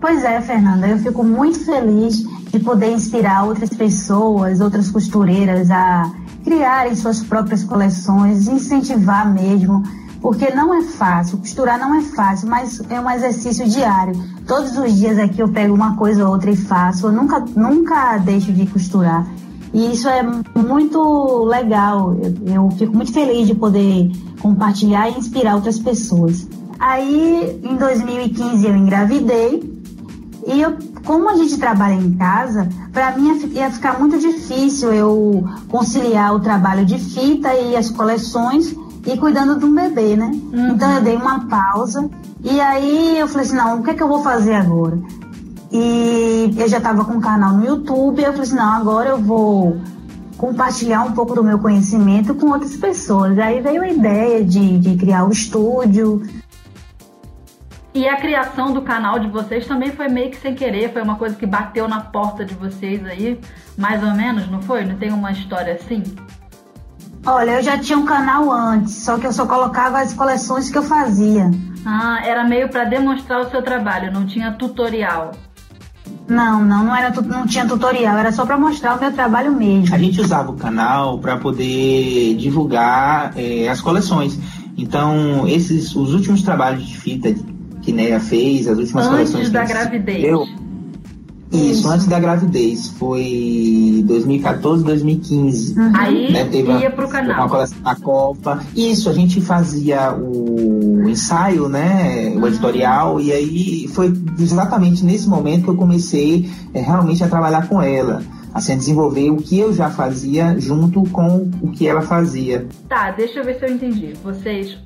Pois 0.01 0.23
é, 0.25 0.41
Fernanda, 0.41 0.87
eu 0.87 0.99
fico 0.99 1.25
muito 1.25 1.59
feliz 1.65 2.19
de 2.51 2.59
poder 2.59 2.93
inspirar 2.93 3.45
outras 3.45 3.71
pessoas, 3.71 4.61
outras 4.61 4.91
costureiras 4.91 5.71
a 5.71 6.13
criarem 6.45 6.95
suas 6.95 7.23
próprias 7.23 7.65
coleções, 7.65 8.47
incentivar 8.47 9.33
mesmo, 9.33 9.83
porque 10.21 10.55
não 10.55 10.75
é 10.75 10.83
fácil, 10.83 11.39
costurar 11.39 11.79
não 11.79 11.95
é 11.95 12.03
fácil, 12.03 12.49
mas 12.49 12.81
é 12.91 13.01
um 13.01 13.11
exercício 13.11 13.69
diário. 13.69 14.15
Todos 14.47 14.77
os 14.77 14.95
dias 14.95 15.19
aqui 15.19 15.41
eu 15.41 15.49
pego 15.49 15.75
uma 15.75 15.97
coisa 15.97 16.25
ou 16.25 16.33
outra 16.33 16.51
e 16.51 16.57
faço, 16.57 17.07
eu 17.07 17.13
nunca, 17.13 17.41
nunca 17.57 18.19
deixo 18.19 18.53
de 18.53 18.67
costurar. 18.67 19.27
E 19.73 19.93
isso 19.93 20.09
é 20.09 20.23
muito 20.23 21.45
legal, 21.45 22.15
eu, 22.15 22.55
eu 22.55 22.71
fico 22.73 22.95
muito 22.95 23.13
feliz 23.13 23.47
de 23.47 23.55
poder 23.55 24.13
compartilhar 24.41 25.09
e 25.09 25.19
inspirar 25.19 25.57
outras 25.57 25.79
pessoas. 25.79 26.47
Aí, 26.79 27.61
em 27.63 27.77
2015, 27.77 28.67
eu 28.67 28.77
engravidei 28.77 29.75
e 30.47 30.61
eu, 30.61 30.77
como 31.05 31.29
a 31.31 31.37
gente 31.37 31.57
trabalha 31.59 31.95
em 31.95 32.13
casa, 32.15 32.69
para 32.93 33.17
mim 33.17 33.49
ia 33.53 33.71
ficar 33.71 33.99
muito 33.99 34.19
difícil 34.19 34.93
eu 34.93 35.45
conciliar 35.69 36.35
o 36.35 36.41
trabalho 36.41 36.85
de 36.85 36.99
fita 36.99 37.55
e 37.55 37.75
as 37.77 37.91
coleções 37.91 38.75
e 39.07 39.17
cuidando 39.17 39.59
de 39.59 39.65
um 39.65 39.75
bebê, 39.75 40.17
né? 40.17 40.31
Uhum. 40.53 40.69
Então 40.71 40.91
eu 40.93 41.03
dei 41.03 41.17
uma 41.17 41.47
pausa 41.47 42.09
e 42.43 42.61
aí 42.61 43.19
eu 43.19 43.27
falei 43.27 43.47
assim, 43.47 43.57
não, 43.57 43.81
o 43.81 43.83
que 43.83 43.91
é 43.91 43.95
que 43.95 44.03
eu 44.03 44.09
vou 44.09 44.23
fazer 44.23 44.55
agora? 44.55 44.99
E 45.73 46.55
eu 46.57 46.69
já 46.69 46.79
estava 46.79 47.05
com 47.05 47.15
um 47.15 47.21
canal 47.21 47.55
no 47.55 47.65
YouTube, 47.65 48.23
eu 48.23 48.33
falei 48.33 48.43
assim, 48.43 48.57
não, 48.57 48.73
agora 48.73 49.11
eu 49.11 49.19
vou 49.19 49.79
compartilhar 50.37 51.03
um 51.03 51.13
pouco 51.13 51.35
do 51.35 51.43
meu 51.43 51.59
conhecimento 51.59 52.35
com 52.35 52.51
outras 52.51 52.77
pessoas. 52.77 53.39
Aí 53.39 53.63
veio 53.63 53.83
a 53.83 53.89
ideia 53.89 54.45
de, 54.45 54.79
de 54.79 54.97
criar 54.97 55.25
o 55.25 55.31
estúdio, 55.31 56.23
e 57.95 58.09
a 58.09 58.17
criação 58.17 58.73
do 58.73 58.83
canal 58.83 59.21
de 59.21 59.29
vocês 59.29 59.67
também 59.67 59.93
foi 59.93 60.09
meio 60.09 60.31
que 60.31 60.37
sem 60.37 60.55
querer, 60.55 60.93
foi 60.93 61.01
uma 61.01 61.15
coisa 61.15 61.37
que 61.37 61.47
bateu 61.47 61.87
na 61.87 62.01
porta 62.01 62.45
de 62.45 62.53
vocês 62.55 63.05
aí, 63.07 63.41
mais 63.79 64.03
ou 64.03 64.13
menos, 64.15 64.51
não 64.51 64.61
foi? 64.61 64.85
Não 64.85 64.97
tem 64.97 65.13
uma 65.13 65.31
história 65.31 65.75
assim? 65.75 66.03
Olha, 67.25 67.53
eu 67.53 67.63
já 67.63 67.79
tinha 67.79 67.97
um 67.97 68.05
canal 68.05 68.51
antes, 68.51 69.05
só 69.05 69.17
que 69.17 69.27
eu 69.27 69.33
só 69.33 69.47
colocava 69.47 70.01
as 70.01 70.13
coleções 70.13 70.69
que 70.69 70.77
eu 70.77 70.83
fazia. 70.83 71.51
Ah, 71.87 72.21
era 72.25 72.43
meio 72.45 72.69
para 72.69 72.85
demonstrar 72.85 73.41
o 73.41 73.51
seu 73.51 73.63
trabalho, 73.63 74.13
não 74.13 74.27
tinha 74.27 74.51
tutorial. 74.53 75.31
Não, 76.29 76.65
não, 76.65 76.85
não 76.85 76.97
era 76.97 77.11
não 77.23 77.47
tinha 77.47 77.67
tutorial, 77.67 78.19
era 78.19 78.33
só 78.33 78.45
para 78.45 78.59
mostrar 78.59 78.97
o 78.97 79.01
meu 79.01 79.13
trabalho 79.13 79.53
mesmo. 79.53 79.95
A 79.95 79.99
gente 79.99 80.21
usava 80.21 80.51
o 80.51 80.57
canal 80.57 81.19
para 81.19 81.37
poder 81.37 82.35
divulgar 82.37 83.33
é, 83.37 83.69
as 83.69 83.81
coleções. 83.81 84.39
Então, 84.77 85.47
esses 85.47 85.95
os 85.95 86.13
últimos 86.13 86.43
trabalhos 86.43 86.85
de 86.85 86.99
fita 86.99 87.33
que 87.85 87.93
Neia 87.93 88.19
fez, 88.19 88.67
as 88.67 88.79
últimas 88.79 89.07
antes 89.07 89.31
coleções 89.31 89.51
da 89.51 89.65
gravidez. 89.65 90.25
Eu, 90.25 90.47
isso, 91.55 91.89
antes 91.89 92.07
da 92.07 92.19
gravidez. 92.19 92.89
Foi 92.89 94.03
2014, 94.07 94.83
2015. 94.83 95.79
Uhum. 95.79 95.93
Aí 95.95 96.33
né, 96.33 96.45
teve 96.47 96.73
ia 96.73 96.91
pro 96.91 97.09
canal. 97.09 97.43
Uma 97.43 97.49
coleção 97.49 97.79
da 97.81 97.95
Copa. 97.95 98.61
Isso, 98.75 99.09
a 99.09 99.13
gente 99.13 99.41
fazia 99.41 100.13
o 100.15 101.09
ensaio, 101.09 101.69
né? 101.69 102.33
O 102.35 102.41
uhum. 102.41 102.47
editorial. 102.49 103.21
E 103.21 103.33
aí 103.33 103.89
foi 103.89 104.13
exatamente 104.39 105.05
nesse 105.05 105.29
momento 105.29 105.65
que 105.65 105.71
eu 105.71 105.77
comecei 105.77 106.51
é, 106.73 106.81
realmente 106.81 107.23
a 107.23 107.29
trabalhar 107.29 107.69
com 107.69 107.81
ela 107.81 108.23
assim, 108.55 108.75
a 108.75 108.77
desenvolver 108.77 109.31
o 109.31 109.37
que 109.37 109.59
eu 109.59 109.73
já 109.73 109.91
fazia 109.91 110.59
junto 110.61 111.03
com 111.11 111.51
o 111.61 111.73
que 111.73 111.89
ela 111.89 112.01
fazia. 112.01 112.69
Tá, 112.89 113.11
deixa 113.11 113.41
eu 113.41 113.45
ver 113.45 113.59
se 113.59 113.67
eu 113.67 113.75
entendi. 113.75 114.13
Vocês 114.23 114.79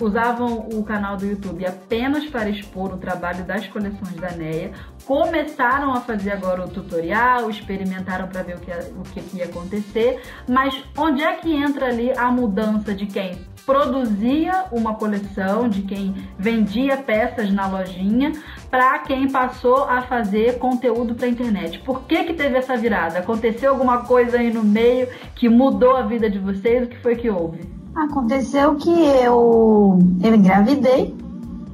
usavam 0.00 0.68
o 0.72 0.82
canal 0.82 1.16
do 1.16 1.26
YouTube 1.26 1.64
apenas 1.66 2.26
para 2.26 2.48
expor 2.48 2.94
o 2.94 2.96
trabalho 2.96 3.44
das 3.44 3.66
coleções 3.68 4.14
da 4.16 4.30
NEA, 4.32 4.72
começaram 5.04 5.92
a 5.92 6.00
fazer 6.00 6.32
agora 6.32 6.64
o 6.64 6.68
tutorial, 6.68 7.48
experimentaram 7.50 8.26
para 8.28 8.42
ver 8.42 8.56
o 8.56 8.60
que, 8.60 8.70
o 8.70 9.02
que 9.02 9.36
ia 9.36 9.44
acontecer, 9.44 10.20
mas 10.48 10.74
onde 10.96 11.22
é 11.22 11.34
que 11.36 11.52
entra 11.52 11.86
ali 11.86 12.10
a 12.16 12.30
mudança 12.30 12.94
de 12.94 13.06
quem 13.06 13.38
produzia 13.64 14.64
uma 14.72 14.94
coleção, 14.94 15.68
de 15.68 15.82
quem 15.82 16.14
vendia 16.38 16.96
peças 16.96 17.52
na 17.52 17.66
lojinha, 17.66 18.32
para 18.70 18.98
quem 19.00 19.30
passou 19.30 19.84
a 19.84 20.02
fazer 20.02 20.58
conteúdo 20.58 21.14
para 21.14 21.28
internet? 21.28 21.78
Por 21.80 22.02
que 22.02 22.24
que 22.24 22.34
teve 22.34 22.56
essa 22.56 22.76
virada? 22.76 23.18
Aconteceu 23.18 23.70
alguma 23.70 23.98
coisa 23.98 24.38
aí 24.38 24.52
no 24.52 24.62
meio 24.62 25.08
que 25.34 25.48
mudou 25.48 25.96
a 25.96 26.02
vida 26.02 26.30
de 26.30 26.38
vocês? 26.38 26.84
O 26.84 26.88
que 26.88 26.98
foi 26.98 27.16
que 27.16 27.30
houve? 27.30 27.68
Aconteceu 27.94 28.76
que 28.76 28.90
eu, 28.90 29.98
eu 30.22 30.34
engravidei, 30.34 31.14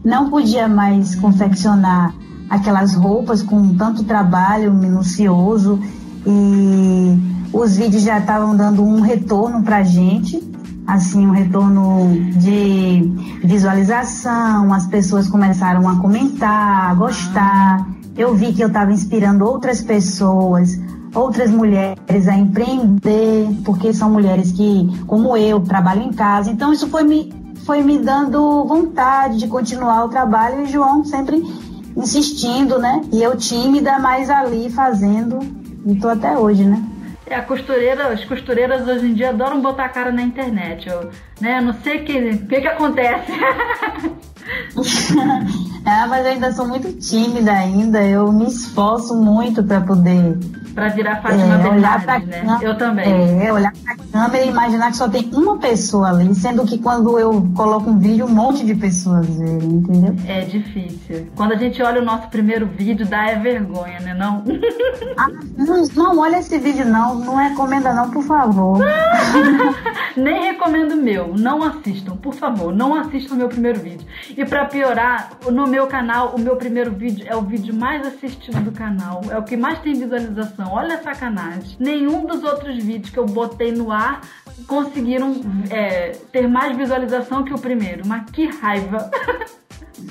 não 0.04 0.30
podia 0.30 0.66
mais 0.66 1.14
confeccionar 1.14 2.14
aquelas 2.48 2.94
roupas 2.94 3.42
com 3.42 3.76
tanto 3.76 4.04
trabalho 4.04 4.72
minucioso 4.72 5.80
e 6.26 7.36
os 7.52 7.76
vídeos 7.76 8.02
já 8.02 8.18
estavam 8.18 8.56
dando 8.56 8.82
um 8.82 9.00
retorno 9.00 9.62
para 9.62 9.82
gente, 9.82 10.38
assim, 10.86 11.26
um 11.26 11.30
retorno 11.30 12.14
de 12.36 13.02
visualização, 13.44 14.72
as 14.72 14.86
pessoas 14.86 15.28
começaram 15.28 15.88
a 15.88 15.96
comentar, 15.96 16.90
a 16.90 16.94
gostar. 16.94 17.88
Eu 18.16 18.34
vi 18.34 18.52
que 18.52 18.62
eu 18.62 18.68
estava 18.68 18.92
inspirando 18.92 19.44
outras 19.44 19.80
pessoas 19.80 20.78
outras 21.14 21.50
mulheres 21.50 22.28
a 22.28 22.36
empreender, 22.36 23.48
porque 23.64 23.92
são 23.92 24.10
mulheres 24.10 24.52
que, 24.52 24.86
como 25.06 25.34
eu, 25.34 25.60
trabalham 25.60 26.04
em 26.04 26.12
casa. 26.12 26.50
Então 26.50 26.72
isso 26.72 26.88
foi 26.88 27.04
me, 27.04 27.32
foi 27.64 27.82
me 27.82 27.98
dando 27.98 28.64
vontade 28.64 29.38
de 29.38 29.48
continuar 29.48 30.04
o 30.04 30.08
trabalho 30.08 30.64
e 30.64 30.66
João 30.66 31.04
sempre 31.04 31.42
insistindo, 31.96 32.78
né? 32.78 33.00
E 33.10 33.22
eu 33.22 33.34
tímida, 33.34 33.98
mas 33.98 34.28
ali 34.28 34.68
fazendo 34.68 35.38
e 35.86 35.96
tô 35.96 36.08
até 36.08 36.36
hoje, 36.36 36.64
né? 36.64 36.82
É, 37.26 37.34
a 37.34 37.42
costureira, 37.42 38.08
as 38.08 38.24
costureiras 38.24 38.86
hoje 38.86 39.06
em 39.06 39.14
dia 39.14 39.30
adoram 39.30 39.60
botar 39.60 39.86
a 39.86 39.88
cara 39.88 40.12
na 40.12 40.22
internet. 40.22 40.88
Eu, 40.88 41.10
né, 41.40 41.60
não 41.60 41.72
sei 41.72 42.02
o 42.02 42.04
que, 42.04 42.38
que, 42.38 42.60
que 42.60 42.66
acontece. 42.68 43.32
ah, 45.84 46.06
mas 46.08 46.24
eu 46.24 46.32
ainda 46.32 46.52
sou 46.52 46.66
muito 46.66 46.92
tímida 46.92 47.52
ainda. 47.52 48.02
Eu 48.04 48.32
me 48.32 48.46
esforço 48.46 49.14
muito 49.14 49.62
para 49.62 49.80
poder 49.80 50.38
para 50.76 50.88
virar 50.88 51.22
Fátima 51.22 51.54
é, 51.54 51.58
Bernardes, 51.58 52.06
né? 52.06 52.40
Câmera, 52.42 52.58
eu 52.60 52.76
também. 52.76 53.46
É, 53.46 53.50
olhar 53.50 53.72
para 53.82 53.94
a 53.94 53.96
câmera 53.96 54.44
e 54.44 54.50
imaginar 54.50 54.90
que 54.90 54.98
só 54.98 55.08
tem 55.08 55.30
uma 55.32 55.56
pessoa 55.56 56.10
ali, 56.10 56.34
sendo 56.34 56.66
que 56.66 56.76
quando 56.76 57.18
eu 57.18 57.50
coloco 57.56 57.88
um 57.88 57.98
vídeo, 57.98 58.26
um 58.26 58.28
monte 58.28 58.62
de 58.62 58.74
pessoas 58.74 59.26
verem, 59.26 59.70
entendeu? 59.70 60.14
É 60.28 60.42
difícil. 60.42 61.28
Quando 61.34 61.52
a 61.52 61.56
gente 61.56 61.82
olha 61.82 62.02
o 62.02 62.04
nosso 62.04 62.28
primeiro 62.28 62.66
vídeo, 62.66 63.06
dá 63.06 63.26
é 63.26 63.36
vergonha, 63.36 64.00
né? 64.00 64.12
Não? 64.12 64.44
ah, 65.16 65.28
não, 65.56 65.86
não, 65.94 66.18
olha 66.18 66.40
esse 66.40 66.58
vídeo 66.58 66.84
não, 66.84 67.14
não 67.14 67.36
recomenda 67.36 67.94
não, 67.94 68.10
por 68.10 68.22
favor. 68.22 68.78
Nem 70.14 70.42
recomendo 70.42 70.92
o 70.92 70.96
meu, 70.96 71.34
não 71.34 71.62
assistam, 71.62 72.16
por 72.16 72.34
favor, 72.34 72.74
não 72.74 72.94
assistam 72.94 73.34
o 73.34 73.38
meu 73.38 73.48
primeiro 73.48 73.80
vídeo. 73.80 74.06
E 74.36 74.44
para 74.44 74.66
piorar, 74.66 75.30
no 75.50 75.66
meu 75.66 75.86
canal, 75.86 76.34
o 76.34 76.38
meu 76.38 76.56
primeiro 76.56 76.92
vídeo 76.92 77.24
é 77.26 77.34
o 77.34 77.40
vídeo 77.40 77.74
mais 77.74 78.06
assistido 78.06 78.60
do 78.60 78.70
canal, 78.70 79.22
é 79.30 79.38
o 79.38 79.42
que 79.42 79.56
mais 79.56 79.78
tem 79.78 79.94
visualização. 79.94 80.72
Olha 80.72 80.96
a 80.96 81.02
sacanagem. 81.02 81.74
Nenhum 81.80 82.26
dos 82.26 82.44
outros 82.44 82.76
vídeos 82.76 83.08
que 83.08 83.18
eu 83.18 83.24
botei 83.24 83.72
no 83.72 83.90
ar 83.90 84.20
conseguiram 84.66 85.40
é, 85.70 86.10
ter 86.30 86.46
mais 86.46 86.76
visualização 86.76 87.44
que 87.44 87.54
o 87.54 87.58
primeiro. 87.58 88.06
Mas 88.06 88.30
que 88.30 88.46
raiva. 88.46 89.10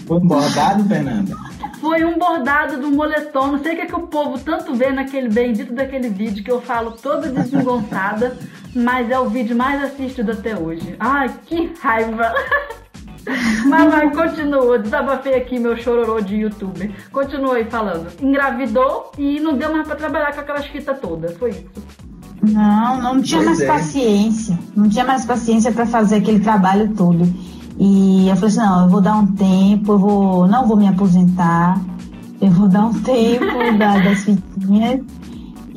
Foi 0.08 0.18
um 0.18 0.28
bordado, 0.28 0.84
Fernanda? 0.86 1.36
Foi 1.80 2.04
um 2.04 2.18
bordado 2.18 2.80
do 2.80 2.90
moletom. 2.90 3.52
Não 3.52 3.60
sei 3.60 3.74
o 3.74 3.76
que, 3.76 3.82
é 3.84 3.86
que 3.86 3.96
o 3.96 4.08
povo 4.08 4.40
tanto 4.40 4.74
vê 4.74 4.92
naquele 4.92 5.30
bendito 5.30 5.72
daquele 5.72 6.10
vídeo 6.10 6.44
que 6.44 6.52
eu 6.52 6.60
falo 6.60 6.94
toda 6.94 7.30
desengonçada, 7.30 8.36
mas 8.74 9.12
é 9.12 9.20
o 9.20 9.30
vídeo 9.30 9.56
mais 9.56 9.84
assistido 9.84 10.32
até 10.32 10.58
hoje. 10.58 10.96
Ai, 11.00 11.32
que 11.46 11.72
raiva! 11.80 12.34
Mas 13.66 13.92
vai, 13.92 14.10
continua. 14.12 14.80
Desabafei 14.80 15.36
aqui 15.36 15.60
meu 15.60 15.76
chororô 15.78 16.22
de 16.22 16.36
youtuber. 16.36 16.92
Continua 17.12 17.56
aí 17.56 17.66
falando. 17.66 18.08
Engravidou 18.22 19.12
e 19.18 19.40
não 19.40 19.58
deu 19.58 19.72
mais 19.72 19.88
pra 19.88 19.96
trabalhar 19.96 20.34
com 20.34 20.42
aquelas 20.42 20.66
fitas 20.68 21.00
todas. 21.00 21.36
Foi 21.38 21.52
isso. 21.52 21.66
Não, 22.42 23.02
não 23.02 23.22
tinha 23.22 23.44
pois 23.44 23.58
mais 23.58 23.62
é. 23.62 23.68
paciência. 23.68 24.60
Não 24.76 24.90
tinha 24.90 25.06
mais 25.06 25.26
paciência 25.26 25.72
para 25.72 25.86
fazer 25.86 26.18
aquele 26.18 26.40
trabalho 26.40 26.94
todo. 26.96 27.26
E 27.78 28.30
eu 28.30 28.36
falei 28.36 28.50
assim, 28.50 28.60
não, 28.60 28.84
eu 28.84 28.90
vou 28.90 29.02
dar 29.02 29.16
um 29.16 29.28
tempo, 29.28 29.94
eu 29.94 30.00
vou, 30.00 30.48
não 30.48 30.66
vou 30.66 30.78
me 30.78 30.88
aposentar, 30.88 31.82
eu 32.40 32.50
vou 32.50 32.70
dar 32.70 32.86
um 32.86 32.94
tempo 32.94 33.46
da, 33.78 33.98
das 34.00 34.24
fitinhas 34.24 35.02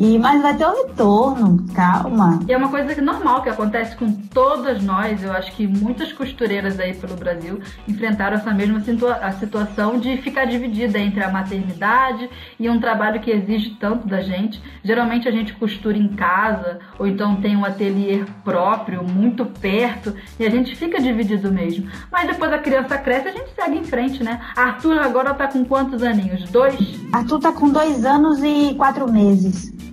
e, 0.00 0.16
mas 0.16 0.40
vai 0.40 0.56
ter 0.56 0.64
um 0.64 0.86
retorno, 0.86 1.66
calma. 1.74 2.38
E 2.46 2.52
é 2.52 2.56
uma 2.56 2.68
coisa 2.68 2.94
que 2.94 3.00
normal 3.00 3.42
que 3.42 3.48
acontece 3.48 3.96
com 3.96 4.12
todas 4.12 4.80
nós. 4.80 5.24
Eu 5.24 5.32
acho 5.32 5.50
que 5.52 5.66
muitas 5.66 6.12
costureiras 6.12 6.78
aí 6.78 6.94
pelo 6.94 7.16
Brasil 7.16 7.60
enfrentaram 7.88 8.36
essa 8.36 8.52
mesma 8.52 8.78
situa 8.78 9.14
a 9.14 9.32
situação 9.32 9.98
de 9.98 10.16
ficar 10.18 10.44
dividida 10.44 11.00
entre 11.00 11.20
a 11.24 11.32
maternidade 11.32 12.30
e 12.60 12.70
um 12.70 12.78
trabalho 12.78 13.20
que 13.20 13.32
exige 13.32 13.70
tanto 13.70 14.06
da 14.06 14.20
gente. 14.20 14.62
Geralmente 14.84 15.26
a 15.26 15.32
gente 15.32 15.52
costura 15.54 15.98
em 15.98 16.14
casa 16.14 16.78
ou 16.96 17.04
então 17.04 17.40
tem 17.40 17.56
um 17.56 17.64
ateliê 17.64 18.24
próprio, 18.44 19.02
muito 19.02 19.44
perto, 19.46 20.14
e 20.38 20.46
a 20.46 20.50
gente 20.50 20.76
fica 20.76 21.00
dividido 21.00 21.50
mesmo. 21.50 21.90
Mas 22.12 22.28
depois 22.28 22.52
a 22.52 22.58
criança 22.58 22.96
cresce 22.98 23.28
a 23.28 23.32
gente 23.32 23.50
segue 23.52 23.76
em 23.76 23.84
frente, 23.84 24.22
né? 24.22 24.40
Arthur 24.54 25.00
agora 25.00 25.34
tá 25.34 25.48
com 25.48 25.64
quantos 25.64 26.04
aninhos? 26.04 26.48
Dois? 26.50 26.78
Arthur 27.12 27.40
tá 27.40 27.52
com 27.52 27.68
dois 27.68 28.04
anos 28.04 28.40
e 28.44 28.76
quatro 28.76 29.10
meses. 29.10 29.87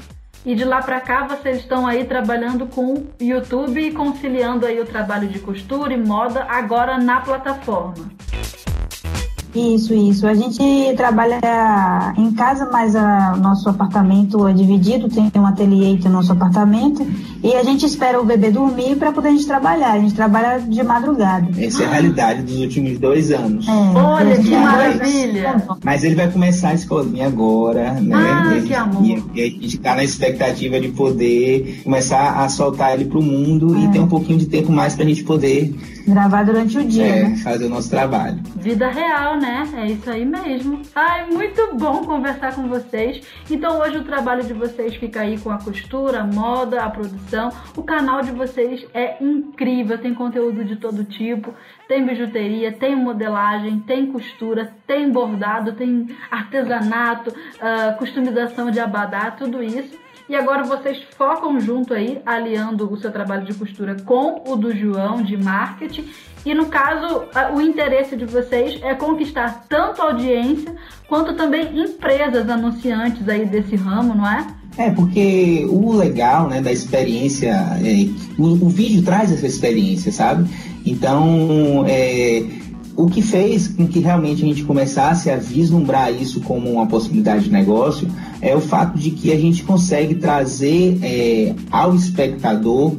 E 0.46 0.54
de 0.54 0.64
lá 0.64 0.80
para 0.80 1.02
cá 1.02 1.26
vocês 1.26 1.58
estão 1.58 1.88
aí 1.88 2.06
trabalhando 2.06 2.68
com 2.68 3.08
YouTube 3.20 3.82
e 3.82 3.92
conciliando 3.92 4.68
aí 4.68 4.80
o 4.80 4.86
trabalho 4.86 5.28
de 5.28 5.40
costura 5.40 5.92
e 5.92 5.98
moda 5.98 6.44
agora 6.44 7.00
na 7.00 7.20
plataforma. 7.20 8.12
Isso, 9.56 9.94
isso. 9.94 10.28
A 10.28 10.34
gente 10.34 10.62
trabalha 10.98 11.40
em 12.18 12.32
casa, 12.34 12.70
mas 12.72 12.94
o 12.94 13.40
nosso 13.40 13.70
apartamento 13.70 14.46
é 14.48 14.54
dividido, 14.54 15.08
tem 15.08 15.32
um 15.38 15.46
ateliê 15.46 15.94
e 15.94 15.98
tem 15.98 16.12
o 16.12 16.14
nosso 16.14 16.32
apartamento. 16.34 17.06
E 17.42 17.54
a 17.54 17.64
gente 17.64 17.86
espera 17.86 18.20
o 18.20 18.26
bebê 18.26 18.52
dormir 18.52 18.98
para 18.98 19.12
poder 19.14 19.30
a 19.30 19.32
gente 19.32 19.48
trabalhar. 19.48 19.94
A 19.94 20.00
gente 20.00 20.14
trabalha 20.14 20.60
de 20.60 20.84
madrugada. 20.84 21.48
Essa 21.58 21.84
é 21.84 21.86
a 21.86 21.90
realidade 21.92 22.42
dos 22.44 22.60
últimos 22.60 23.00
dois 23.00 23.32
anos. 23.32 23.68
É, 23.68 23.72
Olha 23.72 24.38
que 24.38 24.52
maravilha! 24.52 25.64
Mas 25.84 26.04
ele 26.04 26.16
vai 26.16 26.30
começar 26.30 26.70
a 26.70 26.74
escolinha 26.74 27.28
agora, 27.28 27.94
né? 27.94 28.16
Ah, 28.16 28.62
que 28.66 28.74
amor. 28.74 29.04
E, 29.04 29.42
a 29.42 29.46
gente 29.46 29.78
está 29.78 29.96
na 29.96 30.04
expectativa 30.04 30.80
de 30.80 30.90
poder 30.90 31.82
começar 31.84 32.44
a 32.44 32.50
soltar 32.50 32.94
ele 32.94 33.06
para 33.06 33.20
o 33.20 33.24
mundo 33.24 33.76
é. 33.76 33.86
e 33.86 33.88
ter 33.90 34.00
um 34.00 34.08
pouquinho 34.08 34.40
de 34.40 34.48
tempo 34.48 34.72
mais 34.72 34.96
para 34.96 35.06
a 35.06 35.08
gente 35.08 35.24
poder 35.24 35.74
gravar 36.08 36.44
durante 36.44 36.78
o 36.78 36.84
dia, 36.84 37.06
é, 37.06 37.24
né? 37.24 37.38
fazer 37.38 37.66
o 37.66 37.70
nosso 37.70 37.90
trabalho. 37.90 38.40
Vida 38.56 38.90
real, 38.90 39.40
né? 39.40 39.45
É 39.78 39.86
isso 39.86 40.10
aí 40.10 40.26
mesmo. 40.26 40.82
Ai, 40.96 41.26
muito 41.28 41.76
bom 41.76 42.04
conversar 42.04 42.56
com 42.56 42.68
vocês. 42.68 43.22
Então 43.50 43.80
hoje 43.80 43.98
o 43.98 44.04
trabalho 44.04 44.44
de 44.44 44.54
vocês 44.54 44.96
fica 44.96 45.22
aí 45.22 45.40
com 45.40 45.52
a 45.52 45.58
costura, 45.60 46.22
a 46.22 46.24
moda, 46.24 46.82
a 46.82 46.90
produção. 46.90 47.52
O 47.78 47.84
canal 47.84 48.22
de 48.22 48.32
vocês 48.32 48.88
é 48.94 49.24
incrível, 49.24 49.98
tem 50.00 50.14
conteúdo 50.14 50.66
de 50.66 50.78
todo 50.78 51.04
tipo, 51.04 51.54
tem 51.88 52.06
bijuteria, 52.06 52.72
tem 52.72 52.96
modelagem, 52.96 53.80
tem 53.82 54.12
costura, 54.12 54.74
tem 54.88 55.12
bordado, 55.12 55.74
tem 55.74 56.08
artesanato, 56.32 57.30
uh, 57.30 57.98
customização 57.98 58.72
de 58.72 58.80
abadá, 58.80 59.30
tudo 59.30 59.62
isso. 59.62 60.05
E 60.28 60.36
agora 60.36 60.64
vocês 60.64 60.98
focam 61.18 61.60
junto 61.60 61.94
aí, 61.94 62.20
aliando 62.26 62.92
o 62.92 62.98
seu 62.98 63.12
trabalho 63.12 63.46
de 63.46 63.54
costura 63.54 63.96
com 64.04 64.44
o 64.48 64.56
do 64.56 64.76
João 64.76 65.22
de 65.22 65.38
marketing. 65.38 66.10
E 66.44 66.54
no 66.54 66.66
caso, 66.66 67.26
o 67.54 67.62
interesse 67.62 68.16
de 68.16 68.26
vocês 68.26 68.80
é 68.84 68.94
conquistar 68.96 69.66
tanto 69.70 70.02
audiência 70.02 70.76
quanto 71.08 71.34
também 71.36 71.80
empresas 71.80 72.50
anunciantes 72.50 73.28
aí 73.30 73.46
desse 73.46 73.76
ramo, 73.76 74.16
não 74.16 74.28
é? 74.28 74.48
É, 74.78 74.90
porque 74.92 75.66
o 75.70 75.94
legal, 75.94 76.50
né, 76.50 76.62
da 76.62 76.72
experiência, 76.72 77.52
é, 77.52 78.10
o, 78.38 78.66
o, 78.66 78.70
vídeo 78.70 79.04
traz 79.04 79.32
essa 79.32 79.48
experiência, 79.48 80.12
sabe? 80.12 80.50
Então, 80.86 81.86
é, 81.88 82.44
o 82.96 83.08
que 83.08 83.22
fez 83.22 83.68
com 83.68 83.88
que 83.88 84.00
realmente 84.00 84.44
a 84.44 84.48
gente 84.48 84.64
começasse 84.64 85.30
a 85.30 85.36
vislumbrar 85.36 86.14
isso 86.14 86.40
como 86.42 86.72
uma 86.72 86.88
possibilidade 86.88 87.46
de 87.46 87.52
negócio 87.52 88.08
é 88.42 88.56
o 88.56 88.62
fato 88.62 88.98
de 88.98 89.12
que 89.12 89.32
a 89.32 89.40
gente 89.40 89.64
consegue 89.64 90.16
trazer 90.16 91.00
é, 91.02 91.54
ao 91.70 91.94
espectador 91.94 92.96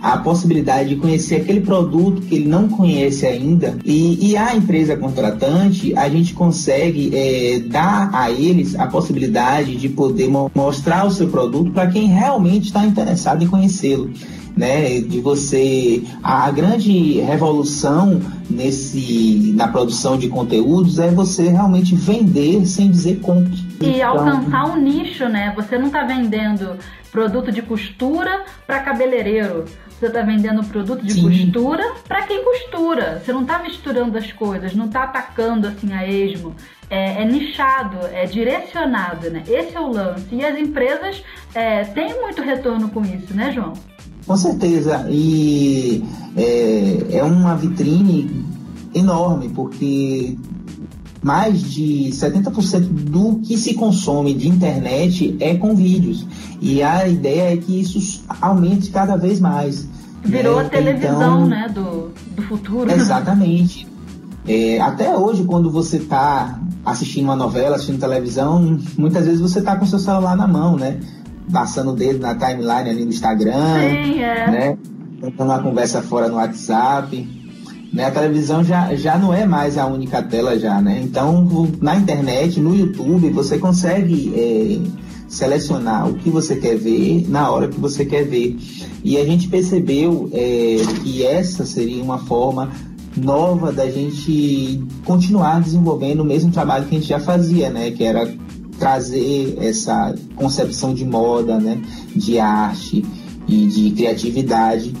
a 0.00 0.18
possibilidade 0.18 0.90
de 0.90 0.96
conhecer 0.96 1.36
aquele 1.36 1.60
produto 1.60 2.22
que 2.22 2.34
ele 2.34 2.48
não 2.48 2.68
conhece 2.68 3.26
ainda 3.26 3.76
e, 3.84 4.30
e 4.30 4.36
a 4.36 4.54
empresa 4.54 4.96
contratante 4.96 5.96
a 5.96 6.08
gente 6.08 6.34
consegue 6.34 7.10
é, 7.14 7.60
dar 7.60 8.10
a 8.12 8.30
eles 8.30 8.74
a 8.74 8.86
possibilidade 8.86 9.76
de 9.76 9.88
poder 9.88 10.28
mostrar 10.54 11.06
o 11.06 11.10
seu 11.10 11.28
produto 11.28 11.70
para 11.70 11.86
quem 11.88 12.06
realmente 12.08 12.66
está 12.66 12.84
interessado 12.84 13.42
em 13.42 13.46
conhecê-lo 13.46 14.10
né, 14.56 15.00
de 15.00 15.20
você 15.20 16.02
a, 16.22 16.46
a, 16.46 16.50
grande 16.50 17.20
revolução 17.20 18.20
nesse 18.48 19.52
na 19.54 19.68
produção 19.68 20.16
de 20.16 20.28
conteúdos 20.28 20.98
é 20.98 21.10
você 21.10 21.48
realmente 21.48 21.94
vender 21.94 22.64
sem 22.64 22.90
dizer 22.90 23.20
compre. 23.20 23.54
E 23.82 23.96
então, 23.96 24.08
alcançar 24.08 24.64
um 24.70 24.80
nicho, 24.80 25.28
né? 25.28 25.52
Você 25.54 25.76
não 25.76 25.88
está 25.88 26.04
vendendo 26.04 26.78
produto 27.12 27.52
de 27.52 27.60
costura 27.60 28.44
para 28.66 28.80
cabeleireiro. 28.80 29.66
Você 29.98 30.06
está 30.06 30.20
vendendo 30.20 30.62
produto 30.64 31.02
de 31.02 31.14
Sim. 31.14 31.22
costura 31.22 31.94
para 32.06 32.22
quem 32.26 32.44
costura. 32.44 33.22
Você 33.24 33.32
não 33.32 33.42
está 33.42 33.58
misturando 33.58 34.18
as 34.18 34.30
coisas, 34.30 34.74
não 34.74 34.86
está 34.86 35.04
atacando 35.04 35.66
assim 35.66 35.92
a 35.92 36.06
esmo. 36.06 36.54
É, 36.90 37.22
é, 37.22 37.24
nichado, 37.24 37.98
é 38.12 38.26
direcionado, 38.26 39.30
né? 39.30 39.42
Esse 39.48 39.74
é 39.74 39.80
o 39.80 39.88
lance. 39.90 40.26
E 40.32 40.44
as 40.44 40.58
empresas 40.58 41.22
é, 41.54 41.82
têm 41.84 42.20
muito 42.20 42.42
retorno 42.42 42.90
com 42.90 43.02
isso, 43.02 43.34
né, 43.34 43.50
João? 43.52 43.72
Com 44.26 44.36
certeza. 44.36 45.06
E 45.08 46.04
é, 46.36 47.18
é 47.18 47.22
uma 47.24 47.56
vitrine 47.56 48.44
enorme, 48.94 49.48
porque 49.48 50.36
mais 51.22 51.62
de 51.62 52.10
70% 52.12 52.80
do 52.80 53.36
que 53.40 53.56
se 53.56 53.74
consome 53.74 54.34
de 54.34 54.48
internet 54.48 55.36
é 55.40 55.54
com 55.54 55.74
vídeos. 55.74 56.26
E 56.60 56.82
a 56.82 57.08
ideia 57.08 57.54
é 57.54 57.56
que 57.56 57.80
isso 57.80 58.24
aumente 58.40 58.90
cada 58.90 59.16
vez 59.16 59.40
mais. 59.40 59.88
Virou 60.24 60.56
né? 60.56 60.66
a 60.66 60.68
televisão 60.68 61.16
então, 61.16 61.46
né, 61.46 61.68
do, 61.72 62.10
do 62.34 62.42
futuro. 62.42 62.90
Exatamente. 62.90 63.86
É, 64.48 64.80
até 64.80 65.12
hoje, 65.12 65.42
quando 65.42 65.68
você 65.72 65.96
está 65.96 66.60
assistindo 66.84 67.24
uma 67.24 67.34
novela, 67.34 67.74
assistindo 67.74 67.98
televisão, 67.98 68.78
muitas 68.96 69.26
vezes 69.26 69.40
você 69.40 69.58
está 69.58 69.74
com 69.74 69.84
seu 69.84 69.98
celular 69.98 70.36
na 70.36 70.46
mão, 70.46 70.76
né? 70.76 71.00
passando 71.52 71.92
o 71.92 71.94
dedo 71.94 72.20
na 72.20 72.34
timeline 72.34 72.90
ali 72.90 73.04
no 73.04 73.10
Instagram, 73.10 73.80
Sim, 73.80 74.22
é. 74.22 74.50
né? 74.50 74.78
Tentando 75.20 75.50
uma 75.50 75.62
conversa 75.62 76.02
fora 76.02 76.28
no 76.28 76.36
WhatsApp. 76.36 77.45
Né? 77.92 78.04
A 78.04 78.10
televisão 78.10 78.64
já, 78.64 78.94
já 78.94 79.18
não 79.18 79.32
é 79.32 79.46
mais 79.46 79.78
a 79.78 79.86
única 79.86 80.22
tela 80.22 80.58
já, 80.58 80.80
né? 80.80 81.00
Então, 81.02 81.70
na 81.80 81.96
internet, 81.96 82.60
no 82.60 82.74
YouTube, 82.74 83.30
você 83.30 83.58
consegue 83.58 84.32
é, 84.34 84.78
selecionar 85.28 86.08
o 86.08 86.14
que 86.14 86.30
você 86.30 86.56
quer 86.56 86.76
ver 86.76 87.26
na 87.28 87.50
hora 87.50 87.68
que 87.68 87.80
você 87.80 88.04
quer 88.04 88.24
ver. 88.24 88.56
E 89.02 89.16
a 89.16 89.24
gente 89.24 89.48
percebeu 89.48 90.28
é, 90.32 90.76
que 91.02 91.24
essa 91.24 91.64
seria 91.64 92.02
uma 92.02 92.18
forma 92.18 92.70
nova 93.16 93.72
da 93.72 93.88
gente 93.90 94.84
continuar 95.04 95.60
desenvolvendo 95.60 96.20
o 96.20 96.24
mesmo 96.24 96.50
trabalho 96.50 96.86
que 96.86 96.96
a 96.96 96.98
gente 96.98 97.08
já 97.08 97.20
fazia, 97.20 97.70
né? 97.70 97.90
Que 97.90 98.04
era 98.04 98.32
trazer 98.78 99.56
essa 99.58 100.14
concepção 100.34 100.92
de 100.92 101.04
moda, 101.04 101.58
né? 101.58 101.80
De 102.14 102.38
arte 102.38 103.04
e 103.48 103.66
de 103.66 103.90
criatividade 103.92 104.92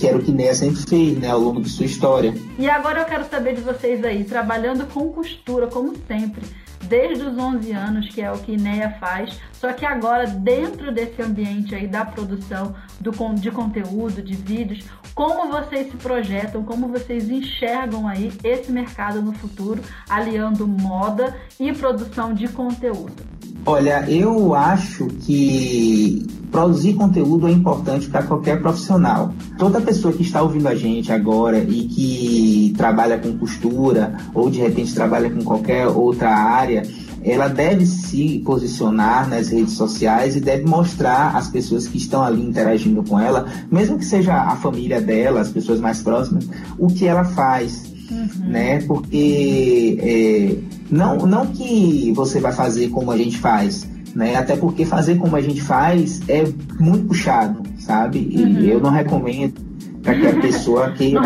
que 0.00 0.06
era 0.06 0.16
o 0.16 0.22
que 0.22 0.32
Neia 0.32 0.54
sempre 0.54 0.80
fez, 0.80 1.18
né, 1.18 1.28
ao 1.28 1.38
longo 1.38 1.60
de 1.60 1.68
sua 1.68 1.84
história. 1.84 2.32
E 2.58 2.68
agora 2.68 3.00
eu 3.00 3.04
quero 3.04 3.28
saber 3.28 3.54
de 3.54 3.60
vocês 3.60 4.02
aí, 4.02 4.24
trabalhando 4.24 4.86
com 4.86 5.12
costura, 5.12 5.66
como 5.66 5.94
sempre, 6.08 6.42
desde 6.84 7.22
os 7.22 7.36
11 7.36 7.70
anos, 7.72 8.08
que 8.08 8.22
é 8.22 8.32
o 8.32 8.38
que 8.38 8.56
Neia 8.56 8.96
faz, 8.98 9.38
só 9.52 9.70
que 9.74 9.84
agora 9.84 10.26
dentro 10.26 10.90
desse 10.90 11.20
ambiente 11.20 11.74
aí 11.74 11.86
da 11.86 12.02
produção 12.02 12.74
do, 12.98 13.12
de 13.34 13.50
conteúdo, 13.50 14.22
de 14.22 14.34
vídeos, 14.34 14.86
como 15.14 15.50
vocês 15.50 15.90
se 15.90 15.96
projetam, 15.98 16.64
como 16.64 16.88
vocês 16.88 17.28
enxergam 17.28 18.08
aí 18.08 18.32
esse 18.42 18.72
mercado 18.72 19.20
no 19.20 19.34
futuro, 19.34 19.82
aliando 20.08 20.66
moda 20.66 21.36
e 21.58 21.70
produção 21.74 22.32
de 22.32 22.48
conteúdo? 22.48 23.39
Olha, 23.64 24.08
eu 24.10 24.54
acho 24.54 25.06
que 25.06 26.26
produzir 26.50 26.94
conteúdo 26.94 27.46
é 27.46 27.52
importante 27.52 28.08
para 28.08 28.22
qualquer 28.22 28.60
profissional. 28.60 29.32
Toda 29.58 29.80
pessoa 29.80 30.12
que 30.12 30.22
está 30.22 30.42
ouvindo 30.42 30.66
a 30.66 30.74
gente 30.74 31.12
agora 31.12 31.58
e 31.58 31.84
que 31.84 32.74
trabalha 32.76 33.18
com 33.18 33.38
costura 33.38 34.16
ou 34.34 34.50
de 34.50 34.58
repente 34.58 34.94
trabalha 34.94 35.30
com 35.30 35.42
qualquer 35.44 35.86
outra 35.86 36.30
área, 36.30 36.82
ela 37.22 37.48
deve 37.48 37.84
se 37.86 38.42
posicionar 38.44 39.28
nas 39.28 39.48
redes 39.48 39.74
sociais 39.74 40.36
e 40.36 40.40
deve 40.40 40.64
mostrar 40.64 41.36
às 41.36 41.48
pessoas 41.48 41.86
que 41.86 41.98
estão 41.98 42.22
ali 42.22 42.42
interagindo 42.42 43.02
com 43.02 43.20
ela, 43.20 43.46
mesmo 43.70 43.98
que 43.98 44.04
seja 44.04 44.34
a 44.34 44.56
família 44.56 45.00
dela, 45.00 45.40
as 45.40 45.50
pessoas 45.50 45.80
mais 45.80 46.02
próximas, 46.02 46.48
o 46.78 46.88
que 46.88 47.06
ela 47.06 47.24
faz. 47.24 47.90
Uhum. 48.10 48.48
Né? 48.48 48.80
Porque 48.82 49.98
é, 50.00 50.56
não, 50.90 51.18
não 51.18 51.46
que 51.46 52.12
você 52.14 52.40
vai 52.40 52.52
fazer 52.52 52.88
como 52.88 53.10
a 53.10 53.16
gente 53.16 53.38
faz, 53.38 53.86
né? 54.14 54.36
Até 54.36 54.56
porque 54.56 54.84
fazer 54.84 55.16
como 55.16 55.36
a 55.36 55.40
gente 55.40 55.60
faz 55.60 56.20
é 56.28 56.44
muito 56.78 57.06
puxado, 57.06 57.62
sabe? 57.78 58.28
E 58.30 58.42
uhum. 58.42 58.60
eu 58.60 58.80
não 58.80 58.90
recomendo 58.90 59.54
para 60.02 60.14
que 60.14 60.26
a 60.26 60.34
pessoa 60.34 60.90
que 60.98 61.12
não 61.12 61.22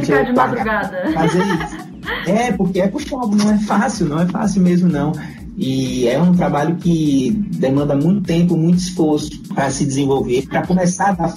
ficar 0.00 0.22
de 0.24 0.32
madrugada. 0.32 1.12
Fazer 1.12 1.42
isso. 1.42 1.86
É, 2.26 2.52
porque 2.52 2.80
é 2.80 2.88
puxado, 2.88 3.36
não 3.36 3.50
é 3.50 3.58
fácil, 3.58 4.06
não 4.06 4.20
é 4.20 4.26
fácil 4.26 4.62
mesmo 4.62 4.88
não. 4.88 5.12
E 5.56 6.06
é 6.06 6.20
um 6.20 6.34
trabalho 6.34 6.76
que 6.76 7.30
demanda 7.58 7.96
muito 7.96 8.22
tempo, 8.22 8.56
muito 8.56 8.78
esforço 8.78 9.42
para 9.54 9.70
se 9.70 9.86
desenvolver, 9.86 10.46
para 10.46 10.66
começar 10.66 11.10
a 11.10 11.12
dar 11.12 11.34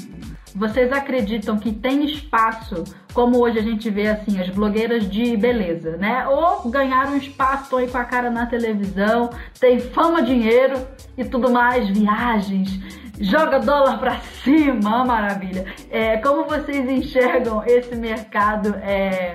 vocês 0.55 0.91
acreditam 0.91 1.57
que 1.57 1.71
tem 1.71 2.05
espaço, 2.05 2.83
como 3.13 3.39
hoje 3.39 3.59
a 3.59 3.61
gente 3.61 3.89
vê 3.89 4.07
assim, 4.07 4.39
as 4.39 4.49
blogueiras 4.49 5.09
de 5.09 5.37
beleza, 5.37 5.97
né? 5.97 6.27
Ou 6.27 6.69
ganharam 6.69 7.17
espaço, 7.17 7.63
estão 7.63 7.79
aí 7.79 7.87
com 7.87 7.97
a 7.97 8.03
cara 8.03 8.29
na 8.29 8.45
televisão, 8.45 9.29
tem 9.59 9.79
fama, 9.79 10.21
dinheiro 10.21 10.87
e 11.17 11.23
tudo 11.23 11.51
mais, 11.51 11.89
viagens, 11.89 12.79
joga 13.19 13.59
dólar 13.59 13.99
pra 13.99 14.19
cima, 14.19 15.03
maravilha. 15.05 15.65
É, 15.89 16.17
como 16.17 16.45
vocês 16.45 16.89
enxergam 16.89 17.63
esse 17.65 17.95
mercado 17.95 18.75
é, 18.75 19.33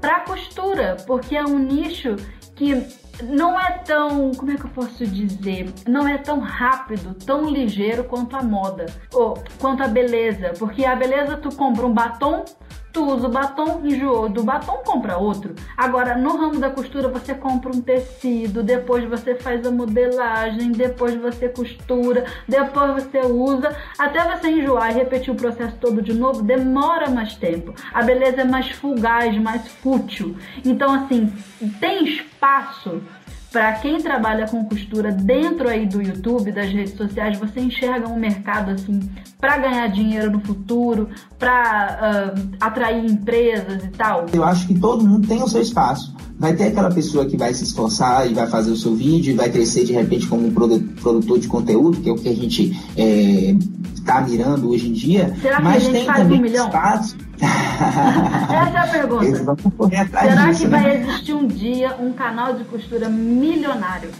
pra 0.00 0.20
costura? 0.20 0.96
Porque 1.06 1.36
é 1.36 1.44
um 1.44 1.58
nicho 1.58 2.16
que 2.54 3.03
não 3.22 3.58
é 3.58 3.78
tão, 3.78 4.32
como 4.32 4.50
é 4.50 4.56
que 4.56 4.64
eu 4.64 4.70
posso 4.70 5.06
dizer? 5.06 5.72
Não 5.86 6.06
é 6.06 6.18
tão 6.18 6.40
rápido, 6.40 7.14
tão 7.14 7.48
ligeiro 7.48 8.04
quanto 8.04 8.36
a 8.36 8.42
moda, 8.42 8.86
ou 9.12 9.42
quanto 9.58 9.82
a 9.82 9.88
beleza, 9.88 10.52
porque 10.58 10.84
a 10.84 10.96
beleza 10.96 11.36
tu 11.36 11.54
compra 11.54 11.86
um 11.86 11.92
batom, 11.92 12.44
tu 12.94 13.04
usa 13.04 13.26
o 13.26 13.30
batom, 13.30 13.80
enjoou 13.84 14.28
do 14.28 14.44
batom, 14.44 14.78
compra 14.84 15.18
outro. 15.18 15.52
Agora, 15.76 16.16
no 16.16 16.36
ramo 16.36 16.60
da 16.60 16.70
costura, 16.70 17.08
você 17.08 17.34
compra 17.34 17.70
um 17.74 17.80
tecido, 17.80 18.62
depois 18.62 19.04
você 19.04 19.34
faz 19.34 19.66
a 19.66 19.70
modelagem, 19.70 20.70
depois 20.70 21.16
você 21.16 21.48
costura, 21.48 22.24
depois 22.48 23.02
você 23.02 23.20
usa, 23.26 23.76
até 23.98 24.22
você 24.24 24.48
enjoar 24.48 24.92
e 24.92 24.94
repetir 24.94 25.34
o 25.34 25.36
processo 25.36 25.76
todo 25.80 26.00
de 26.00 26.14
novo, 26.14 26.42
demora 26.42 27.10
mais 27.10 27.34
tempo. 27.34 27.74
A 27.92 28.00
beleza 28.00 28.42
é 28.42 28.44
mais 28.44 28.70
fugaz, 28.70 29.36
mais 29.38 29.66
fútil. 29.66 30.36
Então, 30.64 30.94
assim, 30.94 31.32
tem 31.80 32.04
espaço 32.04 33.02
para 33.54 33.72
quem 33.74 33.98
trabalha 34.02 34.48
com 34.48 34.64
costura 34.64 35.12
dentro 35.12 35.68
aí 35.68 35.86
do 35.86 36.02
YouTube, 36.02 36.50
das 36.50 36.72
redes 36.72 36.96
sociais, 36.96 37.38
você 37.38 37.60
enxerga 37.60 38.08
um 38.08 38.18
mercado 38.18 38.72
assim 38.72 38.98
para 39.40 39.58
ganhar 39.58 39.86
dinheiro 39.86 40.32
no 40.32 40.40
futuro, 40.40 41.08
para 41.38 42.34
uh, 42.36 42.48
atrair 42.60 43.08
empresas 43.08 43.84
e 43.84 43.88
tal? 43.90 44.26
Eu 44.32 44.42
acho 44.42 44.66
que 44.66 44.76
todo 44.76 45.06
mundo 45.06 45.28
tem 45.28 45.40
o 45.40 45.46
seu 45.46 45.62
espaço. 45.62 46.12
Vai 46.36 46.56
ter 46.56 46.64
aquela 46.64 46.90
pessoa 46.90 47.26
que 47.26 47.36
vai 47.36 47.54
se 47.54 47.62
esforçar 47.62 48.28
e 48.28 48.34
vai 48.34 48.48
fazer 48.48 48.72
o 48.72 48.76
seu 48.76 48.92
vídeo 48.92 49.32
e 49.32 49.36
vai 49.36 49.48
crescer 49.48 49.84
de 49.84 49.92
repente 49.92 50.26
como 50.26 50.48
um 50.48 50.52
produtor 50.52 51.38
de 51.38 51.46
conteúdo, 51.46 52.00
que 52.00 52.10
é 52.10 52.12
o 52.12 52.16
que 52.16 52.28
a 52.28 52.34
gente 52.34 52.76
está 53.94 54.18
é, 54.18 54.24
mirando 54.28 54.68
hoje 54.68 54.88
em 54.88 54.92
dia. 54.92 55.32
Será 55.40 55.58
que 55.58 55.62
mas 55.62 55.76
a 55.76 55.78
gente 55.78 55.92
tem 55.92 56.04
faz 56.06 56.18
também 56.18 56.38
um 56.40 56.42
milhão? 56.42 56.66
espaço 56.66 57.16
Essa 57.40 58.76
é 58.76 58.78
a 58.78 58.86
pergunta. 58.86 59.56
Será 60.20 60.46
disso, 60.46 60.60
que 60.62 60.68
né? 60.68 60.80
vai 60.82 60.96
existir 60.96 61.34
um 61.34 61.46
dia 61.46 61.96
um 62.00 62.12
canal 62.12 62.54
de 62.54 62.64
costura 62.64 63.08
milionário? 63.08 64.10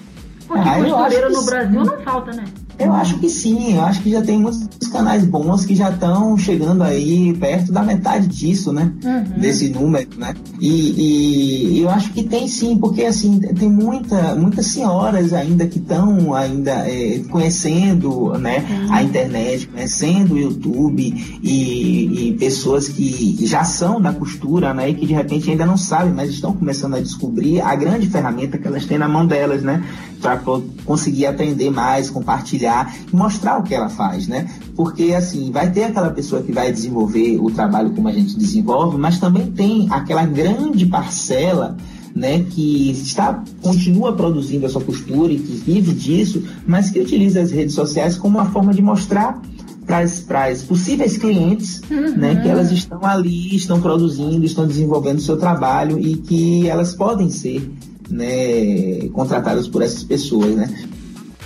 Porque 0.47 0.69
Ah, 0.69 0.75
costureiro 0.77 1.33
no 1.33 1.45
Brasil 1.45 1.85
sim. 1.85 1.91
não 1.91 1.99
falta, 2.03 2.33
né? 2.33 2.45
Eu 2.79 2.93
acho 2.93 3.19
que 3.19 3.29
sim, 3.29 3.75
eu 3.75 3.83
acho 3.83 4.03
que 4.03 4.11
já 4.11 4.23
tem 4.23 4.39
muitos 4.39 4.89
canais 4.89 5.25
bons 5.25 5.65
que 5.65 5.75
já 5.75 5.91
estão 5.91 6.37
chegando 6.37 6.83
aí 6.83 7.33
perto 7.35 7.73
da 7.73 7.83
metade 7.83 8.27
disso, 8.27 8.73
né? 8.73 8.93
Uhum. 9.05 9.41
Desse 9.41 9.69
número, 9.69 10.09
né? 10.17 10.35
E, 10.61 11.77
e 11.79 11.83
eu 11.83 11.91
acho 11.91 12.13
que 12.13 12.25
tem 12.25 12.49
sim, 12.49 12.77
porque 12.77 13.05
assim, 13.05 13.39
tem 13.39 13.71
muita, 13.71 14.35
muitas 14.35 14.67
senhoras 14.67 15.33
ainda 15.33 15.67
que 15.67 15.79
estão 15.79 16.35
ainda 16.35 16.73
é, 16.89 17.21
conhecendo 17.31 18.37
né, 18.39 18.65
a 18.91 19.03
internet, 19.03 19.69
conhecendo 19.69 20.35
o 20.35 20.39
YouTube 20.39 21.39
e, 21.43 22.29
e 22.29 22.33
pessoas 22.35 22.89
que 22.89 23.39
já 23.47 23.65
são 23.65 24.01
da 24.01 24.13
costura, 24.13 24.75
né? 24.75 24.91
E 24.91 24.95
que 24.95 25.07
de 25.07 25.15
repente 25.15 25.51
ainda 25.51 25.67
não 25.67 25.77
sabem, 25.77 26.13
mas 26.13 26.31
estão 26.31 26.53
começando 26.53 26.95
a 26.95 27.01
descobrir 27.01 27.61
a 27.61 27.75
grande 27.77 28.09
ferramenta 28.09 28.59
que 28.59 28.67
elas 28.67 28.85
têm 28.85 28.99
na 28.99 29.09
mão 29.09 29.27
delas, 29.27 29.63
né? 29.63 29.85
Para 30.21 30.41
conseguir 30.85 31.27
aprender 31.27 31.71
mais, 31.71 32.09
compartilhar 32.09 32.64
e 32.65 33.17
mostrar 33.17 33.59
o 33.59 33.63
que 33.63 33.75
ela 33.75 33.89
faz, 33.89 34.27
né? 34.27 34.49
Porque 34.77 35.15
assim, 35.15 35.51
vai 35.51 35.71
ter 35.71 35.85
aquela 35.85 36.11
pessoa 36.11 36.43
que 36.43 36.53
vai 36.53 36.73
desenvolver 36.73 37.39
o 37.41 37.51
trabalho 37.51 37.91
como 37.91 38.09
a 38.09 38.13
gente 38.13 38.37
desenvolve, 38.37 38.97
mas 38.99 39.19
também 39.19 39.51
tem 39.51 39.87
aquela 39.91 40.25
grande 40.25 40.87
parcela 40.87 41.77
né, 42.15 42.45
que 42.51 42.93
está 42.93 43.43
continua 43.61 44.13
produzindo 44.13 44.67
a 44.67 44.69
sua 44.69 44.81
costura 44.81 45.33
e 45.33 45.39
que 45.39 45.53
vive 45.53 45.93
disso, 45.93 46.45
mas 46.65 46.89
que 46.91 47.01
utiliza 47.01 47.41
as 47.41 47.51
redes 47.51 47.75
sociais 47.75 48.17
como 48.17 48.39
uma 48.39 48.47
forma 48.47 48.73
de 48.73 48.81
mostrar 48.81 49.43
para 49.85 50.47
as 50.47 50.63
possíveis 50.63 51.17
clientes 51.17 51.83
né, 52.17 52.37
que 52.37 52.49
elas 52.49 52.71
estão 52.71 53.05
ali, 53.05 53.55
estão 53.55 53.81
produzindo, 53.81 54.45
estão 54.45 54.67
desenvolvendo 54.67 55.19
o 55.19 55.23
seu 55.23 55.37
trabalho 55.37 55.99
e 55.99 56.17
que 56.17 56.69
elas 56.69 56.95
podem 56.95 57.29
ser 57.29 57.71
né, 58.09 59.09
contratadas 59.13 59.69
por 59.69 59.83
essas 59.83 60.03
pessoas. 60.03 60.55
Né? 60.55 60.89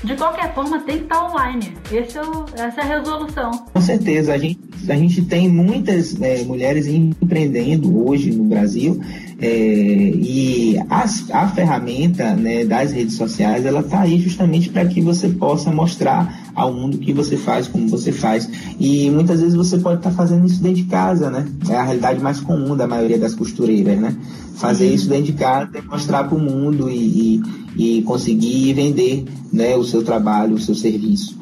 De 0.05 0.14
qualquer 0.14 0.55
forma, 0.55 0.78
tem 0.80 0.99
que 0.99 1.03
estar 1.05 1.24
online. 1.28 1.72
Esse 1.92 2.18
é 2.18 2.22
o- 2.22 2.44
essa 2.57 2.80
é 2.80 2.84
a 2.84 2.99
resolução. 2.99 3.51
Com 3.72 3.80
certeza, 3.80 4.32
a 4.32 4.38
gente, 4.38 4.59
a 4.88 4.94
gente 4.94 5.22
tem 5.22 5.49
muitas 5.49 6.20
é, 6.22 6.44
mulheres 6.44 6.86
empreendendo 6.86 8.07
hoje 8.09 8.30
no 8.30 8.44
Brasil 8.44 9.01
é, 9.40 9.46
e 9.49 10.76
as- 10.88 11.28
a 11.32 11.49
ferramenta 11.49 12.34
né, 12.34 12.64
das 12.64 12.92
redes 12.92 13.16
sociais 13.16 13.66
ela 13.66 13.80
está 13.80 14.01
aí 14.03 14.18
justamente 14.20 14.68
para 14.68 14.84
que 14.86 15.01
você 15.01 15.28
possa 15.28 15.70
mostrar 15.72 16.38
ao 16.55 16.72
mundo 16.72 16.94
o 16.94 16.99
que 16.99 17.12
você 17.12 17.36
faz, 17.36 17.68
como 17.68 17.88
você 17.88 18.12
faz 18.12 18.49
e 18.78 19.11
muitas 19.11 19.40
vezes 19.40 19.55
você 19.55 19.78
pode 19.78 19.99
estar 19.99 20.11
fazendo 20.11 20.46
isso 20.46 20.62
dentro 20.62 20.82
de 20.82 20.84
casa, 20.84 21.30
né? 21.30 21.46
É 21.68 21.76
a 21.76 21.82
realidade 21.82 22.20
mais 22.20 22.40
comum 22.40 22.76
da 22.76 22.86
maioria 22.86 23.18
das 23.18 23.34
costureiras, 23.34 23.99
né? 23.99 24.16
Fazer 24.57 24.92
isso 24.92 25.09
dentro 25.09 25.24
de 25.24 25.32
casa 25.32 25.70
e 25.78 25.82
mostrar 25.82 26.24
para 26.24 26.36
o 26.36 26.40
mundo 26.40 26.90
e, 26.90 27.42
e, 27.76 27.99
e 27.99 28.03
conseguir 28.03 28.72
vender 28.74 29.24
né, 29.53 29.76
o 29.76 29.84
seu 29.84 30.03
trabalho, 30.03 30.55
o 30.55 30.61
seu 30.61 30.74
serviço. 30.74 31.38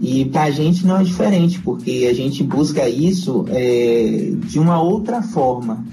E 0.00 0.24
para 0.24 0.44
a 0.44 0.50
gente 0.50 0.86
não 0.86 0.98
é 0.98 1.04
diferente, 1.04 1.58
porque 1.60 2.08
a 2.10 2.14
gente 2.14 2.42
busca 2.42 2.88
isso 2.88 3.44
é, 3.48 4.32
de 4.46 4.58
uma 4.58 4.80
outra 4.80 5.20
forma. 5.20 5.84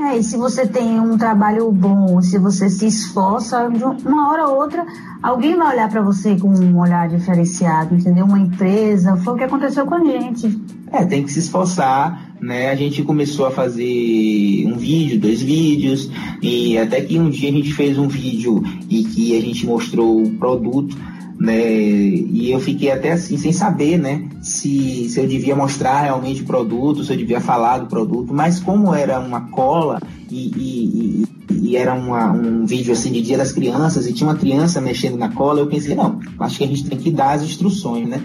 É, 0.00 0.16
e 0.16 0.22
se 0.22 0.36
você 0.36 0.64
tem 0.64 1.00
um 1.00 1.18
trabalho 1.18 1.72
bom, 1.72 2.22
se 2.22 2.38
você 2.38 2.70
se 2.70 2.86
esforça, 2.86 3.68
de 3.68 3.82
uma 4.06 4.30
hora 4.30 4.46
ou 4.46 4.56
outra, 4.56 4.86
alguém 5.20 5.56
vai 5.56 5.74
olhar 5.74 5.88
para 5.88 6.00
você 6.00 6.36
com 6.36 6.48
um 6.48 6.78
olhar 6.78 7.08
diferenciado, 7.08 7.96
entendeu? 7.96 8.24
Uma 8.24 8.38
empresa, 8.38 9.16
foi 9.16 9.34
o 9.34 9.36
que 9.36 9.44
aconteceu 9.44 9.84
com 9.86 9.96
a 9.96 10.04
gente. 10.04 10.56
É, 10.92 11.04
tem 11.04 11.24
que 11.24 11.32
se 11.32 11.40
esforçar, 11.40 12.32
né, 12.40 12.70
a 12.70 12.76
gente 12.76 13.02
começou 13.02 13.46
a 13.46 13.50
fazer 13.50 14.64
um 14.66 14.76
vídeo, 14.76 15.18
dois 15.18 15.42
vídeos, 15.42 16.08
e 16.40 16.78
até 16.78 17.00
que 17.00 17.18
um 17.18 17.28
dia 17.28 17.50
a 17.50 17.52
gente 17.52 17.74
fez 17.74 17.98
um 17.98 18.06
vídeo 18.06 18.62
e 18.88 19.02
que 19.02 19.36
a 19.36 19.40
gente 19.40 19.66
mostrou 19.66 20.22
o 20.22 20.30
produto, 20.34 20.96
né, 21.38 21.56
e 21.56 22.50
eu 22.50 22.58
fiquei 22.58 22.90
até 22.90 23.12
assim, 23.12 23.36
sem 23.36 23.52
saber, 23.52 23.96
né, 23.96 24.28
se, 24.42 25.08
se 25.08 25.20
eu 25.20 25.26
devia 25.26 25.54
mostrar 25.54 26.02
realmente 26.02 26.42
o 26.42 26.44
produto, 26.44 27.04
se 27.04 27.12
eu 27.12 27.16
devia 27.16 27.40
falar 27.40 27.78
do 27.78 27.86
produto, 27.86 28.34
mas 28.34 28.58
como 28.58 28.92
era 28.92 29.20
uma 29.20 29.42
cola 29.42 30.00
e, 30.28 30.50
e, 30.56 31.24
e, 31.50 31.76
era 31.76 31.94
uma, 31.94 32.32
um 32.32 32.66
vídeo 32.66 32.92
assim 32.92 33.12
de 33.12 33.22
Dia 33.22 33.38
das 33.38 33.52
Crianças 33.52 34.06
e 34.06 34.12
tinha 34.12 34.28
uma 34.28 34.36
criança 34.36 34.80
mexendo 34.80 35.16
na 35.16 35.28
cola, 35.28 35.60
eu 35.60 35.68
pensei, 35.68 35.94
não, 35.94 36.18
acho 36.40 36.58
que 36.58 36.64
a 36.64 36.68
gente 36.68 36.84
tem 36.84 36.98
que 36.98 37.10
dar 37.10 37.34
as 37.34 37.42
instruções, 37.42 38.08
né, 38.08 38.20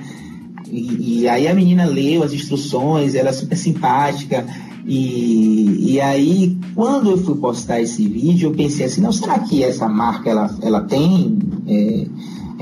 e, 0.73 1.21
e, 1.21 1.29
aí 1.29 1.47
a 1.47 1.53
menina 1.53 1.85
leu 1.85 2.23
as 2.23 2.33
instruções, 2.33 3.13
ela 3.13 3.29
é 3.29 3.33
super 3.33 3.55
simpática. 3.55 4.43
E, 4.85 5.93
e 5.93 6.01
aí, 6.01 6.57
quando 6.73 7.11
eu 7.11 7.17
fui 7.17 7.35
postar 7.35 7.79
esse 7.79 8.07
vídeo, 8.07 8.49
eu 8.49 8.55
pensei 8.55 8.87
assim, 8.87 8.99
não, 8.99 9.11
será 9.11 9.37
que 9.39 9.63
essa 9.63 9.87
marca 9.87 10.31
ela, 10.31 10.53
ela 10.61 10.81
tem 10.81 11.37
é, 11.67 12.07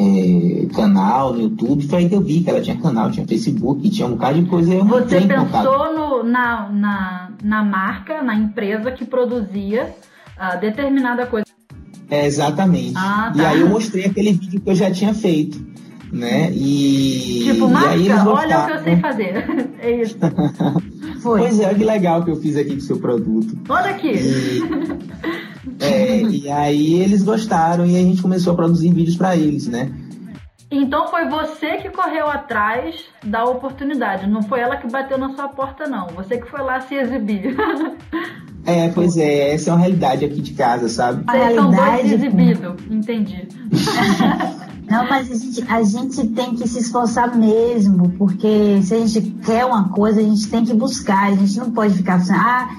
é, 0.02 0.66
canal 0.74 1.34
no 1.34 1.42
YouTube? 1.42 1.88
Foi 1.88 2.00
aí 2.00 2.10
que 2.10 2.16
eu 2.16 2.22
vi 2.22 2.42
que 2.42 2.50
ela 2.50 2.62
tinha 2.62 2.78
canal, 2.78 3.12
tinha 3.12 3.28
Facebook, 3.28 3.90
tinha 3.90 4.08
um 4.08 4.12
bocado 4.12 4.42
de 4.42 4.50
coisa. 4.50 4.74
Eu 4.74 4.86
Você 4.86 5.22
pensou 5.22 5.94
no, 5.94 6.24
na, 6.24 6.70
na, 6.70 7.32
na 7.44 7.64
marca, 7.64 8.22
na 8.22 8.36
empresa 8.36 8.92
que 8.92 9.06
produzia 9.06 9.94
uh, 10.38 10.60
determinada 10.60 11.26
coisa. 11.26 11.46
É, 12.10 12.26
exatamente. 12.26 12.94
Ah, 12.96 13.32
tá. 13.36 13.42
E 13.42 13.46
aí 13.46 13.62
eu 13.62 13.70
mostrei 13.70 14.06
aquele 14.06 14.34
vídeo 14.34 14.60
que 14.60 14.70
eu 14.70 14.76
já 14.76 14.92
tinha 14.92 15.14
feito 15.14 15.72
né? 16.12 16.52
E. 16.52 17.44
Tipo, 17.46 17.70
marca, 17.70 17.96
e 17.96 18.12
olha 18.12 18.60
o 18.60 18.66
que 18.66 18.72
eu 18.74 18.84
sei 18.84 18.96
fazer. 18.98 19.46
é 19.80 20.02
isso. 20.02 20.18
Foi. 21.22 21.40
Pois 21.42 21.60
é, 21.60 21.74
que 21.74 21.84
legal 21.84 22.24
que 22.24 22.32
eu 22.32 22.36
fiz 22.36 22.58
aqui 22.58 22.72
com 22.72 22.78
o 22.78 22.82
seu 22.82 23.00
produto. 23.00 23.58
Olha 23.70 23.92
aqui! 23.92 24.12
E, 24.12 24.62
é, 25.80 26.22
e 26.22 26.50
aí 26.50 27.02
eles 27.02 27.24
gostaram 27.24 27.86
e 27.86 27.96
a 27.96 28.00
gente 28.00 28.22
começou 28.22 28.54
a 28.54 28.56
produzir 28.56 28.94
vídeos 28.94 29.16
para 29.16 29.36
eles, 29.36 29.68
né? 29.68 29.92
Então 30.72 31.08
foi 31.10 31.28
você 31.28 31.78
que 31.78 31.90
correu 31.90 32.28
atrás 32.28 33.04
da 33.24 33.44
oportunidade, 33.44 34.28
não 34.28 34.42
foi 34.42 34.62
ela 34.62 34.78
que 34.78 34.90
bateu 34.90 35.18
na 35.18 35.36
sua 35.36 35.50
porta, 35.50 35.86
não. 35.86 36.08
Você 36.16 36.38
que 36.38 36.50
foi 36.50 36.62
lá 36.62 36.80
se 36.82 36.96
exibir. 36.96 37.56
É, 38.64 38.90
pois 38.90 39.18
é, 39.18 39.56
essa 39.56 39.72
é 39.72 39.74
uma 39.74 39.80
realidade 39.80 40.24
aqui 40.24 40.40
de 40.40 40.54
casa, 40.54 40.88
sabe? 40.88 41.24
Vocês 41.26 41.56
são 41.56 41.72
dois 41.72 42.12
exibidos, 42.12 42.76
entendi. 42.92 43.48
Não, 44.88 45.08
mas 45.08 45.32
a 45.32 45.36
gente, 45.36 45.64
a 45.72 45.84
gente 45.84 46.28
tem 46.28 46.54
que 46.54 46.68
se 46.68 46.80
esforçar 46.80 47.34
mesmo, 47.36 48.10
porque 48.18 48.82
se 48.84 48.94
a 48.94 49.00
gente 49.00 49.22
quer 49.46 49.64
uma 49.64 49.88
coisa, 49.88 50.20
a 50.20 50.24
gente 50.24 50.50
tem 50.50 50.66
que 50.66 50.74
buscar. 50.74 51.32
A 51.32 51.36
gente 51.36 51.58
não 51.58 51.72
pode 51.72 51.94
ficar 51.94 52.16
assim, 52.16 52.34
ah, 52.34 52.70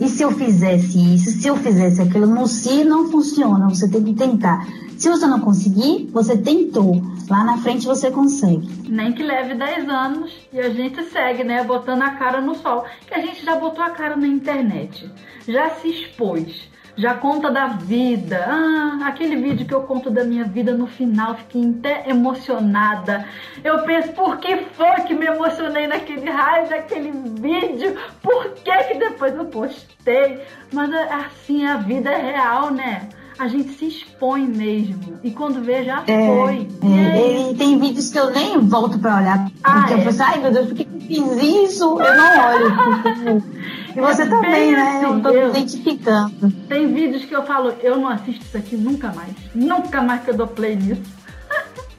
e 0.00 0.08
se 0.08 0.22
eu 0.22 0.30
fizesse 0.32 0.98
isso, 1.14 1.30
se 1.30 1.46
eu 1.46 1.56
fizesse 1.56 2.00
aquilo? 2.00 2.26
No 2.26 2.46
si 2.46 2.84
não 2.84 3.10
funciona, 3.10 3.68
você 3.68 3.86
tem 3.88 4.02
que 4.02 4.14
tentar. 4.14 4.66
Se 4.96 5.08
você 5.08 5.26
não 5.26 5.40
conseguir, 5.40 6.08
você 6.10 6.36
tentou. 6.36 7.02
Lá 7.28 7.44
na 7.44 7.58
frente 7.58 7.86
você 7.86 8.10
consegue. 8.10 8.68
Nem 8.88 9.12
que 9.12 9.22
leve 9.22 9.54
10 9.54 9.88
anos 9.88 10.32
e 10.52 10.58
a 10.58 10.70
gente 10.70 11.02
segue, 11.04 11.44
né? 11.44 11.62
Botando 11.64 12.02
a 12.02 12.10
cara 12.10 12.40
no 12.40 12.54
sol. 12.54 12.84
Que 13.06 13.14
a 13.14 13.20
gente 13.20 13.44
já 13.44 13.56
botou 13.56 13.84
a 13.84 13.90
cara 13.90 14.16
na 14.16 14.26
internet, 14.26 15.10
já 15.46 15.70
se 15.70 15.88
expôs 15.88 16.70
já 17.00 17.14
conta 17.14 17.50
da 17.50 17.68
vida. 17.68 18.44
Ah, 18.46 19.06
aquele 19.06 19.36
vídeo 19.36 19.66
que 19.66 19.74
eu 19.74 19.82
conto 19.82 20.10
da 20.10 20.22
minha 20.22 20.44
vida 20.44 20.74
no 20.74 20.86
final, 20.86 21.34
fiquei 21.34 21.74
até 21.78 22.10
emocionada. 22.10 23.24
Eu 23.64 23.82
penso, 23.84 24.12
por 24.12 24.36
que 24.36 24.54
foi 24.74 24.96
que 25.06 25.14
me 25.14 25.26
emocionei 25.26 25.86
naquele 25.86 26.28
raio 26.30 26.68
daquele 26.68 27.10
vídeo? 27.40 27.96
Por 28.22 28.50
que 28.50 28.76
que 28.84 28.98
depois 28.98 29.34
eu 29.34 29.46
postei? 29.46 30.42
Mas 30.72 30.90
assim, 30.92 31.64
a 31.64 31.78
vida 31.78 32.10
é 32.10 32.32
real, 32.32 32.70
né? 32.70 33.08
a 33.38 33.48
gente 33.48 33.70
se 33.70 33.86
expõe 33.86 34.46
mesmo. 34.46 35.18
E 35.24 35.30
quando 35.30 35.62
vê, 35.62 35.82
já 35.82 36.02
é, 36.06 36.26
foi. 36.26 36.68
É, 36.84 37.50
e 37.50 37.54
tem 37.54 37.78
vídeos 37.78 38.10
que 38.10 38.18
eu 38.18 38.30
nem 38.30 38.58
volto 38.58 38.98
pra 38.98 39.16
olhar. 39.16 39.50
Ah, 39.64 39.78
porque 39.78 39.94
é? 39.94 39.96
eu 39.96 40.04
penso, 40.04 40.22
ai 40.22 40.40
meu 40.40 40.52
Deus, 40.52 40.66
por 40.66 40.74
que 40.74 40.82
eu 40.82 41.00
fiz 41.00 41.70
isso? 41.70 41.84
Eu 42.02 42.16
não 42.16 42.50
olho. 42.50 43.42
e 43.94 44.00
você 44.00 44.22
é 44.22 44.26
também, 44.26 44.72
né? 44.72 44.96
Assim, 44.96 45.04
eu 45.04 45.20
tô 45.22 45.28
eu, 45.30 45.44
me 45.44 45.50
identificando. 45.50 46.50
Tem 46.68 46.92
vídeos 46.92 47.24
que 47.24 47.34
eu 47.34 47.44
falo, 47.44 47.72
eu 47.82 47.98
não 47.98 48.08
assisto 48.08 48.44
isso 48.44 48.56
aqui 48.56 48.76
nunca 48.76 49.12
mais. 49.12 49.32
Nunca 49.54 50.02
mais 50.02 50.22
que 50.22 50.30
eu 50.30 50.36
dou 50.36 50.46
play 50.46 50.76
nisso. 50.76 51.02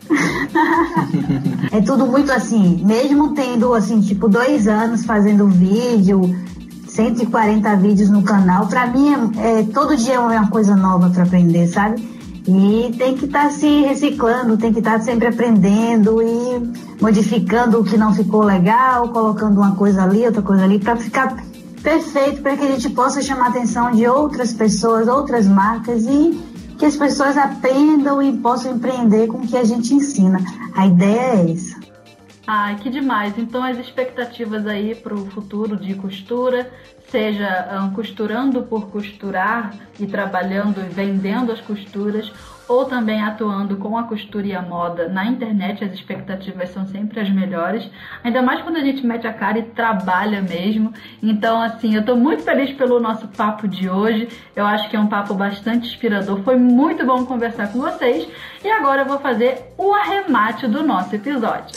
é 1.71 1.81
tudo 1.81 2.05
muito 2.05 2.31
assim, 2.31 2.83
mesmo 2.85 3.33
tendo 3.33 3.73
assim, 3.73 4.01
tipo, 4.01 4.27
dois 4.27 4.67
anos 4.67 5.05
fazendo 5.05 5.47
vídeo, 5.47 6.21
140 6.87 7.75
vídeos 7.77 8.09
no 8.09 8.23
canal. 8.23 8.67
Para 8.67 8.87
mim, 8.87 9.31
é, 9.37 9.61
é, 9.61 9.63
todo 9.63 9.95
dia 9.95 10.15
é 10.15 10.19
uma 10.19 10.49
coisa 10.49 10.75
nova 10.75 11.09
para 11.09 11.23
aprender, 11.23 11.67
sabe? 11.67 12.09
E 12.47 12.93
tem 12.97 13.15
que 13.15 13.25
estar 13.25 13.45
tá 13.45 13.49
se 13.51 13.81
reciclando, 13.81 14.57
tem 14.57 14.73
que 14.73 14.79
estar 14.79 14.97
tá 14.97 15.01
sempre 15.01 15.27
aprendendo 15.27 16.21
e 16.21 16.71
modificando 16.99 17.79
o 17.79 17.83
que 17.83 17.97
não 17.97 18.13
ficou 18.13 18.43
legal, 18.43 19.09
colocando 19.09 19.57
uma 19.57 19.75
coisa 19.75 20.03
ali, 20.03 20.25
outra 20.25 20.41
coisa 20.41 20.63
ali, 20.63 20.79
para 20.79 20.95
ficar 20.95 21.35
perfeito, 21.81 22.41
para 22.41 22.55
que 22.55 22.63
a 22.63 22.71
gente 22.71 22.89
possa 22.89 23.21
chamar 23.21 23.47
a 23.47 23.49
atenção 23.49 23.91
de 23.91 24.07
outras 24.07 24.53
pessoas, 24.53 25.07
outras 25.07 25.47
marcas 25.47 26.05
e 26.05 26.39
que 26.77 26.85
as 26.85 26.95
pessoas 26.95 27.37
aprendam 27.37 28.21
e 28.21 28.37
possam 28.37 28.75
empreender 28.75 29.27
com 29.27 29.37
o 29.37 29.47
que 29.47 29.57
a 29.57 29.63
gente 29.63 29.93
ensina. 29.93 30.39
A 30.75 30.87
ideia 30.87 31.19
é 31.19 31.51
essa. 31.51 31.79
Ai, 32.47 32.75
que 32.77 32.89
demais. 32.89 33.37
Então 33.37 33.63
as 33.63 33.77
expectativas 33.77 34.65
aí 34.65 34.95
para 34.95 35.13
o 35.13 35.25
futuro 35.27 35.77
de 35.77 35.93
costura, 35.93 36.71
seja 37.09 37.83
um, 37.83 37.91
costurando 37.93 38.63
por 38.63 38.89
costurar 38.89 39.73
e 39.99 40.07
trabalhando 40.07 40.81
e 40.81 40.89
vendendo 40.89 41.51
as 41.51 41.61
costuras, 41.61 42.31
ou 42.71 42.85
também 42.85 43.21
atuando 43.21 43.75
com 43.75 43.97
a 43.97 44.03
costura 44.03 44.47
e 44.47 44.55
a 44.55 44.61
moda 44.61 45.09
na 45.09 45.25
internet, 45.25 45.83
as 45.83 45.93
expectativas 45.93 46.69
são 46.69 46.85
sempre 46.87 47.19
as 47.19 47.29
melhores, 47.29 47.89
ainda 48.23 48.41
mais 48.41 48.61
quando 48.61 48.77
a 48.77 48.81
gente 48.81 49.05
mete 49.05 49.27
a 49.27 49.33
cara 49.33 49.59
e 49.59 49.63
trabalha 49.63 50.41
mesmo. 50.41 50.93
Então, 51.21 51.61
assim, 51.61 51.95
eu 51.95 52.01
estou 52.01 52.15
muito 52.15 52.43
feliz 52.43 52.71
pelo 52.71 52.99
nosso 52.99 53.27
papo 53.27 53.67
de 53.67 53.89
hoje. 53.89 54.29
Eu 54.55 54.65
acho 54.65 54.89
que 54.89 54.95
é 54.95 54.99
um 54.99 55.07
papo 55.07 55.33
bastante 55.33 55.87
inspirador. 55.87 56.41
Foi 56.43 56.55
muito 56.55 57.05
bom 57.05 57.25
conversar 57.25 57.71
com 57.71 57.79
vocês. 57.79 58.27
E 58.63 58.69
agora 58.69 59.01
eu 59.01 59.05
vou 59.05 59.19
fazer 59.19 59.73
o 59.77 59.93
arremate 59.93 60.67
do 60.67 60.83
nosso 60.83 61.15
episódio. 61.15 61.75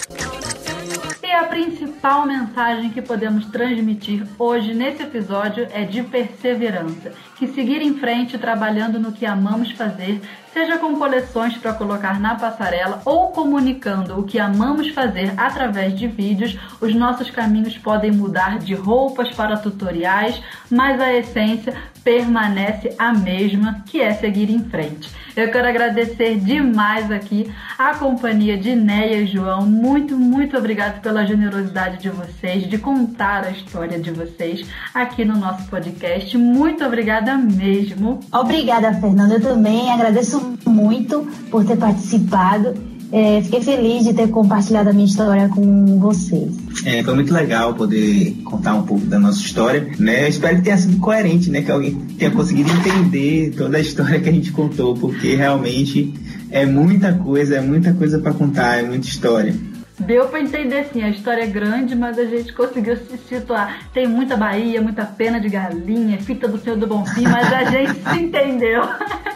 E 1.35 1.37
a 1.37 1.43
principal 1.43 2.24
mensagem 2.24 2.91
que 2.91 3.03
podemos 3.03 3.47
transmitir 3.47 4.24
hoje 4.39 4.72
nesse 4.72 5.03
episódio 5.03 5.66
é 5.72 5.82
de 5.82 6.01
perseverança, 6.05 7.12
que 7.35 7.49
seguir 7.49 7.82
em 7.82 7.95
frente 7.95 8.39
trabalhando 8.39 9.01
no 9.01 9.11
que 9.11 9.26
amamos 9.26 9.72
fazer, 9.72 10.20
seja 10.53 10.78
com 10.78 10.95
coleções 10.95 11.57
para 11.57 11.72
colocar 11.72 12.20
na 12.20 12.37
passarela 12.37 13.03
ou 13.05 13.32
comunicando 13.32 14.16
o 14.16 14.22
que 14.22 14.39
amamos 14.39 14.91
fazer 14.91 15.35
através 15.37 15.99
de 15.99 16.07
vídeos, 16.07 16.57
os 16.80 16.95
nossos 16.95 17.32
caminhos 17.32 17.76
podem 17.76 18.12
mudar 18.12 18.61
de 18.61 18.74
roupas 18.74 19.28
para 19.35 19.57
tutoriais, 19.57 20.41
mas 20.70 21.01
a 21.01 21.12
essência 21.12 21.74
permanece 22.05 22.95
a 22.97 23.12
mesma, 23.12 23.82
que 23.87 24.01
é 24.01 24.14
seguir 24.14 24.51
em 24.51 24.61
frente. 24.66 25.11
Eu 25.37 25.51
quero 25.51 25.66
agradecer 25.66 26.39
demais 26.39 27.11
aqui 27.11 27.53
a 27.76 27.95
companhia 27.97 28.57
de 28.57 28.74
Neia 28.76 29.16
e 29.16 29.26
João. 29.26 29.66
Muito, 29.66 30.16
muito 30.16 30.57
obrigado 30.57 31.01
pela 31.01 31.26
generosidade 31.26 31.99
de 31.99 32.09
vocês, 32.09 32.68
de 32.68 32.78
contar 32.78 33.45
a 33.45 33.51
história 33.51 33.99
de 33.99 34.12
vocês 34.12 34.64
aqui 34.95 35.24
no 35.24 35.37
nosso 35.37 35.68
podcast. 35.68 36.39
Muito 36.39 36.85
obrigada 36.85 37.37
mesmo. 37.37 38.20
Obrigada, 38.32 38.95
Fernanda. 38.95 39.35
Eu 39.35 39.41
também 39.41 39.91
agradeço 39.91 40.57
muito 40.64 41.26
por 41.51 41.64
ter 41.64 41.76
participado 41.76 42.93
é, 43.15 43.41
fiquei 43.43 43.61
feliz 43.61 44.03
de 44.03 44.12
ter 44.12 44.29
compartilhado 44.29 44.91
a 44.91 44.93
minha 44.93 45.07
história 45.07 45.49
com 45.49 46.01
vocês. 46.01 46.51
É, 46.85 47.01
foi 47.05 47.15
muito 47.15 47.33
legal 47.33 47.73
poder 47.73 48.35
contar 48.43 48.75
um 48.75 48.83
pouco 48.83 49.07
da 49.07 49.21
nossa 49.21 49.39
história, 49.39 49.89
né? 50.01 50.25
Eu 50.25 50.29
espero 50.29 50.57
que 50.57 50.62
tenha 50.62 50.77
sido 50.77 50.99
coerente, 50.99 51.49
né? 51.49 51.62
Que 51.62 51.71
alguém 51.71 51.95
tenha 52.19 52.33
conseguido 52.33 52.73
entender 52.73 53.55
toda 53.57 53.77
a 53.77 53.81
história 53.81 54.19
que 54.19 54.29
a 54.29 54.33
gente 54.33 54.51
contou, 54.51 54.95
porque 54.95 55.37
realmente 55.37 56.12
é 56.51 56.67
muita 56.67 57.12
coisa, 57.12 57.55
é 57.55 57.61
muita 57.61 57.95
coisa 57.95 58.19
para 58.19 58.33
contar, 58.33 58.81
é 58.81 58.83
muita 58.83 59.07
história. 59.07 59.55
Deu 60.01 60.27
para 60.27 60.41
entender 60.41 60.89
sim, 60.93 61.01
a 61.01 61.09
história 61.09 61.45
é 61.45 61.47
grande, 61.47 61.95
mas 61.95 62.19
a 62.19 62.25
gente 62.25 62.53
conseguiu 62.53 62.97
se 62.97 63.17
situar. 63.29 63.91
Tem 63.95 64.09
muita 64.09 64.37
Bahia, 64.37 64.83
muita 64.83 65.05
pena 65.05 65.39
de 65.39 65.49
galinha, 65.49 66.21
fita 66.21 66.49
do 66.49 66.59
Senhor 66.59 66.77
do 66.77 66.89
Bonfim, 66.89 67.23
mas 67.23 67.53
a 67.53 67.62
gente 67.62 67.93
se 67.93 68.21
entendeu. 68.21 68.83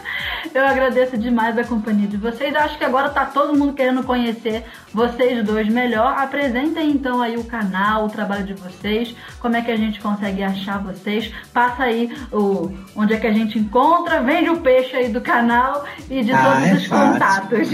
Eu 0.53 0.65
agradeço 0.65 1.17
demais 1.17 1.57
a 1.57 1.63
companhia 1.63 2.07
de 2.07 2.17
vocês. 2.17 2.55
Acho 2.55 2.77
que 2.77 2.83
agora 2.83 3.09
tá 3.09 3.25
todo 3.25 3.57
mundo 3.57 3.73
querendo 3.73 4.03
conhecer 4.03 4.63
vocês 4.93 5.45
dois 5.45 5.67
melhor. 5.67 6.15
Apresentem 6.17 6.91
então 6.91 7.21
aí 7.21 7.37
o 7.37 7.43
canal, 7.43 8.05
o 8.05 8.09
trabalho 8.09 8.45
de 8.45 8.53
vocês, 8.53 9.15
como 9.39 9.55
é 9.55 9.61
que 9.61 9.71
a 9.71 9.77
gente 9.77 9.99
consegue 9.99 10.43
achar 10.43 10.81
vocês. 10.81 11.31
Passa 11.53 11.83
aí 11.83 12.11
o 12.31 12.71
onde 12.95 13.13
é 13.13 13.17
que 13.17 13.27
a 13.27 13.33
gente 13.33 13.57
encontra, 13.57 14.21
vende 14.21 14.49
o 14.49 14.57
peixe 14.57 14.95
aí 14.95 15.09
do 15.09 15.21
canal 15.21 15.85
e 16.09 16.23
de 16.23 16.31
ah, 16.31 16.43
todos 16.43 16.67
é 16.67 16.73
os 16.73 16.85
fácil. 16.85 17.13
contatos. 17.13 17.69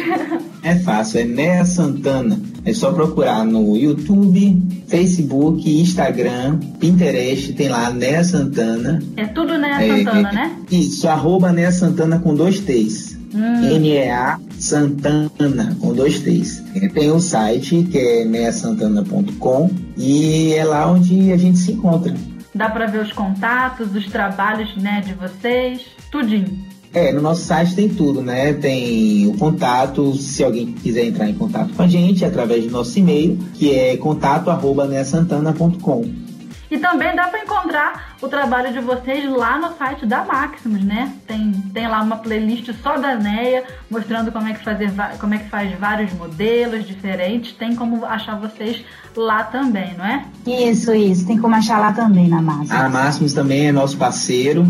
É 0.63 0.75
fácil, 0.79 1.19
é 1.19 1.23
Nea 1.25 1.65
Santana. 1.65 2.39
É 2.65 2.73
só 2.73 2.91
procurar 2.91 3.45
no 3.45 3.77
YouTube, 3.77 4.83
Facebook, 4.87 5.81
Instagram, 5.81 6.57
Pinterest, 6.79 7.53
tem 7.53 7.69
lá 7.69 7.91
Nea 7.91 8.23
Santana. 8.23 8.99
É 9.15 9.25
tudo 9.25 9.57
Nea 9.57 9.83
é, 9.83 9.97
Santana, 9.97 10.29
é, 10.29 10.33
né? 10.33 10.57
Isso, 10.71 11.07
arroba 11.07 11.51
Nea 11.51 11.71
Santana 11.71 12.17
com 12.17 12.33
dois 12.33 12.54
T's. 12.59 13.17
Hum. 13.33 13.63
N-E-A 13.63 14.39
Santana 14.59 15.75
com 15.79 15.93
dois 15.93 16.19
T's. 16.19 16.61
Tem 16.93 17.11
um 17.11 17.19
site 17.19 17.87
que 17.91 17.97
é 17.97 18.23
neasantana.com 18.25 19.69
e 19.97 20.53
é 20.53 20.63
lá 20.63 20.89
onde 20.89 21.31
a 21.31 21.37
gente 21.37 21.57
se 21.57 21.71
encontra. 21.73 22.13
Dá 22.53 22.69
para 22.69 22.85
ver 22.85 23.01
os 23.01 23.11
contatos, 23.11 23.93
os 23.93 24.05
trabalhos 24.07 24.75
né, 24.77 25.03
de 25.05 25.13
vocês, 25.13 25.81
tudinho. 26.09 26.57
É, 26.93 27.11
no 27.11 27.21
nosso 27.21 27.43
site 27.43 27.75
tem 27.75 27.89
tudo, 27.89 28.21
né? 28.21 28.53
Tem 28.53 29.27
o 29.27 29.37
contato, 29.37 30.15
se 30.15 30.41
alguém 30.41 30.71
quiser 30.71 31.03
entrar 31.03 31.29
em 31.29 31.33
contato 31.33 31.73
com 31.73 31.83
a 31.83 31.87
gente, 31.89 32.23
através 32.23 32.63
do 32.63 32.71
nosso 32.71 32.97
e-mail, 32.97 33.37
que 33.53 33.73
é 33.73 33.97
contato@neasantana.com. 33.97 36.24
E 36.69 36.77
também 36.77 37.15
dá 37.15 37.27
para 37.27 37.43
encontrar 37.43 38.15
o 38.21 38.27
trabalho 38.27 38.73
de 38.73 38.79
vocês 38.79 39.29
lá 39.29 39.57
no 39.57 39.77
site 39.77 40.05
da 40.05 40.23
Maximus, 40.23 40.83
né? 40.83 41.13
Tem, 41.27 41.51
tem 41.73 41.87
lá 41.87 42.01
uma 42.01 42.17
playlist 42.17 42.69
só 42.81 42.97
da 42.97 43.15
NEA, 43.15 43.63
mostrando 43.89 44.31
como 44.31 44.47
é, 44.47 44.53
que 44.53 44.63
fazer, 44.63 44.91
como 45.19 45.33
é 45.33 45.37
que 45.37 45.49
faz 45.49 45.77
vários 45.79 46.11
modelos 46.13 46.85
diferentes. 46.85 47.53
Tem 47.53 47.75
como 47.75 48.03
achar 48.05 48.39
vocês 48.39 48.83
lá 49.15 49.43
também, 49.43 49.93
não 49.95 50.05
é? 50.05 50.25
Isso, 50.45 50.93
isso. 50.93 51.25
Tem 51.27 51.37
como 51.37 51.55
achar 51.55 51.79
lá 51.79 51.93
também 51.93 52.27
na 52.27 52.41
Maximus. 52.41 52.71
A 52.71 52.89
Maximus 52.89 53.33
também 53.33 53.67
é 53.67 53.71
nosso 53.71 53.97
parceiro 53.97 54.65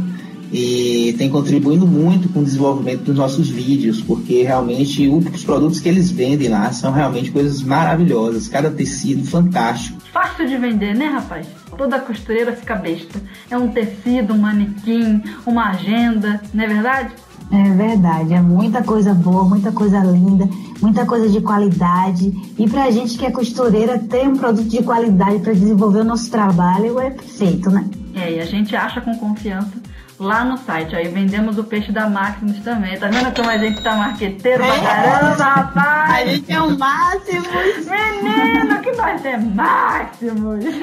e 0.52 1.14
tem 1.18 1.30
contribuído 1.30 1.88
muito 1.88 2.30
com 2.30 2.40
o 2.40 2.44
desenvolvimento 2.44 3.04
dos 3.04 3.16
nossos 3.16 3.50
vídeos, 3.50 4.02
porque 4.02 4.44
realmente 4.44 5.08
os 5.08 5.44
produtos 5.44 5.80
que 5.80 5.90
eles 5.90 6.10
vendem 6.12 6.50
lá 6.50 6.72
são 6.72 6.92
realmente 6.92 7.32
coisas 7.32 7.62
maravilhosas, 7.62 8.48
cada 8.48 8.70
tecido 8.70 9.26
fantástico. 9.26 9.95
Fácil 10.16 10.48
de 10.48 10.56
vender, 10.56 10.96
né, 10.96 11.08
rapaz? 11.08 11.46
Toda 11.78 12.00
costureira 12.00 12.54
fica 12.54 12.74
besta. 12.74 13.22
É 13.52 13.58
um 13.58 13.68
tecido, 13.68 14.34
um 14.34 14.38
manequim, 14.38 15.22
uma 15.46 15.72
agenda, 15.72 16.42
não 16.54 16.64
é 16.64 16.68
verdade? 16.68 17.14
É 17.52 17.64
verdade, 17.74 18.34
é 18.34 18.40
muita 18.40 18.82
coisa 18.82 19.14
boa, 19.14 19.44
muita 19.44 19.74
coisa 19.74 20.00
linda, 20.00 20.48
muita 20.82 21.06
coisa 21.06 21.28
de 21.28 21.42
qualidade. 21.42 22.32
E 22.58 22.66
pra 22.70 22.90
gente 22.92 23.18
que 23.18 23.26
é 23.26 23.30
costureira, 23.30 24.00
ter 24.00 24.26
um 24.26 24.38
produto 24.38 24.70
de 24.70 24.82
qualidade 24.84 25.40
para 25.40 25.52
desenvolver 25.52 26.00
o 26.00 26.06
nosso 26.06 26.32
trabalho 26.32 26.98
é 26.98 27.10
perfeito, 27.10 27.70
né? 27.70 27.86
É, 28.16 28.38
e 28.38 28.40
a 28.40 28.46
gente 28.46 28.74
acha 28.74 29.02
com 29.02 29.18
confiança 29.18 29.74
lá 30.20 30.44
no 30.44 30.58
site. 30.58 30.96
Aí 30.96 31.08
vendemos 31.08 31.58
o 31.58 31.64
peixe 31.64 31.92
da 31.92 32.10
Maximus 32.10 32.60
também. 32.60 32.98
Tá 32.98 33.08
vendo 33.08 33.34
como 33.36 33.50
a 33.50 33.58
gente 33.58 33.82
tá 33.82 33.96
marqueteiro 33.96 34.64
pra 34.64 34.76
é. 34.76 34.82
caramba, 34.82 35.44
rapaz? 35.44 36.22
A 36.22 36.26
gente 36.26 36.52
é 36.52 36.62
o 36.62 36.78
Máximos. 36.78 37.48
Menino, 37.86 38.82
que 38.82 38.92
nós 38.92 39.26
é 39.26 39.38
Máximos. 39.38 40.66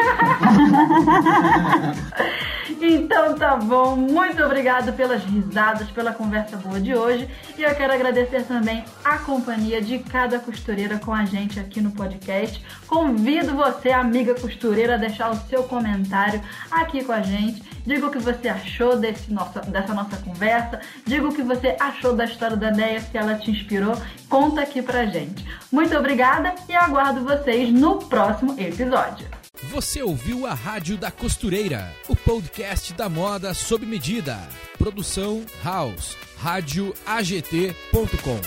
então 2.80 3.34
tá 3.34 3.56
bom. 3.56 3.96
Muito 3.96 4.42
obrigado 4.42 4.92
pelas 4.92 5.22
risadas, 5.24 5.88
pela 5.90 6.12
conversa 6.12 6.56
boa 6.56 6.80
de 6.80 6.94
hoje. 6.94 7.28
E 7.56 7.62
eu 7.62 7.74
quero 7.74 7.92
agradecer 7.92 8.44
também 8.44 8.84
a 9.04 9.18
companhia 9.18 9.80
de 9.80 9.98
cada 9.98 10.38
costureira 10.38 10.98
com 10.98 11.12
a 11.12 11.24
gente 11.24 11.60
aqui 11.60 11.80
no 11.80 11.90
podcast. 11.92 12.64
Convido 12.86 13.54
você, 13.54 13.90
amiga 13.90 14.34
costureira, 14.34 14.94
a 14.94 14.98
deixar 14.98 15.30
o 15.30 15.36
seu 15.48 15.62
comentário 15.64 16.40
aqui 16.70 17.04
com 17.04 17.12
a 17.12 17.20
gente. 17.20 17.62
Diga 17.84 18.06
o 18.06 18.10
que 18.10 18.18
você 18.18 18.48
achou 18.48 18.96
desse 18.96 19.32
nossa, 19.32 19.60
dessa 19.60 19.92
nossa 19.92 20.16
conversa. 20.16 20.80
Diga 21.04 21.28
o 21.28 21.34
que 21.34 21.42
você 21.42 21.76
achou 21.78 22.14
da 22.14 22.24
história 22.24 22.56
da 22.56 22.70
Neia, 22.70 23.00
se 23.00 23.16
ela 23.16 23.34
te 23.34 23.50
inspirou. 23.50 23.96
Conta 24.28 24.62
aqui 24.62 24.80
pra 24.80 25.04
gente. 25.04 25.46
Muito 25.70 25.96
obrigada 25.96 26.54
e 26.68 26.74
aguardo 26.74 27.22
vocês 27.22 27.70
no 27.70 27.98
próximo 27.98 28.58
episódio. 28.58 29.41
Você 29.60 30.02
ouviu 30.02 30.46
a 30.46 30.54
Rádio 30.54 30.96
da 30.96 31.10
Costureira, 31.10 31.94
o 32.08 32.16
podcast 32.16 32.92
da 32.94 33.06
moda 33.08 33.52
sob 33.52 33.84
medida. 33.86 34.38
Produção 34.78 35.44
House, 35.62 36.16
radioagt.com. 36.38 38.40